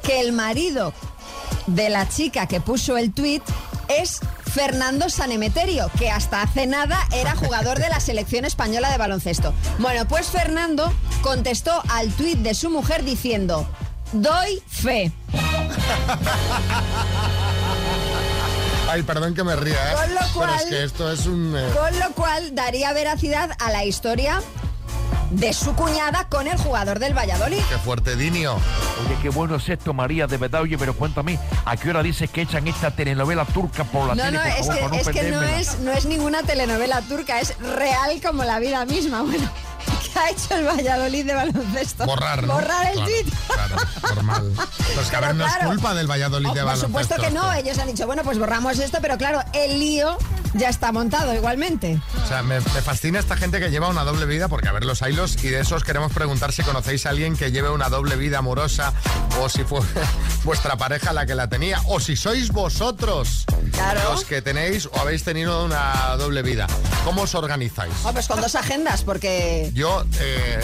que 0.03 0.21
el 0.21 0.33
marido 0.33 0.95
de 1.67 1.89
la 1.89 2.09
chica 2.09 2.47
que 2.47 2.61
puso 2.61 2.97
el 2.97 3.13
tuit 3.13 3.43
es 3.89 4.21
Fernando 4.53 5.09
Sanemeterio, 5.09 5.91
que 5.99 6.11
hasta 6.11 6.43
hace 6.43 6.67
nada 6.67 6.99
era 7.13 7.35
jugador 7.37 7.79
de 7.79 7.89
la 7.89 8.01
selección 8.01 8.45
española 8.45 8.91
de 8.91 8.99
baloncesto. 8.99 9.53
Bueno, 9.79 10.07
pues 10.07 10.27
Fernando 10.29 10.93
contestó 11.23 11.83
al 11.91 12.11
tuit 12.13 12.39
de 12.39 12.55
su 12.55 12.71
mujer 12.71 13.05
diciendo, 13.05 13.67
doy 14.13 14.63
fe. 14.69 15.13
Ay, 18.89 19.03
perdón 19.03 19.35
que 19.35 19.43
me 19.43 19.57
ría, 19.57 19.93
¿eh? 19.93 19.95
Con 19.95 20.15
lo 20.15 20.21
Pero 20.41 20.55
es 20.55 20.65
que 20.67 20.85
esto 20.85 21.11
es 21.11 21.27
un... 21.27 21.55
eh, 21.57 21.69
Con 21.75 21.99
lo 21.99 22.11
cual 22.13 22.55
daría 22.55 22.93
veracidad 22.93 23.51
a 23.59 23.71
la 23.73 23.85
historia 23.85 24.41
de 25.35 25.53
su 25.53 25.75
cuñada 25.75 26.27
con 26.29 26.47
el 26.47 26.57
jugador 26.59 26.99
del 26.99 27.17
Valladolid. 27.17 27.61
Qué 27.69 27.79
fuerte, 27.79 28.17
Dinio. 28.17 28.55
Oye, 28.55 29.17
qué 29.23 29.29
bueno 29.31 29.57
es 29.57 29.69
esto, 29.69 29.93
María, 29.93 30.27
de 30.27 30.37
verdad. 30.37 30.63
Oye, 30.63 30.79
pero 30.79 30.95
cuéntame, 30.95 31.39
¿a 31.65 31.77
qué 31.77 31.91
hora 31.91 32.03
dices 32.03 32.31
que 32.31 32.43
echan 32.43 32.67
esta 32.69 32.91
telenovela 32.91 33.45
turca 33.45 33.85
por 33.85 34.09
la 34.09 34.15
No, 34.15 34.23
tele? 34.25 34.39
no, 34.39 34.43
por 34.43 34.51
es 34.51 34.67
favor, 34.67 34.75
que, 34.75 34.89
no 34.89 34.97
es 34.97 35.09
que 35.09 35.31
no, 35.31 35.43
es, 35.43 35.79
no 35.81 35.93
es 35.93 36.05
ninguna 36.07 36.43
telenovela 36.43 37.01
turca, 37.03 37.41
es 37.41 37.57
real 37.59 38.21
como 38.25 38.45
la 38.45 38.59
vida 38.59 38.85
misma. 38.87 39.23
Bueno, 39.35 39.51
¿qué 40.13 40.19
ha 40.21 40.31
hecho 40.31 40.55
el 40.55 40.65
Valladolid 40.67 41.27
de 41.27 41.35
baloncesto? 41.35 42.07
Borrar, 42.07 42.45
¿no? 42.47 42.55
Borrar 42.55 42.87
el 42.87 42.93
Claro, 42.95 43.05
tweet. 43.11 43.33
Claro, 43.49 43.77
normal. 44.15 44.53
Pues 44.95 45.09
que 45.11 45.17
a 45.17 45.21
ver, 45.21 45.35
no 45.35 45.45
es 45.47 45.53
culpa 45.67 45.95
del 45.95 46.07
Valladolid 46.11 46.49
Oh, 46.51 46.55
de 46.55 46.61
por 46.61 46.67
baloncesto. 46.71 46.87
supuesto 46.87 47.17
que 47.23 47.31
no, 47.33 47.53
ellos 47.53 47.79
han 47.79 47.89
dicho, 47.89 48.07
bueno, 48.07 48.23
pues 48.23 48.39
borramos 48.39 48.79
esto, 48.79 48.99
pero 49.03 49.19
claro, 49.19 49.43
el 49.53 49.79
lío 49.81 50.17
ya 50.55 50.69
está 50.69 50.93
montado 50.93 51.35
igualmente. 51.35 52.01
O 52.25 52.27
sea, 52.29 52.43
me, 52.43 52.61
me 52.61 52.83
fascina 52.83 53.19
esta 53.19 53.37
gente 53.37 53.61
que 53.61 53.71
lleva 53.71 53.89
una 53.89 54.05
doble 54.05 54.27
vida, 54.27 54.49
porque 54.49 54.69
a 54.69 54.73
ver 54.73 54.85
los 54.85 55.03
hilos, 55.03 55.37
y 55.45 55.49
de 55.49 55.61
esos 55.61 55.85
queremos 55.85 56.13
preguntar 56.13 56.53
si 56.53 56.63
conocéis 56.63 57.07
a 57.07 57.11
alguien 57.11 57.37
que 57.37 57.51
lleve 57.53 57.71
una 57.71 57.89
doble 57.89 58.17
vida 58.17 58.39
amorosa, 58.39 58.93
o 59.41 59.49
si 59.49 59.65
fue 59.65 59.81
vuestra 60.45 60.77
pareja 60.77 61.13
la 61.13 61.27
que 61.27 61.35
la 61.35 61.49
tenía, 61.49 61.81
o 61.87 62.01
si 62.01 62.17
sois 62.17 62.51
vosotros 62.53 63.45
los 64.09 64.25
que 64.25 64.41
tenéis 64.43 64.87
o 64.87 64.99
habéis 65.01 65.25
tenido 65.25 65.65
una 65.65 66.17
doble 66.17 66.43
vida. 66.43 66.67
¿Cómo 67.05 67.23
os 67.23 67.35
organizáis? 67.35 67.93
Oh, 68.05 68.13
pues 68.13 68.27
con 68.29 68.41
dos 68.41 68.55
agendas, 68.55 69.03
porque... 69.03 69.71
Yo 69.75 70.05
eh, 70.21 70.61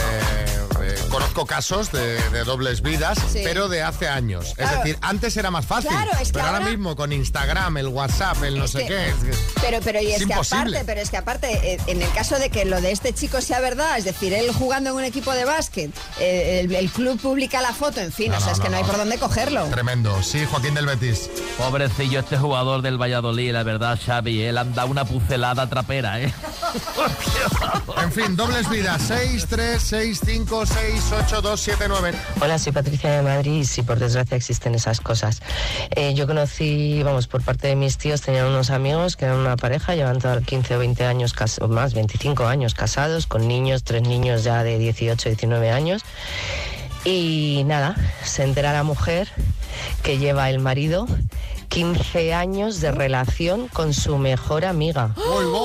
eh, 0.83 0.97
conozco 1.11 1.45
casos 1.47 1.91
de, 1.93 2.19
de 2.31 2.45
dobles 2.45 2.83
vidas, 2.83 3.19
Sí. 3.33 3.41
pero 3.45 3.69
de 3.69 3.83
hace 3.83 4.09
años. 4.09 4.47
Es 4.51 4.55
Claro. 4.55 4.77
decir, 4.79 4.99
antes 5.03 5.37
era 5.37 5.51
más 5.51 5.67
fácil. 5.67 5.91
Claro, 5.91 6.11
es 6.21 6.29
que 6.29 6.33
pero 6.35 6.47
ahora, 6.47 6.59
ahora- 6.59 6.71
mismo 6.71 6.97
con 6.97 7.13
Instagram, 7.13 7.77
el 7.79 7.89
WhatsApp, 7.89 8.43
el 8.45 8.59
no 8.59 8.65
Es 8.65 8.71
sé 8.71 8.79
que- 8.81 8.87
qué. 8.89 9.09
es 9.09 9.15
que- 9.17 9.61
Pero, 9.61 9.80
pero 9.85 10.01
y 10.01 10.09
es, 10.13 10.21
Es 10.21 10.27
que 10.27 10.35
aparte, 10.35 10.83
pero 10.85 11.01
es 11.01 11.11
que 11.11 11.17
aparte, 11.17 11.73
eh, 11.75 11.79
en 11.87 12.03
el 12.03 12.11
caso 12.13 12.39
de 12.39 12.51
que 12.51 12.65
lo 12.65 12.81
de 12.81 12.93
este 12.93 13.13
chico 13.13 13.41
sea 13.41 13.61
verdad, 13.61 13.99
es 13.99 14.05
decir, 14.05 14.33
él 14.33 14.53
jugando 14.53 14.91
en 14.91 14.97
un 14.97 15.05
equipo 15.05 15.33
de 15.33 15.45
básquet, 15.45 15.91
eh, 16.19 16.61
el, 16.65 16.75
el 16.75 16.91
club 16.91 17.21
publica 17.21 17.61
la 17.61 17.73
foto, 17.73 18.01
en 18.01 18.13
fin, 18.13 18.31
No, 18.31 18.39
o 18.39 18.41
sea, 18.41 18.49
no, 18.49 18.53
es 18.55 18.61
que 18.61 18.69
no, 18.69 18.73
no, 18.73 18.77
hay 18.79 18.85
por 18.85 18.97
dónde 18.97 19.19
cogerlo. 19.19 19.65
Tremendo. 19.67 20.23
Sí, 20.23 20.45
Joaquín 20.51 20.75
del 20.75 20.87
Betis. 20.87 21.31
Pobrecillo 21.57 22.21
este 22.21 22.37
jugador 22.37 22.83
del 22.83 23.01
Valladolid, 23.01 23.53
la 23.53 23.63
verdad, 23.63 23.99
Xavi, 24.05 24.43
él 24.43 24.59
anda 24.59 24.85
una 24.85 25.05
pucelada 25.05 25.69
trapera, 25.69 26.21
¿eh? 26.21 26.33
En 28.03 28.13
fin, 28.13 28.37
dobles 28.37 28.69
vidas. 28.69 29.03
6, 29.07 29.47
3, 29.49 29.83
6, 29.83 30.21
5, 30.25 30.67
6, 30.67 31.05
8, 31.27 31.43
2, 31.43 31.61
7, 31.61 31.85
9. 31.89 32.13
Hola, 32.41 32.59
soy 32.59 32.73
Patricia 32.73 33.11
de 33.11 33.23
Madrid 33.23 33.61
y 33.61 33.65
sí, 33.65 33.83
por 33.83 33.99
desgracia 33.99 34.37
existen 34.37 34.75
esas 34.75 35.01
cosas. 35.01 35.41
Eh, 35.91 36.15
yo 36.15 36.27
conocí, 36.27 37.03
vamos, 37.03 37.27
por 37.27 37.43
parte 37.43 37.69
de 37.69 37.77
mis 37.77 37.99
tíos, 37.99 38.21
tenían 38.23 38.47
unos 38.47 38.71
amigos 38.71 39.17
que 39.17 39.27
eran 39.27 39.39
una 39.39 39.57
pareja, 39.57 39.70
llevan 39.95 40.19
todos 40.19 40.45
15 40.45 40.77
o 40.77 40.79
20 40.79 41.05
años, 41.05 41.35
o 41.61 41.69
más, 41.69 41.95
25 41.95 42.47
años 42.47 42.75
casados, 42.75 43.27
con 43.27 43.47
niños, 43.49 43.85
tres 43.85 44.03
niños 44.03 44.45
ya 44.45 44.63
de 44.63 44.79
18, 44.79 45.29
19 45.31 45.71
años. 45.71 46.03
Y 47.05 47.63
nada, 47.67 47.97
se 48.25 48.43
entera 48.43 48.73
la 48.73 48.83
mujer 48.83 49.29
que 50.03 50.19
lleva 50.19 50.51
el 50.51 50.59
marido 50.59 51.07
15 51.71 52.35
años 52.35 52.81
de 52.81 52.91
relación 52.91 53.69
con 53.69 53.95
su 53.95 54.19
mejor 54.19 54.65
amiga. 54.65 55.15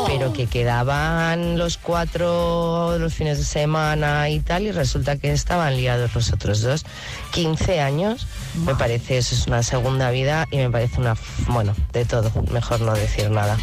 Pero 0.07 0.31
que 0.33 0.45
quedaban 0.47 1.57
los 1.57 1.77
cuatro 1.77 2.97
los 2.99 3.13
fines 3.13 3.39
de 3.39 3.43
semana 3.43 4.29
y 4.29 4.39
tal, 4.39 4.63
y 4.63 4.71
resulta 4.71 5.17
que 5.17 5.31
estaban 5.31 5.75
liados 5.75 6.13
los 6.13 6.31
otros 6.31 6.61
dos. 6.61 6.85
15 7.31 7.81
años, 7.81 8.27
me 8.65 8.75
parece, 8.75 9.17
eso 9.17 9.35
es 9.35 9.47
una 9.47 9.63
segunda 9.63 10.11
vida 10.11 10.47
y 10.51 10.57
me 10.57 10.69
parece 10.69 11.01
una, 11.01 11.15
bueno, 11.47 11.75
de 11.91 12.05
todo, 12.05 12.31
mejor 12.51 12.81
no 12.81 12.93
decir 12.93 13.31
nada. 13.31 13.57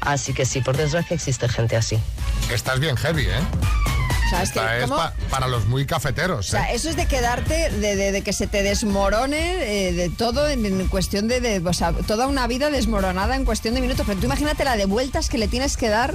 Así 0.00 0.32
que 0.32 0.46
sí, 0.46 0.62
por 0.62 0.76
desgracia 0.76 1.14
existe 1.14 1.48
gente 1.48 1.76
así. 1.76 1.98
Estás 2.50 2.80
bien 2.80 2.96
heavy, 2.96 3.26
¿eh? 3.26 3.91
Sea, 4.32 4.42
es 4.42 4.50
que 4.52 4.58
Esta 4.58 4.78
es 4.78 4.84
¿cómo- 4.84 4.96
pa- 4.96 5.14
para 5.30 5.48
los 5.48 5.66
muy 5.66 5.86
cafeteros. 5.86 6.46
O 6.48 6.50
sea, 6.50 6.70
¿eh? 6.70 6.74
eso 6.76 6.88
es 6.90 6.96
de 6.96 7.06
quedarte, 7.06 7.70
de, 7.70 7.96
de- 7.96 8.12
de 8.12 8.22
que 8.22 8.32
se 8.32 8.46
te 8.46 8.62
desmorone 8.62 9.88
eh, 9.88 9.92
de 9.92 10.08
todo 10.10 10.48
en, 10.48 10.64
en 10.66 10.88
cuestión 10.88 11.28
de, 11.28 11.40
de- 11.40 11.58
o 11.66 11.72
sea, 11.72 11.92
toda 11.92 12.26
una 12.26 12.46
vida 12.46 12.70
desmoronada 12.70 13.36
en 13.36 13.44
cuestión 13.44 13.74
de 13.74 13.80
minutos. 13.80 14.04
Pero 14.06 14.18
tú 14.20 14.26
imagínate 14.26 14.64
la 14.64 14.76
de 14.76 14.86
vueltas 14.86 15.28
que 15.28 15.38
le 15.38 15.48
tienes 15.48 15.76
que 15.76 15.88
dar 15.88 16.14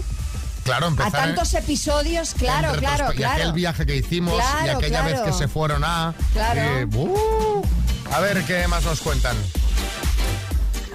Claro, 0.63 0.87
a 0.87 0.89
en- 1.05 1.11
tantos 1.11 1.53
episodios, 1.53 2.33
claro, 2.33 2.73
claro, 2.77 3.05
Y 3.05 3.23
aquel 3.23 3.37
claro. 3.37 3.53
viaje 3.53 3.85
que 3.85 3.95
hicimos, 3.95 4.41
y 4.65 4.67
aquella 4.69 5.01
claro. 5.01 5.05
vez 5.09 5.19
que 5.21 5.31
se 5.33 5.47
fueron 5.47 5.83
a... 5.85 6.13
Claro. 6.33 6.61
y, 6.81 6.95
¡uh! 6.97 7.61
a 8.11 8.19
ver, 8.19 8.43
¿qué 8.43 8.67
más 8.67 8.83
nos 8.83 8.99
cuentan? 8.99 9.37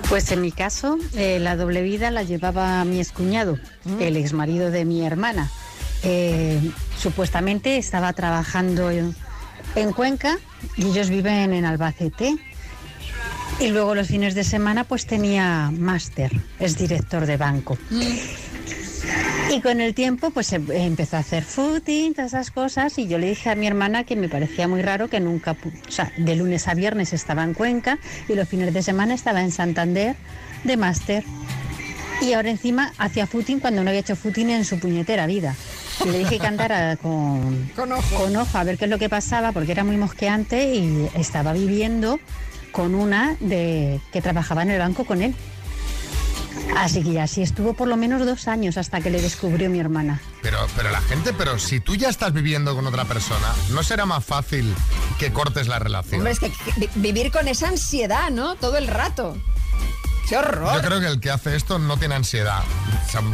Pues 0.08 0.30
en 0.30 0.42
mi 0.42 0.52
caso, 0.52 0.98
eh, 1.14 1.38
la 1.40 1.56
doble 1.56 1.80
vida 1.82 2.10
la 2.10 2.22
llevaba 2.22 2.84
mi 2.84 3.00
excuñado, 3.00 3.58
el 3.98 4.16
exmarido 4.18 4.70
de 4.70 4.84
mi 4.84 5.06
hermana. 5.06 5.50
Eh, 6.02 6.60
supuestamente 7.02 7.76
estaba 7.78 8.12
trabajando 8.12 8.90
en, 8.90 9.14
en 9.74 9.92
Cuenca 9.92 10.38
y 10.76 10.86
ellos 10.86 11.10
viven 11.10 11.52
en 11.52 11.64
Albacete. 11.64 12.36
Y 13.60 13.68
luego 13.68 13.94
los 13.94 14.08
fines 14.08 14.34
de 14.34 14.44
semana 14.44 14.84
pues 14.84 15.06
tenía 15.06 15.70
máster, 15.76 16.30
es 16.58 16.78
director 16.78 17.26
de 17.26 17.36
banco. 17.36 17.76
Y 19.50 19.60
con 19.60 19.80
el 19.80 19.94
tiempo, 19.94 20.30
pues 20.30 20.52
em- 20.52 20.70
empezó 20.70 21.16
a 21.16 21.20
hacer 21.20 21.44
footing, 21.44 22.14
todas 22.14 22.32
esas 22.32 22.50
cosas, 22.50 22.96
y 22.98 23.08
yo 23.08 23.18
le 23.18 23.28
dije 23.28 23.50
a 23.50 23.54
mi 23.54 23.66
hermana 23.66 24.04
que 24.04 24.16
me 24.16 24.28
parecía 24.28 24.68
muy 24.68 24.80
raro 24.80 25.08
que 25.08 25.20
nunca, 25.20 25.52
o 25.52 25.90
sea, 25.90 26.10
de 26.16 26.36
lunes 26.36 26.66
a 26.68 26.74
viernes 26.74 27.12
estaba 27.12 27.44
en 27.44 27.52
Cuenca 27.52 27.98
y 28.28 28.34
los 28.34 28.48
fines 28.48 28.72
de 28.72 28.82
semana 28.82 29.12
estaba 29.14 29.42
en 29.42 29.50
Santander 29.52 30.16
de 30.64 30.76
máster. 30.76 31.24
Y 32.22 32.32
ahora 32.32 32.50
encima 32.50 32.92
hacía 32.98 33.26
footing 33.26 33.58
cuando 33.58 33.82
no 33.82 33.90
había 33.90 34.00
hecho 34.00 34.16
footing 34.16 34.50
en 34.50 34.64
su 34.64 34.78
puñetera 34.78 35.26
vida. 35.26 35.54
Le 36.04 36.18
dije 36.18 36.38
que 36.38 36.46
andara 36.46 36.96
con, 36.96 37.70
con, 37.76 37.92
ojo. 37.92 38.58
a 38.58 38.64
ver 38.64 38.78
qué 38.78 38.84
es 38.86 38.90
lo 38.90 38.98
que 38.98 39.08
pasaba, 39.08 39.52
porque 39.52 39.72
era 39.72 39.84
muy 39.84 39.96
mosqueante 39.96 40.74
y 40.74 41.08
estaba 41.14 41.52
viviendo 41.52 42.18
con 42.72 42.94
una 42.94 43.36
de 43.40 44.00
que 44.12 44.22
trabajaba 44.22 44.62
en 44.62 44.70
el 44.70 44.78
banco 44.78 45.04
con 45.04 45.22
él. 45.22 45.34
Así 46.76 47.02
que 47.02 47.12
ya 47.12 47.24
así 47.24 47.42
estuvo 47.42 47.74
por 47.74 47.86
lo 47.88 47.96
menos 47.96 48.24
dos 48.24 48.48
años 48.48 48.78
hasta 48.78 49.00
que 49.00 49.10
le 49.10 49.20
descubrió 49.20 49.68
mi 49.68 49.78
hermana. 49.78 50.20
Pero, 50.42 50.58
pero 50.74 50.90
la 50.90 51.00
gente, 51.02 51.32
pero 51.34 51.58
si 51.58 51.80
tú 51.80 51.94
ya 51.96 52.08
estás 52.08 52.32
viviendo 52.32 52.74
con 52.74 52.86
otra 52.86 53.04
persona, 53.04 53.46
¿no 53.70 53.82
será 53.82 54.06
más 54.06 54.24
fácil 54.24 54.74
que 55.18 55.32
cortes 55.32 55.68
la 55.68 55.78
relación? 55.78 56.16
Hombre, 56.20 56.32
es 56.32 56.38
que 56.40 56.50
que 56.50 56.72
vi- 56.78 56.88
vivir 56.96 57.30
con 57.30 57.46
esa 57.46 57.68
ansiedad, 57.68 58.30
¿no? 58.30 58.54
Todo 58.56 58.78
el 58.78 58.86
rato. 58.86 59.36
¡Qué 60.32 60.38
horror! 60.38 60.74
Yo 60.76 60.88
creo 60.88 60.98
que 61.00 61.06
el 61.08 61.20
que 61.20 61.30
hace 61.30 61.54
esto 61.54 61.78
no 61.78 61.98
tiene 61.98 62.14
ansiedad. 62.14 62.62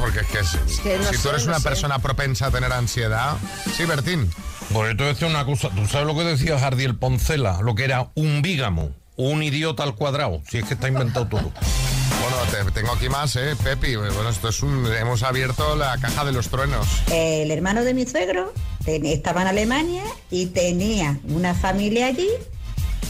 Porque 0.01 0.19
es 0.19 0.27
que, 0.27 0.43
si- 0.43 0.83
que 0.83 0.99
no 0.99 1.05
si 1.13 1.19
tú 1.19 1.29
eres 1.29 1.45
no 1.45 1.53
una 1.53 1.61
sé. 1.61 1.69
persona 1.69 2.01
propensa 2.01 2.47
a 2.47 2.51
tener 2.51 2.73
ansiedad. 2.73 3.37
Sí, 3.77 3.85
Bertín. 3.85 4.29
Pues 4.73 4.91
yo 4.91 4.97
te 4.97 5.03
voy 5.05 5.11
a 5.11 5.13
decir 5.13 5.29
una 5.29 5.45
cosa. 5.45 5.71
¿Tú 5.71 5.87
sabes 5.87 6.09
lo 6.09 6.17
que 6.17 6.25
decía 6.25 6.59
Jardiel 6.59 6.97
Poncela? 6.97 7.61
Lo 7.63 7.77
que 7.77 7.85
era 7.85 8.11
un 8.17 8.43
bígamo, 8.43 8.91
un 9.15 9.45
idiota 9.45 9.85
al 9.85 9.95
cuadrado. 9.95 10.43
Si 10.51 10.59
es 10.59 10.65
que 10.65 10.75
está 10.75 10.89
inventado 10.89 11.29
todo. 11.29 11.53
Bueno, 11.53 12.37
te- 12.51 12.73
tengo 12.73 12.93
aquí 12.93 13.09
más, 13.09 13.37
¿eh, 13.37 13.55
Pepi? 13.63 13.95
Bueno, 13.95 14.29
esto 14.29 14.49
es 14.49 14.61
un... 14.65 14.85
Hemos 14.93 15.23
abierto 15.23 15.77
la 15.77 15.97
caja 15.99 16.25
de 16.25 16.33
los 16.33 16.49
truenos. 16.49 16.85
El 17.13 17.53
hermano 17.53 17.85
de 17.85 17.95
mi 17.95 18.07
suegro 18.07 18.53
ten- 18.85 19.07
estaba 19.07 19.43
en 19.43 19.49
Alemania 19.49 20.03
y 20.33 20.47
tenía 20.47 21.17
una 21.29 21.55
familia 21.55 22.07
allí 22.09 22.29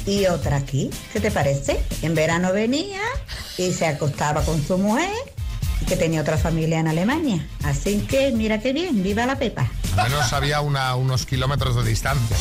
y 0.07 0.27
otra 0.27 0.57
aquí. 0.57 0.91
¿Qué 1.13 1.21
te 1.21 1.31
parece? 1.31 1.83
En 2.03 2.15
verano 2.15 2.53
venía 2.53 3.01
y 3.57 3.73
se 3.73 3.87
acostaba 3.87 4.43
con 4.43 4.65
su 4.67 4.79
mujer 4.79 5.11
y 5.81 5.85
que 5.85 5.97
tenía 5.97 6.21
otra 6.21 6.37
familia 6.39 6.81
en 6.81 6.89
Alemania. 6.89 7.47
Así 7.65 8.01
que 8.01 8.33
mira 8.33 8.59
qué 8.61 8.73
bien, 8.73 9.03
viva 9.03 9.27
la 9.27 9.37
Pepa. 9.39 9.71
Al 9.97 10.11
menos 10.11 10.33
había 10.33 10.61
una- 10.61 10.95
unos 10.95 11.27
kilómetros 11.27 11.75
de 11.77 11.89
distancia. 11.91 12.37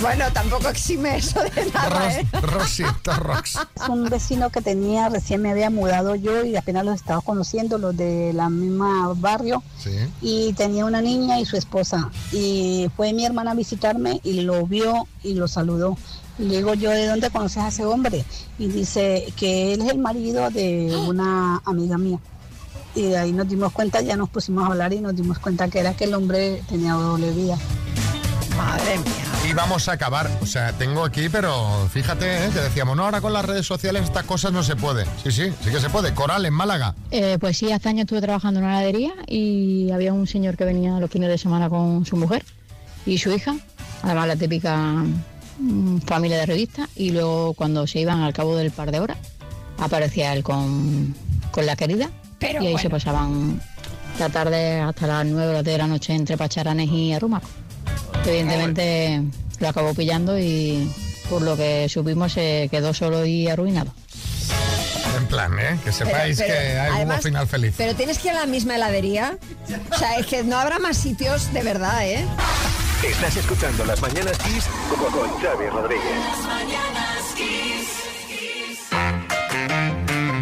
Bueno, 0.00 0.26
tampoco 0.32 0.68
exime 0.68 1.16
eso 1.16 1.40
de 1.42 1.66
nada, 1.74 2.12
¿eh? 2.12 2.26
Rosito 2.40 3.12
Rox. 3.16 3.58
Un 3.88 4.04
vecino 4.08 4.50
que 4.50 4.60
tenía, 4.62 5.08
recién 5.08 5.42
me 5.42 5.50
había 5.50 5.70
mudado 5.70 6.14
yo 6.14 6.44
y 6.44 6.54
apenas 6.54 6.84
los 6.84 6.94
estaba 6.94 7.20
conociendo, 7.20 7.78
los 7.78 7.96
de 7.96 8.32
la 8.32 8.48
misma 8.48 9.12
barrio. 9.16 9.60
Sí. 9.82 9.90
Y 10.22 10.52
tenía 10.52 10.84
una 10.84 11.00
niña 11.02 11.40
y 11.40 11.44
su 11.46 11.56
esposa. 11.56 12.10
Y 12.30 12.88
fue 12.96 13.12
mi 13.12 13.26
hermana 13.26 13.50
a 13.52 13.54
visitarme 13.54 14.20
y 14.22 14.42
lo 14.42 14.64
vio 14.66 15.08
y 15.24 15.34
lo 15.34 15.48
saludó. 15.48 15.96
Y 16.38 16.44
le 16.44 16.56
digo 16.58 16.74
yo, 16.74 16.90
¿de 16.90 17.06
dónde 17.06 17.30
conoces 17.30 17.58
a 17.58 17.68
ese 17.68 17.84
hombre? 17.84 18.24
Y 18.58 18.68
dice 18.68 19.32
que 19.36 19.74
él 19.74 19.82
es 19.82 19.90
el 19.90 19.98
marido 19.98 20.50
de 20.50 20.96
una 21.08 21.60
amiga 21.64 21.98
mía. 21.98 22.18
Y 22.94 23.02
de 23.02 23.18
ahí 23.18 23.32
nos 23.32 23.48
dimos 23.48 23.72
cuenta, 23.72 24.00
ya 24.00 24.16
nos 24.16 24.28
pusimos 24.28 24.64
a 24.64 24.68
hablar 24.68 24.92
y 24.92 25.00
nos 25.00 25.14
dimos 25.14 25.38
cuenta 25.38 25.68
que 25.68 25.80
era 25.80 25.94
que 25.94 26.04
el 26.04 26.14
hombre 26.14 26.62
tenía 26.68 26.92
doble 26.92 27.30
vida. 27.32 27.56
Madre 28.56 28.98
mía. 28.98 29.28
Y 29.48 29.52
vamos 29.52 29.88
a 29.88 29.92
acabar. 29.92 30.30
O 30.42 30.46
sea, 30.46 30.72
tengo 30.72 31.04
aquí, 31.04 31.28
pero 31.28 31.88
fíjate, 31.90 32.46
¿eh? 32.46 32.50
que 32.52 32.60
decíamos, 32.60 32.96
no, 32.96 33.04
ahora 33.04 33.20
con 33.20 33.32
las 33.32 33.44
redes 33.44 33.66
sociales 33.66 34.04
estas 34.04 34.24
cosas 34.24 34.52
no 34.52 34.62
se 34.62 34.76
puede. 34.76 35.06
Sí, 35.22 35.30
sí, 35.30 35.52
sí 35.62 35.70
que 35.70 35.80
se 35.80 35.90
puede. 35.90 36.12
Coral 36.12 36.44
en 36.44 36.54
Málaga. 36.54 36.94
Eh, 37.10 37.38
pues 37.40 37.56
sí, 37.56 37.72
hace 37.72 37.88
años 37.88 38.02
estuve 38.02 38.20
trabajando 38.20 38.60
en 38.60 38.66
una 38.66 38.78
heladería 38.78 39.12
y 39.26 39.90
había 39.90 40.12
un 40.12 40.26
señor 40.26 40.56
que 40.56 40.64
venía 40.64 40.98
los 41.00 41.10
fines 41.10 41.28
de 41.28 41.38
semana 41.38 41.68
con 41.70 42.04
su 42.04 42.16
mujer 42.16 42.44
y 43.06 43.18
su 43.18 43.32
hija, 43.32 43.54
además 44.02 44.28
la 44.28 44.36
típica 44.36 45.04
familia 46.06 46.38
de 46.38 46.46
revista, 46.46 46.88
y 46.96 47.10
luego 47.10 47.54
cuando 47.54 47.86
se 47.86 48.00
iban 48.00 48.20
al 48.22 48.32
cabo 48.32 48.56
del 48.56 48.70
par 48.70 48.90
de 48.90 49.00
horas, 49.00 49.18
aparecía 49.78 50.32
él 50.32 50.42
con, 50.42 51.14
con 51.50 51.66
la 51.66 51.76
querida 51.76 52.10
Pero 52.38 52.62
y 52.62 52.66
ahí 52.66 52.72
bueno. 52.72 52.78
se 52.82 52.90
pasaban 52.90 53.60
la 54.18 54.28
tarde 54.28 54.80
hasta 54.80 55.06
las 55.06 55.26
9 55.26 55.50
o 55.50 55.52
las 55.52 55.64
10 55.64 55.74
de 55.74 55.78
la 55.78 55.86
noche 55.86 56.14
entre 56.14 56.36
Pacharanes 56.36 56.88
y 56.90 57.12
Arrumaco. 57.12 57.48
Evidentemente 58.26 59.22
lo 59.60 59.68
acabó 59.68 59.94
pillando 59.94 60.38
y 60.38 60.90
por 61.30 61.42
lo 61.42 61.56
que 61.56 61.88
supimos 61.88 62.32
se 62.32 62.68
quedó 62.70 62.92
solo 62.94 63.24
y 63.26 63.48
arruinado. 63.48 63.92
En 65.16 65.26
plan, 65.26 65.58
¿eh? 65.58 65.78
Que 65.84 65.92
sepáis 65.92 66.38
Pero- 66.38 66.48
pero, 66.54 66.60
que 66.72 66.78
hay 66.78 66.90
además, 66.96 67.16
un 67.18 67.22
final 67.22 67.46
feliz. 67.46 67.74
Pero 67.76 67.94
tienes 67.94 68.18
que 68.18 68.28
ir 68.28 68.34
a 68.34 68.40
la 68.40 68.46
misma 68.46 68.76
heladería. 68.76 69.36
O 69.92 69.98
sea, 69.98 70.16
es 70.18 70.26
que 70.26 70.42
no 70.44 70.58
habrá 70.58 70.78
más 70.78 70.96
sitios 70.96 71.52
de 71.52 71.62
verdad, 71.62 72.06
¿eh? 72.06 72.24
Estás 73.02 73.36
escuchando 73.36 73.84
Las 73.84 74.00
Mañanas 74.02 74.36
Kiss 74.38 74.64
con, 74.88 75.12
con 75.12 75.30
Xavi 75.40 75.68
Rodríguez. 75.68 76.02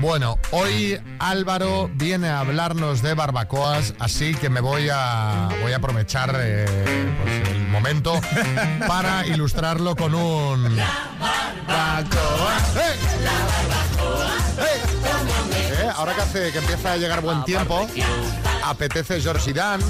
Bueno, 0.01 0.39
hoy 0.53 0.99
Álvaro 1.19 1.91
viene 1.95 2.29
a 2.29 2.41
hablarnos 2.41 3.03
de 3.03 3.15
barbacoas, 3.15 3.95
así 3.99 4.35
que 4.35 4.49
me 4.49 4.61
voy 4.61 4.89
a, 4.91 5.49
voy 5.63 5.73
a 5.73 5.77
aprovechar 5.77 6.35
eh, 6.39 6.65
pues, 7.23 7.49
el 7.49 7.69
momento 7.69 8.21
para 8.89 9.27
ilustrarlo 9.27 9.97
con 9.97 10.15
un... 10.15 10.77
barbacoa. 11.67 12.57
¡Eh! 12.77 12.97
Eh, 15.83 15.91
Ahora 15.95 16.15
que 16.15 16.21
hace 16.23 16.53
que 16.53 16.59
empieza 16.59 16.93
a 16.93 16.97
llegar 16.97 17.21
buen 17.21 17.45
tiempo, 17.45 17.87
apetece 18.71 19.21
George 19.21 19.53
Dan. 19.53 19.81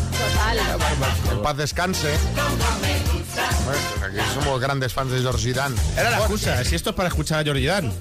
En 1.31 1.43
paz 1.43 1.57
descanse. 1.57 2.15
Bueno, 3.65 3.81
pues 3.99 4.03
aquí 4.03 4.19
somos 4.35 4.61
grandes 4.61 4.93
fans 4.93 5.13
de 5.13 5.21
George 5.21 5.53
Dan. 5.53 5.75
Era 5.97 6.11
la 6.11 6.19
excusa, 6.19 6.65
si 6.65 6.75
esto 6.75 6.91
es 6.91 6.97
para 6.97 7.09
escuchar 7.09 7.41
a 7.41 7.45
Georgie 7.45 7.67
Dan. 7.67 7.93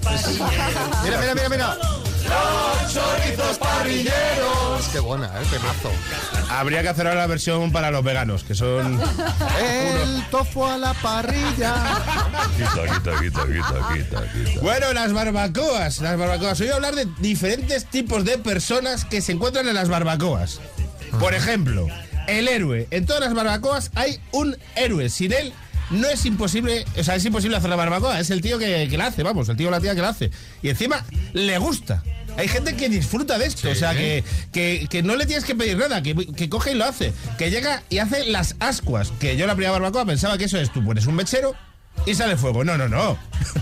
Mira, 1.04 1.18
mira, 1.18 1.34
mira, 1.34 1.48
mira. 1.48 1.76
Los 2.28 2.94
chorizos 2.94 3.58
parrilleros. 3.58 4.88
Qué 4.92 5.00
buena, 5.00 5.26
¿eh? 5.26 5.44
Temazo. 5.50 5.90
Habría 6.50 6.82
que 6.82 6.88
hacer 6.88 7.06
ahora 7.06 7.20
la 7.20 7.26
versión 7.26 7.72
para 7.72 7.90
los 7.90 8.02
veganos, 8.04 8.44
que 8.44 8.54
son... 8.54 9.00
El 9.60 10.24
tofu 10.30 10.64
a 10.64 10.76
la 10.76 10.94
parrilla. 10.94 11.74
Quita, 12.56 12.94
quita, 12.94 13.20
quita, 13.20 13.46
quita, 13.46 13.94
quita, 13.94 14.32
quita. 14.32 14.60
Bueno, 14.60 14.92
las 14.92 15.12
barbacoas, 15.12 16.00
las 16.00 16.18
barbacoas. 16.18 16.60
Hoy 16.60 16.66
voy 16.66 16.72
a 16.72 16.76
hablar 16.76 16.94
de 16.94 17.06
diferentes 17.18 17.86
tipos 17.86 18.24
de 18.24 18.38
personas 18.38 19.04
que 19.04 19.20
se 19.20 19.32
encuentran 19.32 19.68
en 19.68 19.74
las 19.74 19.88
barbacoas. 19.88 20.60
Por 21.18 21.34
ejemplo, 21.34 21.86
el 22.26 22.48
héroe. 22.48 22.88
En 22.90 23.06
todas 23.06 23.20
las 23.22 23.34
barbacoas 23.34 23.90
hay 23.94 24.20
un 24.32 24.56
héroe. 24.74 25.08
Sin 25.10 25.32
él 25.32 25.52
no 25.90 26.08
es 26.08 26.24
imposible, 26.26 26.84
o 26.98 27.04
sea, 27.04 27.14
es 27.14 27.24
imposible 27.24 27.56
hacer 27.56 27.70
la 27.70 27.76
barbacoa. 27.76 28.20
Es 28.20 28.30
el 28.30 28.40
tío 28.40 28.58
que, 28.58 28.88
que 28.88 28.98
la 28.98 29.06
hace, 29.06 29.22
vamos, 29.22 29.48
el 29.48 29.56
tío 29.56 29.68
o 29.68 29.70
la 29.70 29.80
tía 29.80 29.94
que 29.94 30.02
la 30.02 30.08
hace. 30.10 30.30
Y 30.62 30.68
encima 30.68 31.04
le 31.32 31.58
gusta. 31.58 32.02
Hay 32.36 32.48
gente 32.48 32.76
que 32.76 32.88
disfruta 32.90 33.38
de 33.38 33.46
esto, 33.46 33.70
o 33.70 33.74
sea, 33.74 33.94
que, 33.94 34.22
que, 34.52 34.86
que 34.90 35.02
no 35.02 35.16
le 35.16 35.24
tienes 35.24 35.44
que 35.44 35.54
pedir 35.54 35.78
nada, 35.78 36.02
que, 36.02 36.14
que 36.14 36.50
coge 36.50 36.72
y 36.72 36.74
lo 36.74 36.84
hace. 36.84 37.12
Que 37.38 37.50
llega 37.50 37.82
y 37.88 37.98
hace 37.98 38.26
las 38.26 38.56
ascuas. 38.60 39.10
Que 39.18 39.36
yo 39.38 39.46
la 39.46 39.54
primera 39.54 39.72
barbacoa 39.72 40.04
pensaba 40.04 40.36
que 40.36 40.44
eso 40.44 40.58
es 40.58 40.70
tú 40.70 40.84
pones 40.84 41.06
un 41.06 41.14
mechero 41.14 41.54
y 42.04 42.14
sale 42.14 42.36
fuego. 42.36 42.62
No, 42.64 42.76
no, 42.76 42.88
no. 42.88 43.18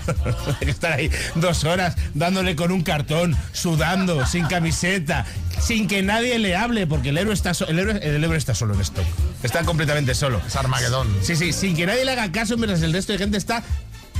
Hay 0.60 0.66
que 0.66 0.70
estar 0.70 0.92
ahí 0.92 1.10
dos 1.36 1.64
horas 1.64 1.96
dándole 2.14 2.56
con 2.56 2.72
un 2.72 2.82
cartón, 2.82 3.36
sudando, 3.52 4.26
sin 4.26 4.46
camiseta, 4.46 5.24
sin 5.60 5.86
que 5.88 6.02
nadie 6.02 6.38
le 6.38 6.56
hable, 6.56 6.86
porque 6.86 7.10
el 7.10 7.18
héroe 7.18 7.34
está, 7.34 7.54
so- 7.54 7.66
el 7.68 7.78
héroe, 7.78 7.98
el 8.02 8.22
héroe 8.24 8.36
está 8.36 8.54
solo 8.54 8.74
en 8.74 8.80
esto. 8.80 9.02
Está 9.42 9.62
completamente 9.64 10.14
solo. 10.14 10.40
Es 10.46 10.56
Armagedón. 10.56 11.08
Sí, 11.22 11.36
sí, 11.36 11.52
sin 11.52 11.76
que 11.76 11.86
nadie 11.86 12.04
le 12.04 12.12
haga 12.12 12.32
caso 12.32 12.56
mientras 12.56 12.82
el 12.82 12.92
resto 12.92 13.12
de 13.12 13.18
gente 13.18 13.36
está 13.38 13.62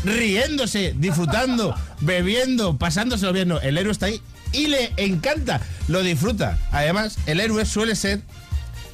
riéndose, 0.05 0.95
disfrutando, 0.97 1.75
bebiendo, 2.01 2.77
pasándoselo 2.79 3.33
bien. 3.33 3.49
No, 3.49 3.61
el 3.61 3.79
héroe 3.79 3.93
está 3.93 4.07
ahí 4.07 4.21
y 4.53 4.67
le 4.69 4.93
encanta, 4.97 5.61
lo 5.89 6.03
disfruta. 6.03 6.59
Además, 6.73 7.17
el 7.27 7.41
héroe 7.41 7.65
suele 7.65 7.97
ser 7.97 8.21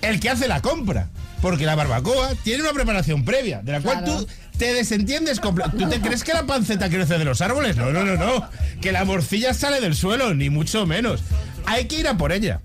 el 0.02 0.20
que 0.20 0.30
hace 0.30 0.48
la 0.48 0.60
compra. 0.62 1.08
Porque 1.42 1.64
la 1.64 1.74
barbacoa 1.74 2.34
tiene 2.44 2.62
una 2.62 2.74
preparación 2.74 3.24
previa, 3.24 3.62
de 3.62 3.72
la 3.72 3.80
cual 3.80 4.04
Claro. 4.04 4.18
tú 4.20 4.28
te 4.60 4.74
desentiendes. 4.74 5.40
¿Tú 5.40 5.88
te 5.88 6.00
crees 6.02 6.22
que 6.22 6.34
la 6.34 6.44
panceta 6.44 6.90
crece 6.90 7.16
de 7.16 7.24
los 7.24 7.40
árboles? 7.40 7.78
No, 7.78 7.92
no, 7.92 8.04
no, 8.04 8.16
no. 8.16 8.46
Que 8.82 8.92
la 8.92 9.06
morcilla 9.06 9.54
sale 9.54 9.80
del 9.80 9.96
suelo, 9.96 10.34
ni 10.34 10.50
mucho 10.50 10.86
menos. 10.86 11.22
Hay 11.64 11.86
que 11.86 12.00
ir 12.00 12.06
a 12.06 12.18
por 12.18 12.30
ella. 12.30 12.60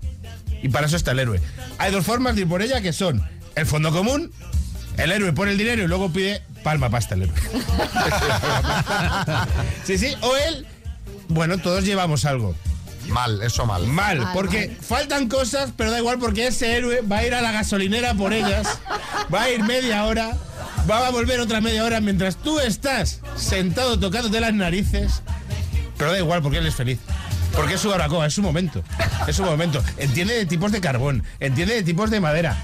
Y 0.62 0.68
para 0.68 0.88
eso 0.88 0.96
está 0.96 1.12
el 1.12 1.20
héroe. 1.20 1.40
Hay 1.78 1.92
dos 1.92 2.04
formas 2.04 2.34
de 2.34 2.42
ir 2.42 2.48
por 2.48 2.60
ella 2.60 2.82
que 2.82 2.92
son 2.92 3.26
el 3.54 3.64
fondo 3.64 3.92
común, 3.92 4.30
el 4.98 5.10
héroe 5.10 5.32
pone 5.32 5.52
el 5.52 5.58
dinero 5.58 5.82
y 5.82 5.86
luego 5.86 6.12
pide 6.12 6.42
palma 6.62 6.90
pasta 6.90 7.14
el 7.14 7.22
héroe. 7.22 7.34
sí, 9.84 9.96
sí, 9.96 10.14
o 10.20 10.36
él, 10.36 10.66
bueno, 11.28 11.56
todos 11.56 11.84
llevamos 11.84 12.26
algo. 12.26 12.54
Mal, 13.08 13.42
eso 13.42 13.66
mal. 13.66 13.86
Mal, 13.86 14.18
Mal, 14.18 14.32
porque 14.32 14.68
mal. 14.68 14.76
faltan 14.80 15.28
cosas, 15.28 15.70
pero 15.76 15.90
da 15.90 15.98
igual 15.98 16.18
porque 16.18 16.46
ese 16.48 16.76
héroe 16.76 17.00
va 17.02 17.18
a 17.18 17.26
ir 17.26 17.34
a 17.34 17.40
la 17.40 17.52
gasolinera 17.52 18.14
por 18.14 18.32
ellas, 18.32 18.66
va 19.32 19.42
a 19.42 19.50
ir 19.50 19.62
media 19.62 20.04
hora, 20.04 20.36
va 20.90 21.06
a 21.06 21.10
volver 21.10 21.40
otra 21.40 21.60
media 21.60 21.84
hora 21.84 22.00
mientras 22.00 22.36
tú 22.36 22.58
estás 22.60 23.20
sentado 23.36 23.98
tocándote 23.98 24.40
las 24.40 24.54
narices, 24.54 25.22
pero 25.96 26.12
da 26.12 26.18
igual 26.18 26.42
porque 26.42 26.58
él 26.58 26.66
es 26.66 26.74
feliz. 26.74 26.98
Porque 27.52 27.74
es 27.74 27.80
su 27.80 27.88
barbacoa, 27.88 28.26
es 28.26 28.34
su 28.34 28.42
momento. 28.42 28.82
Es 29.26 29.36
su 29.36 29.42
momento. 29.42 29.82
Entiende 29.96 30.34
de 30.34 30.44
tipos 30.44 30.72
de 30.72 30.80
carbón, 30.82 31.22
entiende 31.40 31.74
de 31.74 31.82
tipos 31.82 32.10
de 32.10 32.20
madera. 32.20 32.54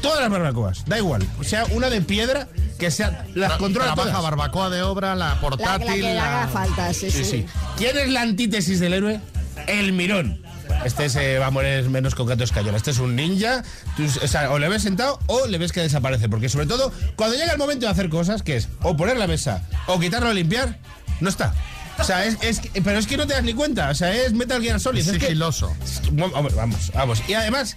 Todas 0.00 0.20
las 0.20 0.30
barbacoas, 0.30 0.84
da 0.86 0.96
igual. 0.96 1.26
O 1.38 1.44
sea, 1.44 1.66
una 1.72 1.90
de 1.90 2.00
piedra 2.00 2.48
que 2.78 2.90
sea. 2.90 3.26
Las 3.34 3.54
controla 3.54 3.92
Trabaja 3.94 4.10
todas. 4.10 4.22
barbacoa 4.22 4.70
de 4.70 4.80
obra, 4.82 5.14
la 5.16 5.28
La, 5.30 5.34
la 5.34 5.40
portátil. 5.40 5.86
que 5.92 5.96
le 6.02 6.14
la- 6.14 6.42
haga 6.44 6.48
falta, 6.48 6.94
sí, 6.94 7.10
sí. 7.10 7.24
Sí, 7.24 7.30
sí. 7.30 7.46
¿Quién 7.76 7.98
es 7.98 8.08
la 8.08 8.22
antítesis 8.22 8.78
del 8.80 8.94
héroe? 8.94 9.20
El 9.68 9.92
mirón. 9.92 10.42
Este 10.84 11.06
es, 11.06 11.16
eh, 11.16 11.38
va 11.38 11.46
a 11.46 11.50
morir 11.50 11.88
menos 11.88 12.14
con 12.14 12.26
gato 12.26 12.44
escayola. 12.44 12.76
Este 12.76 12.90
es 12.90 12.98
un 12.98 13.16
ninja. 13.16 13.62
Tú, 13.96 14.04
o 14.04 14.26
sea, 14.28 14.50
o 14.50 14.58
le 14.58 14.68
ves 14.68 14.82
sentado 14.82 15.18
o 15.26 15.46
le 15.46 15.58
ves 15.58 15.72
que 15.72 15.80
desaparece. 15.80 16.28
Porque 16.28 16.48
sobre 16.48 16.66
todo, 16.66 16.92
cuando 17.16 17.36
llega 17.36 17.52
el 17.52 17.58
momento 17.58 17.86
de 17.86 17.92
hacer 17.92 18.08
cosas, 18.08 18.42
que 18.42 18.56
es 18.56 18.68
o 18.82 18.96
poner 18.96 19.16
la 19.16 19.26
mesa 19.26 19.62
o 19.86 19.98
quitarlo 19.98 20.28
a 20.28 20.34
limpiar, 20.34 20.78
no 21.20 21.28
está. 21.28 21.54
O 21.98 22.04
sea, 22.04 22.24
es, 22.26 22.38
pero 22.84 22.98
es 22.98 23.06
que 23.06 23.16
no 23.16 23.26
te 23.26 23.34
das 23.34 23.42
ni 23.42 23.54
cuenta. 23.54 23.90
O 23.90 23.94
sea, 23.94 24.14
es 24.14 24.32
Metal 24.32 24.62
Gear 24.62 24.78
Solid. 24.78 25.00
Es 25.00 25.08
Es 25.08 25.14
que- 25.14 25.20
sigiloso. 25.20 25.74
Vamos, 26.12 26.54
vamos, 26.54 26.92
vamos. 26.94 27.22
Y 27.28 27.34
además, 27.34 27.76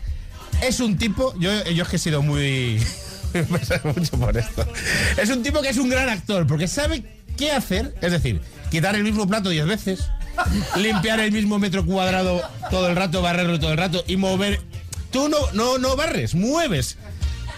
es 0.61 0.79
un 0.79 0.97
tipo. 0.97 1.33
Yo, 1.39 1.51
yo 1.69 1.83
es 1.83 1.89
que 1.89 1.95
he 1.95 1.99
sido 1.99 2.21
muy. 2.21 2.79
me 3.33 3.43
pasa 3.43 3.81
mucho 3.83 4.17
por 4.19 4.37
esto. 4.37 4.67
Es 5.17 5.29
un 5.29 5.41
tipo 5.41 5.61
que 5.61 5.69
es 5.69 5.77
un 5.77 5.89
gran 5.89 6.07
actor, 6.09 6.45
porque 6.45 6.67
sabe 6.67 7.03
qué 7.37 7.51
hacer. 7.51 7.95
Es 8.01 8.11
decir, 8.11 8.41
quitar 8.69 8.95
el 8.95 9.03
mismo 9.03 9.27
plato 9.27 9.49
10 9.49 9.65
veces, 9.65 10.01
limpiar 10.75 11.19
el 11.19 11.31
mismo 11.31 11.59
metro 11.59 11.85
cuadrado 11.85 12.41
todo 12.69 12.87
el 12.89 12.95
rato, 12.95 13.21
barrerlo 13.21 13.59
todo 13.59 13.71
el 13.71 13.77
rato 13.77 14.03
y 14.07 14.17
mover. 14.17 14.61
Tú 15.11 15.27
no, 15.29 15.37
no, 15.53 15.77
no 15.77 15.95
barres, 15.95 16.35
mueves. 16.35 16.97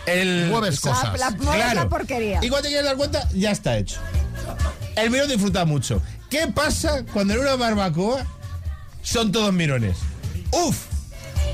El, 0.05 0.47
Mueves 0.47 0.79
cosas. 0.81 1.17
La, 1.17 1.29
la- 1.29 1.37
mueves 1.37 1.73
la 1.75 1.87
porquería. 1.87 2.39
y 2.43 2.49
cuando 2.49 2.63
te 2.63 2.67
quieres 2.69 2.85
dar 2.85 2.97
cuenta, 2.97 3.27
ya 3.33 3.51
está 3.51 3.77
hecho. 3.77 3.99
El 4.95 5.09
mirón 5.11 5.29
disfruta 5.29 5.63
mucho. 5.65 6.01
¿Qué 6.29 6.47
pasa 6.47 7.03
cuando 7.13 7.33
en 7.35 7.39
una 7.39 7.55
barbacoa 7.55 8.25
son 9.01 9.31
todos 9.31 9.53
mirones? 9.53 9.97
¡Uf! 10.51 10.77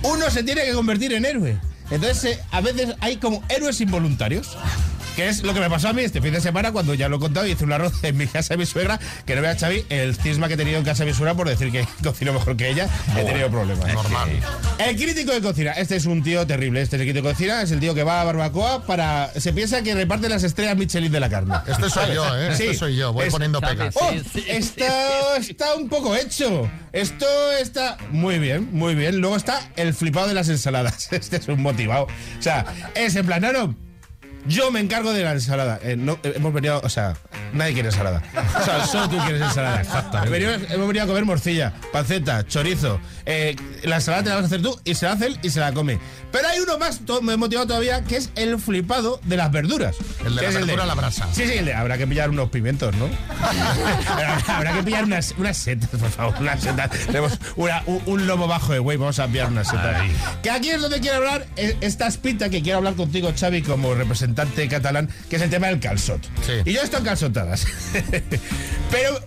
Uno 0.04 0.30
se 0.32 0.44
tiene 0.44 0.64
que 0.64 0.74
convertir 0.74 1.14
en 1.14 1.26
héroe. 1.26 1.60
Entonces, 1.92 2.38
eh, 2.38 2.44
a 2.52 2.62
veces 2.62 2.96
hay 3.02 3.18
como 3.18 3.44
héroes 3.50 3.80
involuntarios. 3.82 4.58
Que 5.20 5.28
es 5.28 5.44
lo 5.44 5.54
que 5.54 5.60
me 5.60 5.70
pasó 5.70 5.90
a 5.90 5.94
mí 5.94 6.02
este 6.02 6.22
fin 6.22 6.32
de 6.32 6.40
semana 6.40 6.72
cuando 6.72 6.94
ya 6.94 7.10
lo 7.10 7.18
he 7.18 7.20
contado 7.20 7.46
y 7.46 7.52
hice 7.52 7.66
un 7.66 7.74
arroz 7.74 7.92
en 8.06 8.16
mi 8.16 8.26
casa 8.26 8.54
de 8.54 8.58
mi 8.58 8.66
suegra. 8.66 8.98
Que 9.26 9.36
no 9.36 9.42
vea 9.42 9.54
Xavi 9.60 9.84
el 9.90 10.16
cisma 10.16 10.48
que 10.48 10.54
he 10.54 10.58
tenido 10.58 10.78
en 10.78 10.86
casa 10.86 11.04
de 11.04 11.12
mi 11.12 11.14
suegra 11.18 11.36
por 11.36 11.50
decir 11.50 11.74
que 11.74 11.86
cocino 12.04 12.32
mejor 12.32 12.56
que 12.56 12.70
ella. 12.70 12.88
He 13.18 13.26
tenido 13.26 13.50
problemas. 13.50 13.94
Normal. 13.94 14.30
El 14.78 14.96
crítico 14.96 15.34
de 15.34 15.42
cocina. 15.42 15.74
Este 15.74 15.98
es 15.98 16.06
un 16.06 16.24
tío 16.24 16.48
terrible. 16.48 16.82
Este 16.82 16.96
es 16.96 17.02
el 17.02 17.08
crítico 17.10 17.28
de 17.28 17.34
cocina. 17.34 17.62
Es 17.64 17.72
el 17.72 17.82
tío 17.82 17.94
que 17.94 18.04
va 18.04 18.22
a 18.22 18.24
barbacoa 18.24 18.86
para. 18.86 19.30
Se 19.38 19.52
piensa 19.52 19.82
que 19.82 19.94
reparte 19.94 20.30
las 20.30 20.44
estrellas 20.44 20.78
Michelin 20.78 21.12
de 21.12 21.20
la 21.20 21.30
carne. 21.30 21.54
Este 21.68 21.90
soy 21.90 22.14
yo, 22.16 22.38
¿eh? 22.38 22.52
Este 22.54 22.74
soy 22.76 22.96
yo. 22.96 23.12
Voy 23.12 23.28
Es- 23.28 23.34
poniendo 23.34 23.60
pegas. 23.60 23.94
sí. 23.94 24.00
¡Oh! 24.02 24.40
Esto 24.48 24.86
está 25.38 25.76
un 25.76 25.90
poco 25.90 26.16
hecho. 26.16 26.72
Esto 26.94 27.26
está 27.60 27.98
muy 28.12 28.40
bien, 28.40 28.70
muy 28.72 28.96
bien. 28.96 29.18
Luego 29.18 29.36
está 29.36 29.70
el 29.76 29.94
flipado 29.94 30.30
de 30.30 30.34
las 30.34 30.48
ensaladas. 30.48 31.12
Este 31.20 31.36
es 31.36 31.48
un 31.50 31.62
motivado. 31.62 32.04
O 32.06 32.42
sea, 32.42 32.66
es 32.96 33.18
en 33.18 33.26
plan, 33.26 33.42
no, 33.42 33.52
no, 33.52 33.89
yo 34.50 34.72
me 34.72 34.80
encargo 34.82 35.14
de 35.14 35.24
la 35.24 35.32
ensalada. 35.32 35.80
Eh, 35.84 35.96
no, 35.96 36.20
eh, 36.24 36.34
hemos 36.36 36.54
venido, 36.54 36.82
o 36.84 36.90
sea, 36.90 37.16
nadie 37.54 37.74
quiere 37.74 37.90
ensalada. 37.90 38.22
O 38.60 38.66
sea, 38.66 38.86
solo 38.86 39.08
tú 39.10 39.18
quieres 39.20 39.42
ensalada. 39.42 39.84
Venimos- 40.26 40.70
hemos 40.70 40.88
venido 40.88 41.06
a 41.06 41.08
comer 41.08 41.24
morcilla, 41.26 41.74
panceta, 41.94 42.46
chorizo. 42.46 43.00
Eh, 43.26 43.56
la 43.84 43.98
ensalada 43.98 44.24
te 44.24 44.30
la 44.30 44.36
vas 44.36 44.44
a 44.44 44.48
hacer 44.48 44.62
tú 44.62 44.78
y 44.84 44.96
se 44.96 45.06
la 45.06 45.14
hace 45.14 45.28
él 45.28 45.40
y 45.44 45.50
se 45.52 45.60
la 45.60 45.72
come. 45.72 46.00
Pero 46.32 46.48
hay 46.48 46.60
uno 46.60 46.78
más 46.78 47.00
to- 47.06 47.22
me 47.22 47.38
motivado 47.38 47.68
todavía 47.68 48.04
que 48.04 48.18
es 48.18 48.32
el 48.36 48.60
flipado 48.60 49.20
de 49.24 49.38
las 49.38 49.52
verduras. 49.52 49.96
El 50.26 50.36
de 50.36 50.42
la 50.42 50.50
verdura 50.50 50.84
a 50.84 50.88
la 50.88 50.96
brasa. 50.96 51.28
Sí, 51.34 51.46
sí, 51.46 51.54
el 51.54 51.66
de- 51.66 51.74
habrá 51.74 51.98
que 51.98 52.08
pillar 52.08 52.30
unos 52.30 52.50
pimientos, 52.50 52.94
¿no? 52.96 53.08
habrá, 54.48 54.74
que 54.74 54.84
pillar 54.84 55.04
unas, 55.06 55.34
unas 55.38 55.58
setas, 55.58 55.90
por 55.90 56.10
favor, 56.10 56.36
unas 56.40 56.62
setas. 56.62 56.90
Tenemos 57.06 57.40
una- 57.56 57.84
un, 57.86 58.02
un 58.06 58.28
lomo 58.28 58.48
bajo 58.48 58.74
de 58.74 58.80
güey, 58.80 58.98
vamos 58.98 59.20
a 59.20 59.28
pillar 59.28 59.48
unas 59.48 59.68
setas. 59.68 60.02
Que 60.44 60.50
aquí 60.50 60.70
es 60.72 60.82
donde 60.82 61.00
quiero 61.00 61.18
hablar, 61.18 61.46
esta 61.56 62.08
espita 62.08 62.50
que 62.50 62.62
quiero 62.62 62.78
hablar 62.80 62.96
contigo, 62.96 63.32
Xavi, 63.38 63.62
como 63.62 63.94
representante 63.94 64.39
catalán, 64.70 65.10
que 65.30 65.36
es 65.36 65.42
el 65.42 65.50
tema 65.50 65.68
del 65.68 65.80
calzot. 65.80 66.22
Sí. 66.46 66.54
Y 66.66 66.74
yo 66.74 66.82
estoy 66.82 67.04
calzotadas. 67.04 67.66
Pero 68.92 69.20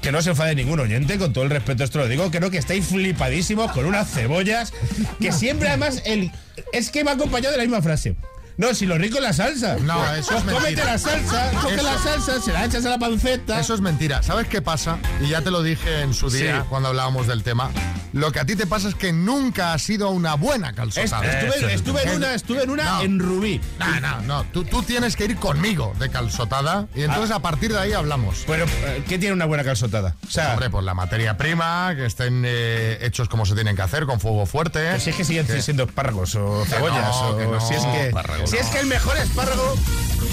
que 0.00 0.12
no 0.12 0.22
se 0.22 0.30
enfade 0.30 0.54
ningún 0.54 0.78
oyente, 0.78 1.18
con 1.18 1.32
todo 1.32 1.44
el 1.44 1.50
respeto 1.50 1.82
esto 1.82 1.98
lo 1.98 2.08
digo, 2.08 2.30
creo 2.30 2.50
que 2.50 2.58
estáis 2.58 2.86
flipadísimos 2.86 3.72
con 3.72 3.86
unas 3.86 4.08
cebollas, 4.08 4.72
que 5.20 5.32
siempre 5.32 5.68
además 5.68 6.02
el, 6.04 6.30
es 6.72 6.90
que 6.90 7.02
va 7.02 7.12
acompañado 7.12 7.52
de 7.52 7.58
la 7.58 7.64
misma 7.64 7.82
frase. 7.82 8.14
No, 8.58 8.72
si 8.74 8.86
lo 8.86 8.96
rico 8.96 9.16
es 9.18 9.22
la 9.22 9.32
salsa. 9.34 9.76
No, 9.82 10.02
eso 10.14 10.34
es 10.36 10.42
Pues 10.42 10.54
cómete 10.54 10.60
mentira. 10.62 10.84
la 10.92 10.98
salsa, 10.98 11.50
coge 11.60 11.74
Eso- 11.74 11.82
la 11.84 11.98
salsa, 11.98 12.40
se 12.40 12.52
la 12.52 12.64
echas 12.64 12.84
a 12.86 12.88
la 12.90 12.98
panceta. 12.98 13.60
Eso 13.60 13.74
es 13.74 13.80
mentira. 13.82 14.22
¿Sabes 14.22 14.48
qué 14.48 14.62
pasa? 14.62 14.98
Y 15.20 15.28
ya 15.28 15.42
te 15.42 15.50
lo 15.50 15.62
dije 15.62 16.00
en 16.00 16.14
su 16.14 16.30
día 16.30 16.60
Sí. 16.62 16.66
cuando 16.70 16.88
hablábamos 16.88 17.26
del 17.26 17.42
tema. 17.42 17.70
Lo 18.14 18.32
que 18.32 18.40
a 18.40 18.46
ti 18.46 18.56
te 18.56 18.66
pasa 18.66 18.88
es 18.88 18.94
que 18.94 19.12
nunca 19.12 19.74
has 19.74 19.82
sido 19.82 20.08
una 20.08 20.36
buena 20.36 20.70
Es- 20.70 20.74
calzotada. 20.76 21.24
estuve, 21.40 21.74
estuve 21.74 22.02
en 22.04 22.16
una, 22.16 22.32
estuve 22.34 22.62
en 22.62 22.70
una 22.70 22.84
No. 22.84 23.02
en 23.02 23.18
Rubí. 23.18 23.60
No, 23.78 24.00
no, 24.00 24.20
no. 24.22 24.44
Tú, 24.44 24.64
tú 24.64 24.82
tienes 24.82 25.16
que 25.16 25.26
ir 25.26 25.36
conmigo 25.36 25.92
de 25.98 26.08
calzotada 26.08 26.86
y 26.94 27.02
entonces 27.02 27.32
a 27.36 27.40
partir 27.40 27.72
de 27.74 27.78
ahí 27.78 27.92
hablamos. 27.92 28.44
Bueno, 28.46 28.64
eh, 28.86 29.04
¿qué 29.06 29.18
tiene 29.18 29.34
una 29.34 29.44
buena 29.44 29.64
calzotada? 29.64 30.14
O 30.26 30.30
sea, 30.30 30.52
Hombre, 30.52 30.70
pues 30.70 30.82
la 30.84 30.94
materia 30.94 31.36
prima, 31.36 31.92
que 31.94 32.06
estén 32.06 32.42
eh, 32.46 32.98
hechos 33.02 33.28
como 33.28 33.44
se 33.44 33.54
tienen 33.54 33.76
que 33.76 33.82
hacer, 33.82 34.06
con 34.06 34.18
fuego 34.18 34.46
fuerte. 34.46 34.88
pues 34.92 35.02
si 35.02 35.10
es 35.10 35.16
que 35.16 35.24
siguen 35.24 35.46
Que- 35.46 35.60
siendo 35.60 35.82
espárragos 35.82 36.34
o 36.36 36.64
cebollas. 36.64 37.04
no, 37.04 37.28
o 37.28 37.36
que 37.36 37.44
no, 37.46 37.60
si 37.60 37.74
es 37.74 37.84
que, 37.84 38.06
espárragos 38.06 38.45
si 38.46 38.56
es 38.56 38.66
que 38.68 38.78
el 38.78 38.86
mejor 38.86 39.16
espárrago 39.16 39.74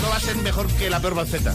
no 0.01 0.09
va 0.09 0.17
a 0.17 0.19
ser 0.19 0.35
mejor 0.37 0.67
que 0.67 0.89
la 0.89 0.99
peor 0.99 1.15
panceta. 1.15 1.53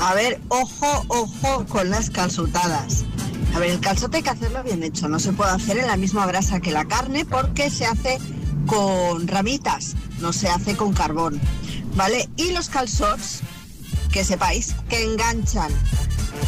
A 0.00 0.14
ver, 0.14 0.40
ojo, 0.48 1.04
ojo 1.08 1.66
con 1.66 1.90
las 1.90 2.10
calzotadas. 2.10 3.04
A 3.54 3.58
ver, 3.58 3.70
el 3.70 3.80
calzote 3.80 4.18
hay 4.18 4.22
que 4.22 4.30
hacerlo 4.30 4.62
bien 4.62 4.82
hecho. 4.82 5.08
No 5.08 5.18
se 5.18 5.32
puede 5.32 5.50
hacer 5.50 5.78
en 5.78 5.86
la 5.86 5.96
misma 5.96 6.26
brasa 6.26 6.60
que 6.60 6.70
la 6.70 6.86
carne 6.86 7.24
porque 7.24 7.70
se 7.70 7.86
hace 7.86 8.18
con 8.66 9.26
ramitas, 9.28 9.94
no 10.20 10.32
se 10.32 10.48
hace 10.48 10.76
con 10.76 10.92
carbón. 10.92 11.40
¿Vale? 11.96 12.28
Y 12.36 12.52
los 12.52 12.68
calzots, 12.68 13.40
que 14.12 14.24
sepáis, 14.24 14.74
que 14.88 15.04
enganchan. 15.04 15.72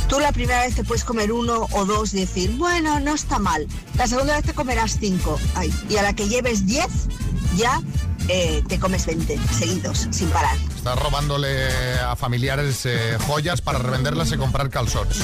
Tú 0.09 0.21
la 0.21 0.33
primera 0.33 0.61
vez 0.61 0.75
te 0.75 0.85
puedes 0.85 1.05
comer 1.05 1.33
uno 1.33 1.67
o 1.73 1.85
dos 1.85 2.15
y 2.15 2.21
decir, 2.21 2.57
bueno, 2.57 3.01
no 3.01 3.15
está 3.15 3.39
mal. 3.39 3.67
La 3.97 4.07
segunda 4.07 4.37
vez 4.37 4.45
te 4.45 4.55
comerás 4.55 4.99
cinco. 4.99 5.39
Ay, 5.55 5.73
y 5.89 5.97
a 5.97 6.03
la 6.03 6.15
que 6.15 6.29
lleves 6.29 6.67
diez, 6.67 7.09
ya 7.57 7.81
eh, 8.29 8.63
te 8.69 8.79
comes 8.79 9.07
20 9.07 9.39
seguidos, 9.59 10.09
sin 10.11 10.29
parar. 10.31 10.57
Estás 10.77 10.99
robándole 10.99 11.69
a 12.01 12.17
familiares 12.17 12.85
eh, 12.87 13.17
joyas 13.27 13.61
para 13.61 13.79
revenderlas 13.79 14.33
y 14.33 14.37
comprar 14.37 14.69
calzots. 14.71 15.21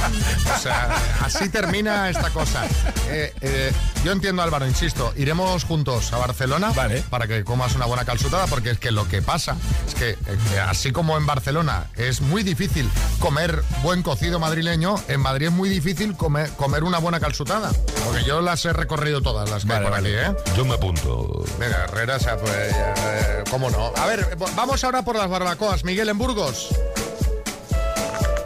O 0.56 0.58
sea, 0.60 0.88
así 1.24 1.48
termina 1.48 2.08
esta 2.10 2.30
cosa. 2.30 2.64
Eh, 3.08 3.32
eh, 3.40 3.72
yo 4.04 4.12
entiendo, 4.12 4.42
Álvaro, 4.42 4.66
insisto, 4.66 5.12
iremos 5.16 5.64
juntos 5.64 6.12
a 6.12 6.18
Barcelona 6.18 6.72
Vale. 6.74 7.02
para 7.10 7.26
que 7.26 7.42
comas 7.44 7.74
una 7.74 7.86
buena 7.86 8.04
calzotada, 8.04 8.46
porque 8.46 8.70
es 8.70 8.78
que 8.78 8.90
lo 8.92 9.08
que 9.08 9.22
pasa 9.22 9.56
es 9.86 9.94
que, 9.94 10.10
eh, 10.10 10.60
así 10.68 10.92
como 10.92 11.16
en 11.16 11.26
Barcelona 11.26 11.86
es 11.96 12.20
muy 12.20 12.42
difícil 12.42 12.88
comer 13.18 13.62
buen 13.82 14.02
cocido 14.02 14.38
madrileño, 14.38 14.94
en 15.08 15.20
Madrid 15.20 15.46
es 15.48 15.52
muy 15.52 15.68
difícil 15.68 16.16
comer, 16.16 16.50
comer 16.52 16.84
una 16.84 16.98
buena 16.98 17.18
calzotada. 17.18 17.72
Porque 18.04 18.24
yo 18.24 18.40
las 18.40 18.64
he 18.64 18.72
recorrido 18.72 19.20
todas 19.22 19.50
las 19.50 19.64
que 19.64 19.72
hay 19.72 19.82
por 19.82 19.90
vale. 19.90 20.20
aquí, 20.22 20.36
¿eh? 20.36 20.52
Yo 20.56 20.64
me 20.64 20.74
apunto. 20.74 21.44
Venga, 21.58 21.84
Herrera, 21.84 22.16
o 22.16 22.20
sea, 22.20 22.36
pues, 22.36 22.74
eh, 22.96 23.44
¿cómo 23.50 23.70
no? 23.70 23.92
A 23.96 24.06
ver, 24.06 24.36
vamos 24.56 24.82
ahora 24.84 25.02
por 25.02 25.16
las 25.16 25.28
barbacoas. 25.28 25.84
Miguel 25.84 26.08
en 26.08 26.18
Burgos. 26.18 26.68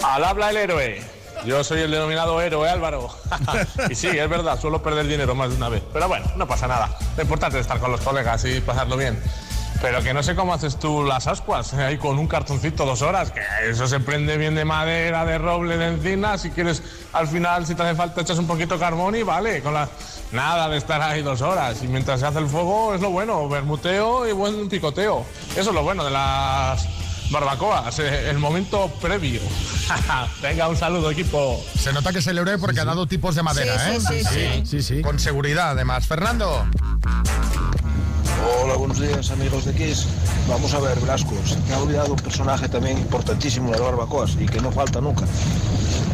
Al 0.04 0.24
habla 0.24 0.50
el 0.50 0.56
héroe. 0.56 1.02
Yo 1.44 1.64
soy 1.64 1.80
el 1.80 1.90
denominado 1.90 2.40
héroe 2.40 2.68
Álvaro. 2.68 3.10
y 3.90 3.94
sí, 3.94 4.08
es 4.08 4.28
verdad, 4.28 4.60
suelo 4.60 4.82
perder 4.82 5.06
dinero 5.06 5.34
más 5.34 5.50
de 5.50 5.56
una 5.56 5.68
vez. 5.68 5.82
Pero 5.92 6.06
bueno, 6.08 6.26
no 6.36 6.46
pasa 6.46 6.68
nada. 6.68 6.96
Lo 7.16 7.22
importante 7.22 7.58
es 7.58 7.62
estar 7.62 7.80
con 7.80 7.90
los 7.90 8.00
colegas 8.00 8.44
y 8.44 8.60
pasarlo 8.60 8.96
bien. 8.96 9.20
Pero 9.80 10.00
que 10.00 10.14
no 10.14 10.22
sé 10.22 10.36
cómo 10.36 10.54
haces 10.54 10.78
tú 10.78 11.02
las 11.02 11.26
ascuas, 11.26 11.72
eh, 11.72 11.82
ahí 11.82 11.98
con 11.98 12.16
un 12.16 12.28
cartoncito 12.28 12.86
dos 12.86 13.02
horas, 13.02 13.32
que 13.32 13.40
eso 13.68 13.88
se 13.88 13.98
prende 13.98 14.36
bien 14.36 14.54
de 14.54 14.64
madera, 14.64 15.24
de 15.24 15.38
roble, 15.38 15.76
de 15.76 15.88
encina. 15.88 16.38
Si 16.38 16.50
quieres, 16.50 16.84
al 17.12 17.26
final, 17.26 17.66
si 17.66 17.74
te 17.74 17.82
hace 17.82 17.96
falta, 17.96 18.20
echas 18.20 18.38
un 18.38 18.46
poquito 18.46 18.74
de 18.74 18.80
carbón 18.80 19.16
y 19.16 19.24
vale. 19.24 19.60
Con 19.60 19.74
la... 19.74 19.88
Nada 20.32 20.68
de 20.68 20.78
estar 20.78 21.00
ahí 21.02 21.22
dos 21.22 21.42
horas. 21.42 21.82
Y 21.82 21.88
mientras 21.88 22.20
se 22.20 22.26
hace 22.26 22.38
el 22.38 22.46
fuego, 22.46 22.94
es 22.94 23.00
lo 23.00 23.10
bueno, 23.10 23.48
bermuteo 23.48 24.26
y 24.26 24.32
buen 24.32 24.68
picoteo. 24.68 25.24
Eso 25.56 25.70
es 25.70 25.74
lo 25.74 25.82
bueno 25.82 26.04
de 26.04 26.10
las 26.10 26.86
barbacoas, 27.32 27.98
el 27.98 28.38
momento 28.38 28.88
previo. 29.00 29.40
Venga, 30.42 30.68
un 30.68 30.76
saludo, 30.76 31.10
equipo. 31.10 31.64
Se 31.78 31.92
nota 31.92 32.12
que 32.12 32.18
es 32.20 32.26
el 32.28 32.38
héroe 32.38 32.58
porque 32.58 32.80
ha 32.80 32.84
dado 32.84 33.06
tipos 33.06 33.34
de 33.34 33.42
madera, 33.42 33.78
Sí, 33.78 33.90
¿eh? 33.90 34.00
sí, 34.00 34.18
sí, 34.18 34.24
sí. 34.24 34.66
Sí, 34.66 34.82
sí. 34.96 35.02
Con 35.02 35.18
seguridad, 35.18 35.70
además. 35.70 36.06
Fernando. 36.06 36.66
Hola, 38.64 38.74
buenos 38.74 38.98
días 39.00 39.30
amigos 39.30 39.64
de 39.64 39.72
Kiss. 39.74 40.06
Vamos 40.48 40.74
a 40.74 40.80
ver, 40.80 40.98
Blasco, 41.00 41.32
se 41.46 41.56
te 41.56 41.72
ha 41.74 41.78
olvidado 41.78 42.12
un 42.12 42.18
personaje 42.18 42.68
también 42.68 42.98
importantísimo 42.98 43.66
en 43.66 43.72
las 43.72 43.80
barbacoas 43.80 44.36
y 44.38 44.46
que 44.46 44.60
no 44.60 44.72
falta 44.72 45.00
nunca, 45.00 45.24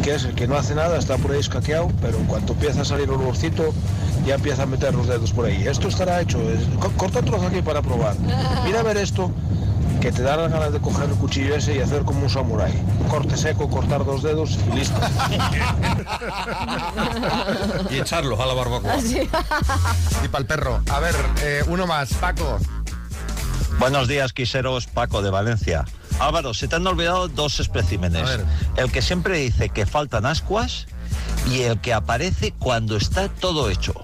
que 0.03 0.15
es 0.15 0.25
el 0.25 0.35
que 0.35 0.47
no 0.47 0.57
hace 0.57 0.75
nada, 0.75 0.99
está 0.99 1.17
por 1.17 1.33
ahí 1.33 1.41
escaqueado, 1.41 1.91
pero 2.03 2.19
en 2.19 2.27
cuanto 2.27 2.53
empieza 2.53 2.83
a 2.83 2.85
salir 2.85 3.05
el 3.05 3.13
olorcito, 3.15 3.73
ya 4.27 4.35
empieza 4.35 4.65
a 4.65 4.67
meter 4.67 4.95
los 4.95 5.07
dedos 5.09 5.33
por 5.33 5.47
ahí. 5.47 5.67
Esto 5.67 5.89
estará 5.89 6.21
hecho, 6.21 6.39
es- 6.51 6.61
corta 6.97 7.21
un 7.21 7.25
trozo 7.25 7.47
aquí 7.47 7.63
para 7.63 7.81
probar. 7.81 8.15
Mira 8.65 8.81
a 8.81 8.83
ver 8.83 8.99
esto, 8.99 9.33
que 10.01 10.13
te 10.13 10.23
dan 10.23 10.43
las 10.43 10.53
ganas 10.53 10.73
de 10.73 10.81
coger 10.81 11.09
el 11.09 11.17
cuchillo 11.17 11.55
ese 11.55 11.77
y 11.77 11.81
hacer 11.81 12.05
como 12.05 12.23
un 12.23 12.31
samurái. 12.31 12.73
Corte 13.09 13.37
seco, 13.37 13.69
cortar 13.69 14.05
dos 14.05 14.23
dedos 14.23 14.59
y 14.71 14.77
listo. 14.77 15.01
y 17.91 17.99
echarlos 17.99 18.39
a 18.41 18.47
la 18.47 18.55
barbacoa. 18.55 18.97
Y 20.25 20.29
para 20.29 20.43
el 20.43 20.47
perro. 20.47 20.83
A 20.91 21.01
ver, 21.01 21.15
eh, 21.43 21.63
uno 21.67 21.87
más, 21.87 22.13
Paco. 22.15 22.59
Buenos 23.79 24.09
días, 24.09 24.33
quiseros. 24.33 24.87
Paco 24.87 25.23
de 25.23 25.31
Valencia. 25.31 25.85
Álvaro, 26.19 26.55
se 26.55 26.69
te 26.69 26.77
han 26.77 26.87
olvidado 26.87 27.29
dos 27.29 27.61
especímenes. 27.61 28.29
El 28.77 28.91
que 28.91 29.03
siempre 29.03 29.39
dice 29.39 29.69
que 29.69 29.87
faltan 29.87 30.27
ascuas 30.27 30.87
y 31.51 31.63
el 31.63 31.81
que 31.81 31.95
aparece 31.95 32.53
cuando 32.59 32.97
está 32.97 33.29
todo 33.29 33.71
hecho. 33.71 33.95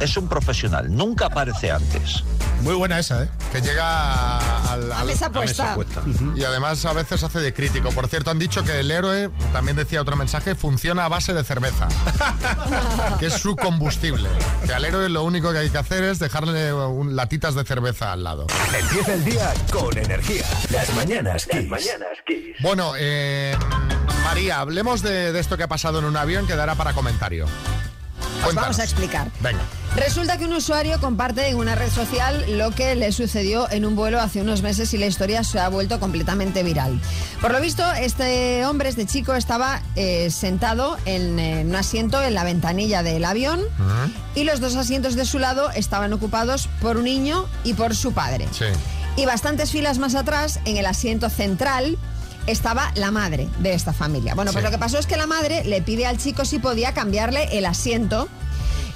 Es 0.00 0.16
un 0.16 0.28
profesional, 0.28 0.94
nunca 0.94 1.26
aparece 1.26 1.70
antes. 1.70 2.24
Muy 2.62 2.74
buena 2.74 2.98
esa, 3.00 3.24
¿eh? 3.24 3.28
Que 3.50 3.60
llega 3.60 4.38
al, 4.72 4.92
A 4.92 5.04
mesa 5.04 5.30
puesta. 5.30 5.74
Y 6.36 6.44
además 6.44 6.84
a 6.84 6.92
veces 6.92 7.22
hace 7.24 7.40
de 7.40 7.52
crítico. 7.52 7.90
Por 7.90 8.08
cierto, 8.08 8.30
han 8.30 8.38
dicho 8.38 8.62
que 8.62 8.78
el 8.78 8.90
héroe, 8.90 9.30
también 9.52 9.76
decía 9.76 10.00
otro 10.00 10.14
mensaje, 10.14 10.54
funciona 10.54 11.04
a 11.04 11.08
base 11.08 11.34
de 11.34 11.42
cerveza. 11.42 11.88
que 13.18 13.26
es 13.26 13.34
su 13.34 13.56
combustible. 13.56 14.28
Que 14.64 14.72
al 14.72 14.84
héroe 14.84 15.08
lo 15.08 15.24
único 15.24 15.52
que 15.52 15.58
hay 15.58 15.70
que 15.70 15.78
hacer 15.78 16.04
es 16.04 16.20
dejarle 16.20 16.72
un, 16.72 17.16
latitas 17.16 17.56
de 17.56 17.64
cerveza 17.64 18.12
al 18.12 18.22
lado. 18.22 18.46
Empieza 18.78 19.14
el 19.14 19.24
día 19.24 19.52
con 19.72 19.98
energía. 19.98 20.44
Las 20.70 20.94
mañanas 20.94 21.46
Kiss. 22.24 22.56
Bueno, 22.60 22.92
eh, 22.96 23.56
María, 24.24 24.60
hablemos 24.60 25.02
de, 25.02 25.32
de 25.32 25.40
esto 25.40 25.56
que 25.56 25.64
ha 25.64 25.68
pasado 25.68 25.98
en 25.98 26.04
un 26.04 26.16
avión 26.16 26.46
que 26.46 26.54
dará 26.54 26.76
para 26.76 26.92
comentario. 26.92 27.46
Os 28.46 28.54
vamos 28.54 28.78
a 28.78 28.84
explicar. 28.84 29.30
Venga. 29.40 29.60
Resulta 29.94 30.38
que 30.38 30.46
un 30.46 30.54
usuario 30.54 30.98
comparte 31.00 31.48
en 31.48 31.56
una 31.56 31.74
red 31.74 31.90
social 31.90 32.44
lo 32.56 32.70
que 32.70 32.94
le 32.94 33.12
sucedió 33.12 33.70
en 33.70 33.84
un 33.84 33.94
vuelo 33.94 34.20
hace 34.20 34.40
unos 34.40 34.62
meses 34.62 34.92
y 34.94 34.98
la 34.98 35.06
historia 35.06 35.44
se 35.44 35.58
ha 35.60 35.68
vuelto 35.68 36.00
completamente 36.00 36.62
viral. 36.62 36.98
Por 37.40 37.52
lo 37.52 37.60
visto, 37.60 37.84
este 37.92 38.64
hombre, 38.64 38.88
este 38.88 39.06
chico, 39.06 39.34
estaba 39.34 39.82
eh, 39.94 40.30
sentado 40.30 40.96
en, 41.04 41.38
eh, 41.38 41.64
un 41.66 41.76
asiento 41.76 42.22
en 42.22 42.34
la 42.34 42.42
ventanilla 42.42 43.02
del 43.02 43.24
avión 43.24 43.60
y 44.34 44.44
los 44.44 44.60
dos 44.60 44.76
asientos 44.76 45.14
de 45.14 45.26
su 45.26 45.38
lado 45.38 45.70
estaban 45.70 46.12
ocupados 46.12 46.68
por 46.80 46.96
un 46.96 47.04
niño 47.04 47.46
y 47.64 47.74
por 47.74 47.94
su 47.94 48.12
padre. 48.12 48.48
Sí. 48.52 48.66
Y 49.16 49.26
bastantes 49.26 49.70
filas 49.70 49.98
más 49.98 50.14
atrás, 50.14 50.58
en 50.64 50.78
el 50.78 50.86
asiento 50.86 51.28
central, 51.28 51.98
estaba 52.46 52.92
la 52.94 53.10
madre 53.10 53.48
de 53.58 53.74
esta 53.74 53.92
familia. 53.92 54.34
Bueno, 54.34 54.52
pues 54.52 54.64
lo 54.64 54.70
que 54.70 54.78
pasó 54.78 54.98
es 54.98 55.06
que 55.06 55.16
la 55.16 55.26
madre 55.26 55.64
le 55.64 55.82
pide 55.82 56.06
al 56.06 56.18
chico 56.18 56.44
si 56.44 56.58
podía 56.58 56.92
cambiarle 56.94 57.56
el 57.56 57.66
asiento 57.66 58.28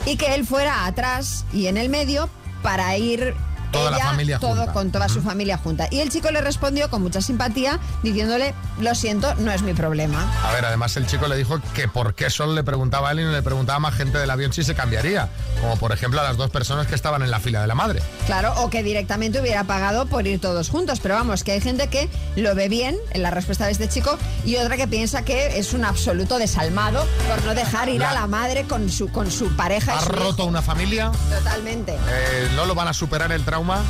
y 0.05 0.16
que 0.16 0.34
él 0.34 0.47
fuera 0.47 0.86
atrás 0.86 1.44
y 1.53 1.66
en 1.66 1.76
el 1.76 1.88
medio 1.88 2.28
para 2.62 2.97
ir 2.97 3.34
Toda 3.73 3.91
la 3.91 3.99
familia 3.99 4.39
todo 4.39 4.57
junta. 4.57 4.73
con 4.73 4.91
toda 4.91 5.09
su 5.09 5.21
familia 5.23 5.59
junta. 5.59 5.89
Y 5.91 6.01
el 6.01 6.09
chico 6.11 6.31
le 6.31 6.41
respondió 6.41 6.89
con 6.91 7.03
mucha 7.03 7.21
simpatía 7.21 7.79
diciéndole, 8.03 8.55
lo 8.81 8.95
siento, 8.95 9.35
no 9.37 9.51
es 9.53 9.62
mi 9.62 9.75
problema. 9.75 10.25
A 10.45 10.53
ver, 10.53 10.64
además 10.64 10.97
el 10.97 11.07
chico 11.07 11.27
le 11.29 11.37
dijo 11.37 11.61
que 11.75 11.89
por 11.89 12.14
qué 12.14 12.31
solo 12.31 12.55
le 12.55 12.62
preguntaba 12.64 13.09
a 13.09 13.12
él 13.12 13.21
y 13.21 13.25
no 13.25 13.33
le 13.33 13.43
preguntaba 13.43 13.77
a 13.77 13.81
más 13.81 13.95
gente 13.95 14.19
del 14.19 14.31
avión 14.31 14.53
si 14.53 14.62
se 14.64 14.75
cambiaría. 14.75 15.29
Como 15.61 15.77
por 15.77 15.93
ejemplo 15.93 16.21
a 16.21 16.25
las 16.25 16.37
dos 16.37 16.51
personas 16.51 16.87
que 16.87 16.95
estaban 16.95 17.23
en 17.23 17.31
la 17.31 17.41
fila 17.41 17.61
de 17.61 17.67
la 17.67 17.75
madre. 17.75 18.03
Claro, 18.27 18.55
o 18.62 18.71
que 18.71 18.83
directamente 18.83 19.41
hubiera 19.41 19.64
pagado 19.64 20.07
por 20.07 20.27
ir 20.27 20.41
todos 20.41 20.69
juntos. 20.69 21.01
Pero 21.01 21.14
vamos, 21.14 21.45
que 21.45 21.53
hay 21.53 21.61
gente 21.61 21.89
que 21.89 22.09
lo 22.37 22.55
ve 22.55 22.69
bien 22.69 22.97
en 23.12 23.23
la 23.23 23.31
respuesta 23.31 23.67
de 23.67 23.73
este 23.73 23.89
chico 23.89 24.19
y 24.45 24.57
otra 24.57 24.77
que 24.77 24.87
piensa 24.89 25.23
que 25.23 25.59
es 25.59 25.73
un 25.73 25.85
absoluto 25.85 26.39
desalmado 26.39 27.07
por 27.29 27.45
no 27.45 27.55
dejar 27.55 27.89
ir 27.89 28.03
a 28.05 28.12
la 28.14 28.27
madre 28.27 28.64
con 28.64 28.91
su, 28.91 29.09
con 29.09 29.31
su 29.31 29.55
pareja. 29.57 29.95
y 29.95 29.99
¿Ha 29.99 30.03
hijo. 30.03 30.12
roto 30.12 30.45
una 30.45 30.62
familia? 30.62 31.11
Totalmente. 31.31 31.93
Eh, 31.95 32.49
¿No 32.55 32.64
lo 32.67 32.75
van 32.75 32.89
a 32.89 32.93
superar 32.93 33.33
el 33.33 33.43
trauma? 33.57 33.83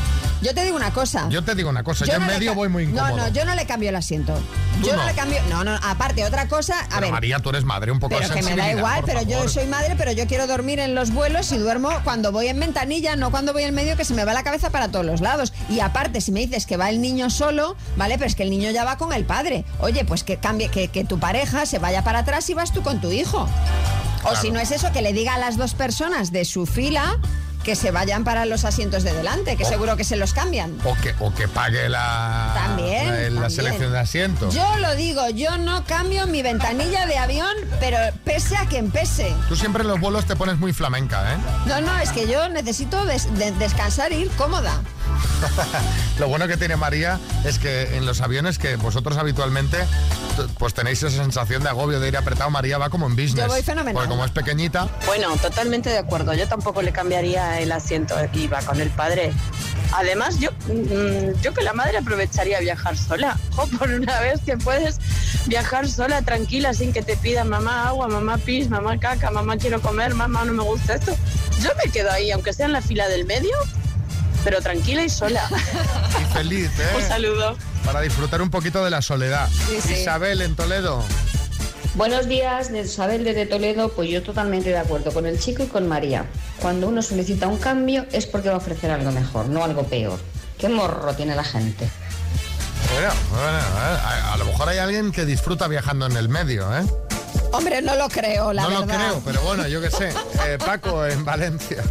Yo 0.43 0.55
te 0.55 0.65
digo 0.65 0.77
una 0.77 0.93
cosa. 0.93 1.29
Yo 1.29 1.43
te 1.43 1.55
digo 1.55 1.71
una 1.71 1.83
cosa, 1.83 2.05
yo, 2.05 2.15
en 2.15 2.21
no 2.21 2.27
le 2.27 2.35
medio 2.35 2.55
voy 2.55 2.69
muy 2.69 2.85
incómodo. 2.85 3.17
No, 3.17 3.17
no, 3.17 3.29
yo 3.29 3.45
no 3.45 3.55
le 3.55 3.67
cambio 3.67 3.89
el 3.89 3.97
asiento. 3.97 4.35
¿Tú 4.81 4.89
Yo 4.89 4.93
no? 4.95 5.03
no? 5.03 5.09
le 5.09 5.15
cambio. 5.15 5.41
No, 5.49 5.65
no, 5.65 5.75
aparte, 5.83 6.25
otra 6.25 6.47
cosa. 6.47 6.79
A 6.83 6.89
Pero 6.89 7.01
ver. 7.01 7.11
María, 7.11 7.39
tú 7.41 7.49
eres 7.49 7.65
madre, 7.65 7.91
un 7.91 7.99
poco 7.99 8.15
Pero 8.17 8.29
de 8.29 8.35
que 8.35 8.43
me 8.43 8.55
da 8.55 8.71
igual, 8.71 9.03
pero 9.05 9.23
yo 9.23 9.49
soy 9.49 9.67
madre, 9.67 9.95
pero 9.97 10.13
yo 10.13 10.27
quiero 10.27 10.47
dormir 10.47 10.79
en 10.79 10.95
los 10.95 11.11
vuelos 11.11 11.51
y 11.53 11.59
duermo 11.59 11.89
cuando 12.05 12.31
voy 12.33 12.49
en 12.49 12.61
ventanilla, 12.61 13.17
no 13.17 13.31
cuando 13.31 13.55
voy 13.55 13.65
en 13.65 13.75
medio, 13.75 13.97
que 13.97 14.05
se 14.05 14.15
me 14.15 14.25
va 14.25 14.35
la 14.35 14.45
cabeza 14.45 14.71
para 14.71 14.89
todos 14.89 15.07
los 15.07 15.21
lados. 15.21 15.53
Y 15.69 15.81
aparte, 15.81 16.21
si 16.21 16.31
me 16.31 16.41
dices 16.41 16.67
que 16.67 16.77
va 16.77 16.91
el 16.91 17.01
niño 17.01 17.31
solo, 17.31 17.75
¿vale? 17.97 18.15
Pero 18.19 18.27
es 18.27 18.37
que 18.37 18.43
el 18.43 18.51
niño 18.51 18.71
ya 18.71 18.85
va 18.85 18.99
con 18.99 19.13
el 19.15 19.25
padre. 19.25 19.65
Oye, 19.81 20.05
pues 20.05 20.23
que 20.23 20.37
cambie, 20.37 20.69
que, 20.69 20.89
que 20.89 21.05
tu 21.05 21.19
pareja 21.19 21.67
se 21.67 21.79
vaya 21.79 22.05
para 22.05 22.21
atrás 22.21 22.49
y 22.51 22.55
vas 22.55 22.73
tú 22.73 22.83
con 22.83 23.01
tu 23.01 23.11
hijo. 23.11 23.49
O 24.25 24.37
si 24.37 24.51
no 24.51 24.61
es 24.61 24.71
eso, 24.71 24.93
que 24.93 25.03
le 25.03 25.13
diga 25.13 25.35
a 25.35 25.39
las 25.39 25.57
dos 25.57 25.75
personas 25.75 26.31
de 26.31 26.45
su 26.45 26.67
fila 26.67 27.19
que 27.67 27.75
se 27.75 27.91
vayan 27.91 28.23
para 28.23 28.47
los 28.47 28.65
asientos 28.65 29.03
de 29.03 29.13
delante, 29.13 29.57
que 29.57 29.65
O- 29.65 29.69
seguro 29.69 29.97
que 29.97 30.05
se 30.05 30.15
los 30.15 30.33
cambian. 30.33 30.79
O 30.85 30.95
que, 31.03 31.17
o 31.19 31.35
que 31.35 31.49
pague 31.49 31.89
la, 31.89 32.53
También, 32.55 33.07
la, 33.09 33.13
la 33.13 33.27
también. 33.41 33.51
selección 33.51 33.91
de 33.93 33.99
asientos. 33.99 34.55
Yo 34.55 34.79
lo 34.79 34.95
digo, 34.95 35.29
yo 35.31 35.59
no 35.59 35.85
cambio 35.85 36.29
mi 36.29 36.43
ventanilla 36.43 37.07
de 37.07 37.19
avión, 37.19 37.53
pero 37.81 37.99
pese 38.25 38.57
a 38.57 38.67
quien 38.67 38.93
pese. 38.93 39.35
Tú 39.49 39.57
siempre 39.57 39.83
en 39.83 39.89
los 39.89 39.99
vuelos 39.99 40.27
te 40.27 40.37
pones 40.37 40.59
muy 40.59 40.73
flamenca, 40.73 41.35
¿eh? 41.35 41.37
No, 41.67 41.81
no, 41.81 41.99
es 41.99 42.11
que 42.13 42.29
yo 42.29 42.49
necesito 42.49 43.05
des- 43.05 43.35
de- 43.37 43.51
descansar 43.51 44.13
e 44.13 44.21
ir 44.21 44.31
cómoda. 44.37 44.81
Lo 46.19 46.29
bueno 46.29 46.49
que 46.49 46.57
tiene 46.57 46.77
María 46.77 47.19
es 47.45 47.59
que 47.59 47.97
en 47.97 48.07
los 48.07 48.21
aviones 48.21 48.59
que 48.59 48.77
vosotros 48.77 49.17
habitualmente 49.17 49.79
pues 50.59 50.75
tenéis 50.75 51.03
esa 51.03 51.23
sensación 51.23 51.63
de 51.63 51.69
agobio 51.69 52.01
de 52.01 52.09
ir 52.09 52.17
apretado, 52.17 52.51
María 52.51 52.79
va 52.79 52.91
como 52.91 53.07
en 53.07 53.17
business. 53.17 53.47
Yo 53.47 53.49
voy 53.49 53.63
fenomenal. 53.63 53.95
Porque 53.95 54.09
como 54.09 54.25
es 54.25 54.31
pequeñita, 54.31 54.89
Bueno, 55.07 55.35
totalmente 55.37 55.91
de 55.91 55.99
acuerdo. 55.99 56.35
Yo 56.35 56.47
tampoco 56.49 56.83
le 56.83 56.93
cambiaría 56.93 57.61
el 57.61 57.73
asiento 57.73 58.15
y 58.33 58.47
va 58.47 58.61
con 58.63 58.81
el 58.81 58.91
padre. 58.91 59.33
Además, 59.93 60.39
yo, 60.39 60.51
mm, 60.69 61.41
yo 61.41 61.55
que 61.55 61.63
la 61.63 61.73
madre 61.73 61.99
aprovecharía 61.99 62.61
viajar 62.61 62.97
sola. 62.97 63.39
O 63.57 63.67
por 63.69 63.89
una 63.89 64.21
vez 64.21 64.41
que 64.45 64.59
puedes 64.59 64.99
viajar 65.47 65.89
sola, 65.89 66.21
tranquila, 66.21 66.75
sin 66.75 66.93
que 66.93 67.03
te 67.03 67.17
pidan 67.17 67.49
mamá 67.49 67.89
agua, 67.89 68.07
mamá 68.07 68.37
pis, 68.37 68.69
mamá 68.69 68.99
caca, 68.99 69.31
mamá 69.31 69.57
quiero 69.57 69.81
comer, 69.81 70.15
mamá 70.15 70.45
no 70.45 70.53
me 70.53 70.63
gusta 70.63 70.97
esto. 70.97 71.17
Yo 71.63 71.71
me 71.83 71.91
quedo 71.91 72.11
ahí, 72.11 72.31
aunque 72.31 72.53
sea 72.53 72.67
en 72.67 72.73
la 72.73 72.83
fila 72.83 73.09
del 73.09 73.25
medio, 73.25 73.57
pero 74.47 74.63
tranquila 74.63 75.03
y 75.03 75.09
sola. 75.11 75.45
y 76.23 76.33
feliz, 76.33 76.71
¿eh? 76.79 76.93
Un 76.95 77.03
saludo. 77.03 77.57
Para 77.85 78.01
disfrutar 78.01 78.41
un 78.41 78.49
poquito 78.49 78.85
de 78.85 78.91
la 78.91 79.03
soledad. 79.03 79.49
Sí, 79.51 79.81
sí. 79.81 79.95
Isabel 79.95 80.41
en 80.41 80.55
Toledo. 80.55 81.03
Buenos 81.95 82.29
días, 82.29 82.71
de 82.71 82.83
Isabel 82.83 83.25
desde 83.25 83.47
Toledo. 83.47 83.89
Pues 83.89 84.09
yo 84.09 84.23
totalmente 84.23 84.69
de 84.69 84.79
acuerdo 84.79 85.13
con 85.13 85.27
el 85.27 85.41
chico 85.41 85.65
y 85.65 85.67
con 85.67 85.89
María. 85.89 86.27
Cuando 86.63 86.87
uno 86.87 87.03
solicita 87.03 87.49
un 87.49 87.59
cambio 87.59 88.07
es 88.13 88.27
porque 88.27 88.49
va 88.49 88.55
a 88.55 88.59
ofrecer 88.59 88.89
algo 88.93 89.11
mejor, 89.11 89.47
no 89.49 89.65
algo 89.65 89.83
peor. 89.83 90.21
¿Qué 90.59 90.69
morro 90.69 91.13
tiene 91.15 91.35
la 91.35 91.43
gente? 91.43 91.91
Bueno, 92.93 93.13
bueno, 93.33 93.59
a, 93.81 94.33
a 94.33 94.37
lo 94.37 94.45
mejor 94.45 94.69
hay 94.69 94.79
alguien 94.79 95.11
que 95.11 95.25
disfruta 95.25 95.67
viajando 95.67 96.07
en 96.07 96.17
el 96.17 96.29
medio, 96.29 96.73
¿eh? 96.79 96.85
Hombre, 97.53 97.81
no 97.83 97.95
lo 97.97 98.09
creo, 98.09 98.53
la 98.53 98.63
no 98.63 98.69
verdad. 98.69 98.87
lo 98.87 98.95
creo, 98.95 99.23
pero 99.25 99.41
bueno, 99.43 99.67
yo 99.69 99.81
qué 99.81 99.91
sé. 99.91 100.11
Eh, 100.47 100.59
Paco 100.59 101.05
en 101.07 101.25
Valencia. 101.25 101.83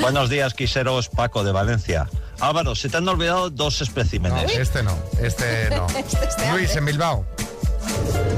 Buenos 0.00 0.28
días, 0.30 0.54
quiseros. 0.54 1.08
Paco 1.08 1.42
de 1.42 1.50
Valencia. 1.52 2.08
Álvaro, 2.40 2.74
se 2.74 2.88
te 2.88 2.96
han 2.98 3.08
olvidado 3.08 3.50
dos 3.50 3.80
No, 3.80 3.84
especímenes. 3.84 4.56
este 4.56 4.82
no, 4.82 4.96
este 5.20 5.70
no. 5.70 5.86
Este, 5.96 6.52
Luis 6.52 6.74
en 6.76 6.84
Bilbao. 6.84 7.24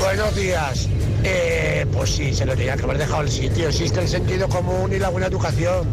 Buenos 0.01 0.35
días. 0.35 0.89
Eh, 1.25 1.87
pues 1.93 2.11
sí, 2.15 2.33
se 2.35 2.47
lo 2.47 2.55
tenía 2.57 2.77
que 2.77 2.85
haber 2.85 2.99
dejado 2.99 3.23
el 3.23 3.31
sitio. 3.31 3.69
Existe 3.69 4.01
el 4.01 4.09
sentido 4.09 4.49
común 4.49 4.93
y 4.93 4.99
la 4.99 5.09
buena 5.09 5.27
educación. 5.27 5.89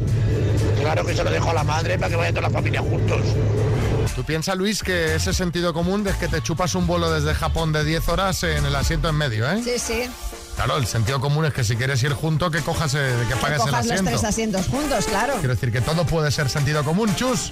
Claro 0.79 1.05
que 1.05 1.15
se 1.15 1.23
lo 1.23 1.31
dejo 1.31 1.49
a 1.49 1.53
la 1.53 1.63
madre 1.63 1.97
para 1.97 2.09
que 2.09 2.15
vaya 2.15 2.29
toda 2.31 2.43
la 2.43 2.49
familia 2.49 2.81
juntos. 2.81 3.21
¿Tú 4.15 4.23
piensas, 4.23 4.55
Luis, 4.55 4.83
que 4.83 5.15
ese 5.15 5.33
sentido 5.33 5.73
común 5.73 6.05
es 6.07 6.15
que 6.17 6.27
te 6.27 6.41
chupas 6.41 6.75
un 6.75 6.85
vuelo 6.85 7.11
desde 7.11 7.33
Japón 7.33 7.71
de 7.73 7.83
10 7.83 8.07
horas 8.09 8.43
en 8.43 8.63
el 8.65 8.75
asiento 8.75 9.09
en 9.09 9.15
medio, 9.15 9.49
eh? 9.51 9.59
Sí, 9.63 9.79
sí. 9.79 10.03
Claro, 10.55 10.77
el 10.77 10.85
sentido 10.85 11.19
común 11.19 11.45
es 11.45 11.53
que 11.53 11.63
si 11.63 11.75
quieres 11.75 12.03
ir 12.03 12.13
junto, 12.13 12.51
que 12.51 12.61
cojas, 12.61 12.93
eh, 12.93 13.11
que 13.27 13.33
Que 13.33 13.39
pagues 13.39 13.57
el 13.61 13.65
cojas 13.71 13.85
los 13.85 13.91
asiento. 13.91 14.11
tres 14.11 14.23
asientos 14.23 14.67
juntos, 14.67 15.05
claro. 15.05 15.33
Quiero 15.39 15.55
decir 15.55 15.71
que 15.71 15.81
todo 15.81 16.05
puede 16.05 16.29
ser 16.29 16.47
sentido 16.47 16.83
común, 16.83 17.13
chus. 17.15 17.51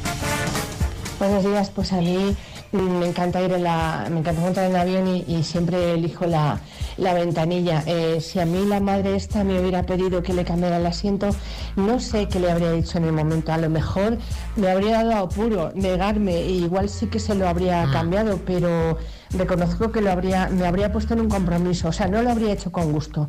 Buenos 1.18 1.44
días, 1.44 1.72
pues 1.74 1.92
a 1.94 1.98
mí 1.98 2.36
me 2.72 3.08
encanta 3.08 3.42
ir 3.42 3.52
en 3.52 3.64
la, 3.64 4.08
me 4.10 4.20
encanta 4.20 4.42
montar 4.42 4.70
en 4.70 4.76
avión 4.76 5.08
y, 5.08 5.26
y 5.28 5.44
siempre 5.44 5.94
elijo 5.94 6.26
la, 6.26 6.60
la 6.98 7.14
ventanilla. 7.14 7.84
Eh, 7.86 8.20
si 8.22 8.40
a 8.40 8.46
mí 8.46 8.66
la 8.66 8.80
madre 8.80 9.16
esta 9.16 9.44
me 9.44 9.60
hubiera 9.60 9.84
pedido 9.84 10.22
que 10.24 10.34
le 10.34 10.46
cambiara 10.46 10.78
el 10.78 10.86
asiento, 10.86 11.30
no 11.76 12.00
sé 12.00 12.28
qué 12.28 12.40
le 12.40 12.52
habría 12.52 12.72
dicho 12.72 12.98
en 12.98 13.06
el 13.06 13.14
momento. 13.14 13.52
A 13.52 13.58
lo 13.58 13.70
mejor 13.70 14.18
me 14.56 14.70
habría 14.70 15.04
dado 15.04 15.26
apuro 15.26 15.72
negarme 15.76 16.38
e 16.38 16.52
igual 16.52 16.90
sí 16.90 17.08
que 17.08 17.20
se 17.20 17.36
lo 17.36 17.48
habría 17.48 17.90
cambiado, 17.92 18.40
pero 18.46 18.98
reconozco 19.32 19.92
que 19.92 20.02
lo 20.02 20.12
habría, 20.12 20.48
me 20.50 20.66
habría 20.66 20.92
puesto 20.92 21.14
en 21.14 21.22
un 21.22 21.30
compromiso. 21.30 21.90
O 21.90 21.92
sea, 21.92 22.08
no 22.08 22.22
lo 22.22 22.32
habría 22.32 22.54
hecho 22.54 22.72
con 22.72 22.92
gusto, 22.92 23.28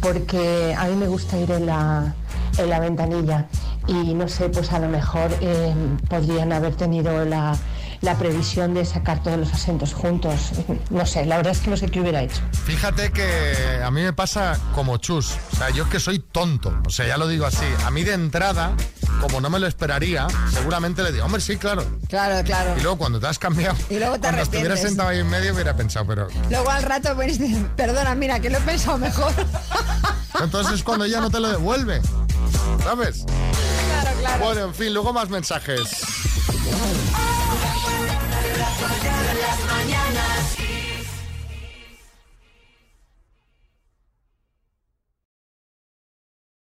porque 0.00 0.74
a 0.76 0.86
mí 0.86 0.96
me 0.96 1.08
gusta 1.08 1.38
ir 1.38 1.50
en 1.50 1.66
la, 1.66 2.14
en 2.58 2.70
la 2.70 2.80
ventanilla 2.80 3.48
y 3.86 4.14
no 4.14 4.28
sé, 4.28 4.48
pues 4.48 4.72
a 4.72 4.78
lo 4.78 4.88
mejor 4.88 5.30
eh, 5.40 5.74
podrían 6.08 6.52
haber 6.52 6.74
tenido 6.74 7.24
la, 7.24 7.56
la 8.04 8.18
previsión 8.18 8.74
de 8.74 8.84
sacar 8.84 9.22
todos 9.22 9.38
los 9.38 9.52
asientos 9.52 9.94
juntos. 9.94 10.34
No 10.90 11.06
sé, 11.06 11.24
la 11.24 11.38
verdad 11.38 11.52
es 11.52 11.60
que 11.60 11.70
no 11.70 11.76
sé 11.76 11.88
qué 11.88 12.00
hubiera 12.00 12.22
hecho. 12.22 12.40
Fíjate 12.64 13.10
que 13.10 13.80
a 13.82 13.90
mí 13.90 14.02
me 14.02 14.12
pasa 14.12 14.60
como 14.74 14.98
chus. 14.98 15.32
O 15.52 15.56
sea, 15.56 15.70
yo 15.70 15.84
es 15.84 15.90
que 15.90 15.98
soy 15.98 16.18
tonto. 16.18 16.76
O 16.86 16.90
sea, 16.90 17.06
ya 17.06 17.16
lo 17.16 17.26
digo 17.26 17.46
así. 17.46 17.64
A 17.86 17.90
mí 17.90 18.04
de 18.04 18.12
entrada, 18.12 18.76
como 19.20 19.40
no 19.40 19.48
me 19.48 19.58
lo 19.58 19.66
esperaría, 19.66 20.26
seguramente 20.52 21.02
le 21.02 21.12
digo, 21.12 21.24
hombre, 21.24 21.40
sí, 21.40 21.56
claro. 21.56 21.84
Claro, 22.08 22.44
claro. 22.44 22.74
Y 22.76 22.82
luego 22.82 22.98
cuando 22.98 23.18
te 23.18 23.26
has 23.26 23.38
cambiado, 23.38 23.76
Y 23.88 23.98
luego 23.98 24.14
te 24.16 24.20
cuando 24.20 24.42
estuviera 24.42 24.76
sentado 24.76 25.08
ahí 25.08 25.20
en 25.20 25.30
medio 25.30 25.54
hubiera 25.54 25.74
pensado, 25.74 26.06
pero... 26.06 26.28
Luego 26.50 26.70
al 26.70 26.82
rato 26.82 27.14
pues 27.14 27.38
perdona, 27.74 28.14
mira, 28.14 28.38
que 28.38 28.50
lo 28.50 28.58
he 28.58 28.62
pensado 28.62 28.98
mejor. 28.98 29.32
Entonces 30.42 30.74
es 30.74 30.82
cuando 30.82 31.06
ya 31.06 31.20
no 31.20 31.30
te 31.30 31.40
lo 31.40 31.48
devuelve. 31.48 32.02
¿Sabes? 32.82 33.24
Claro, 33.24 34.18
claro. 34.20 34.44
Bueno, 34.44 34.60
en 34.66 34.74
fin, 34.74 34.92
luego 34.92 35.12
más 35.14 35.30
mensajes 35.30 35.88
las 38.88 39.64
mañanas. 39.64 40.43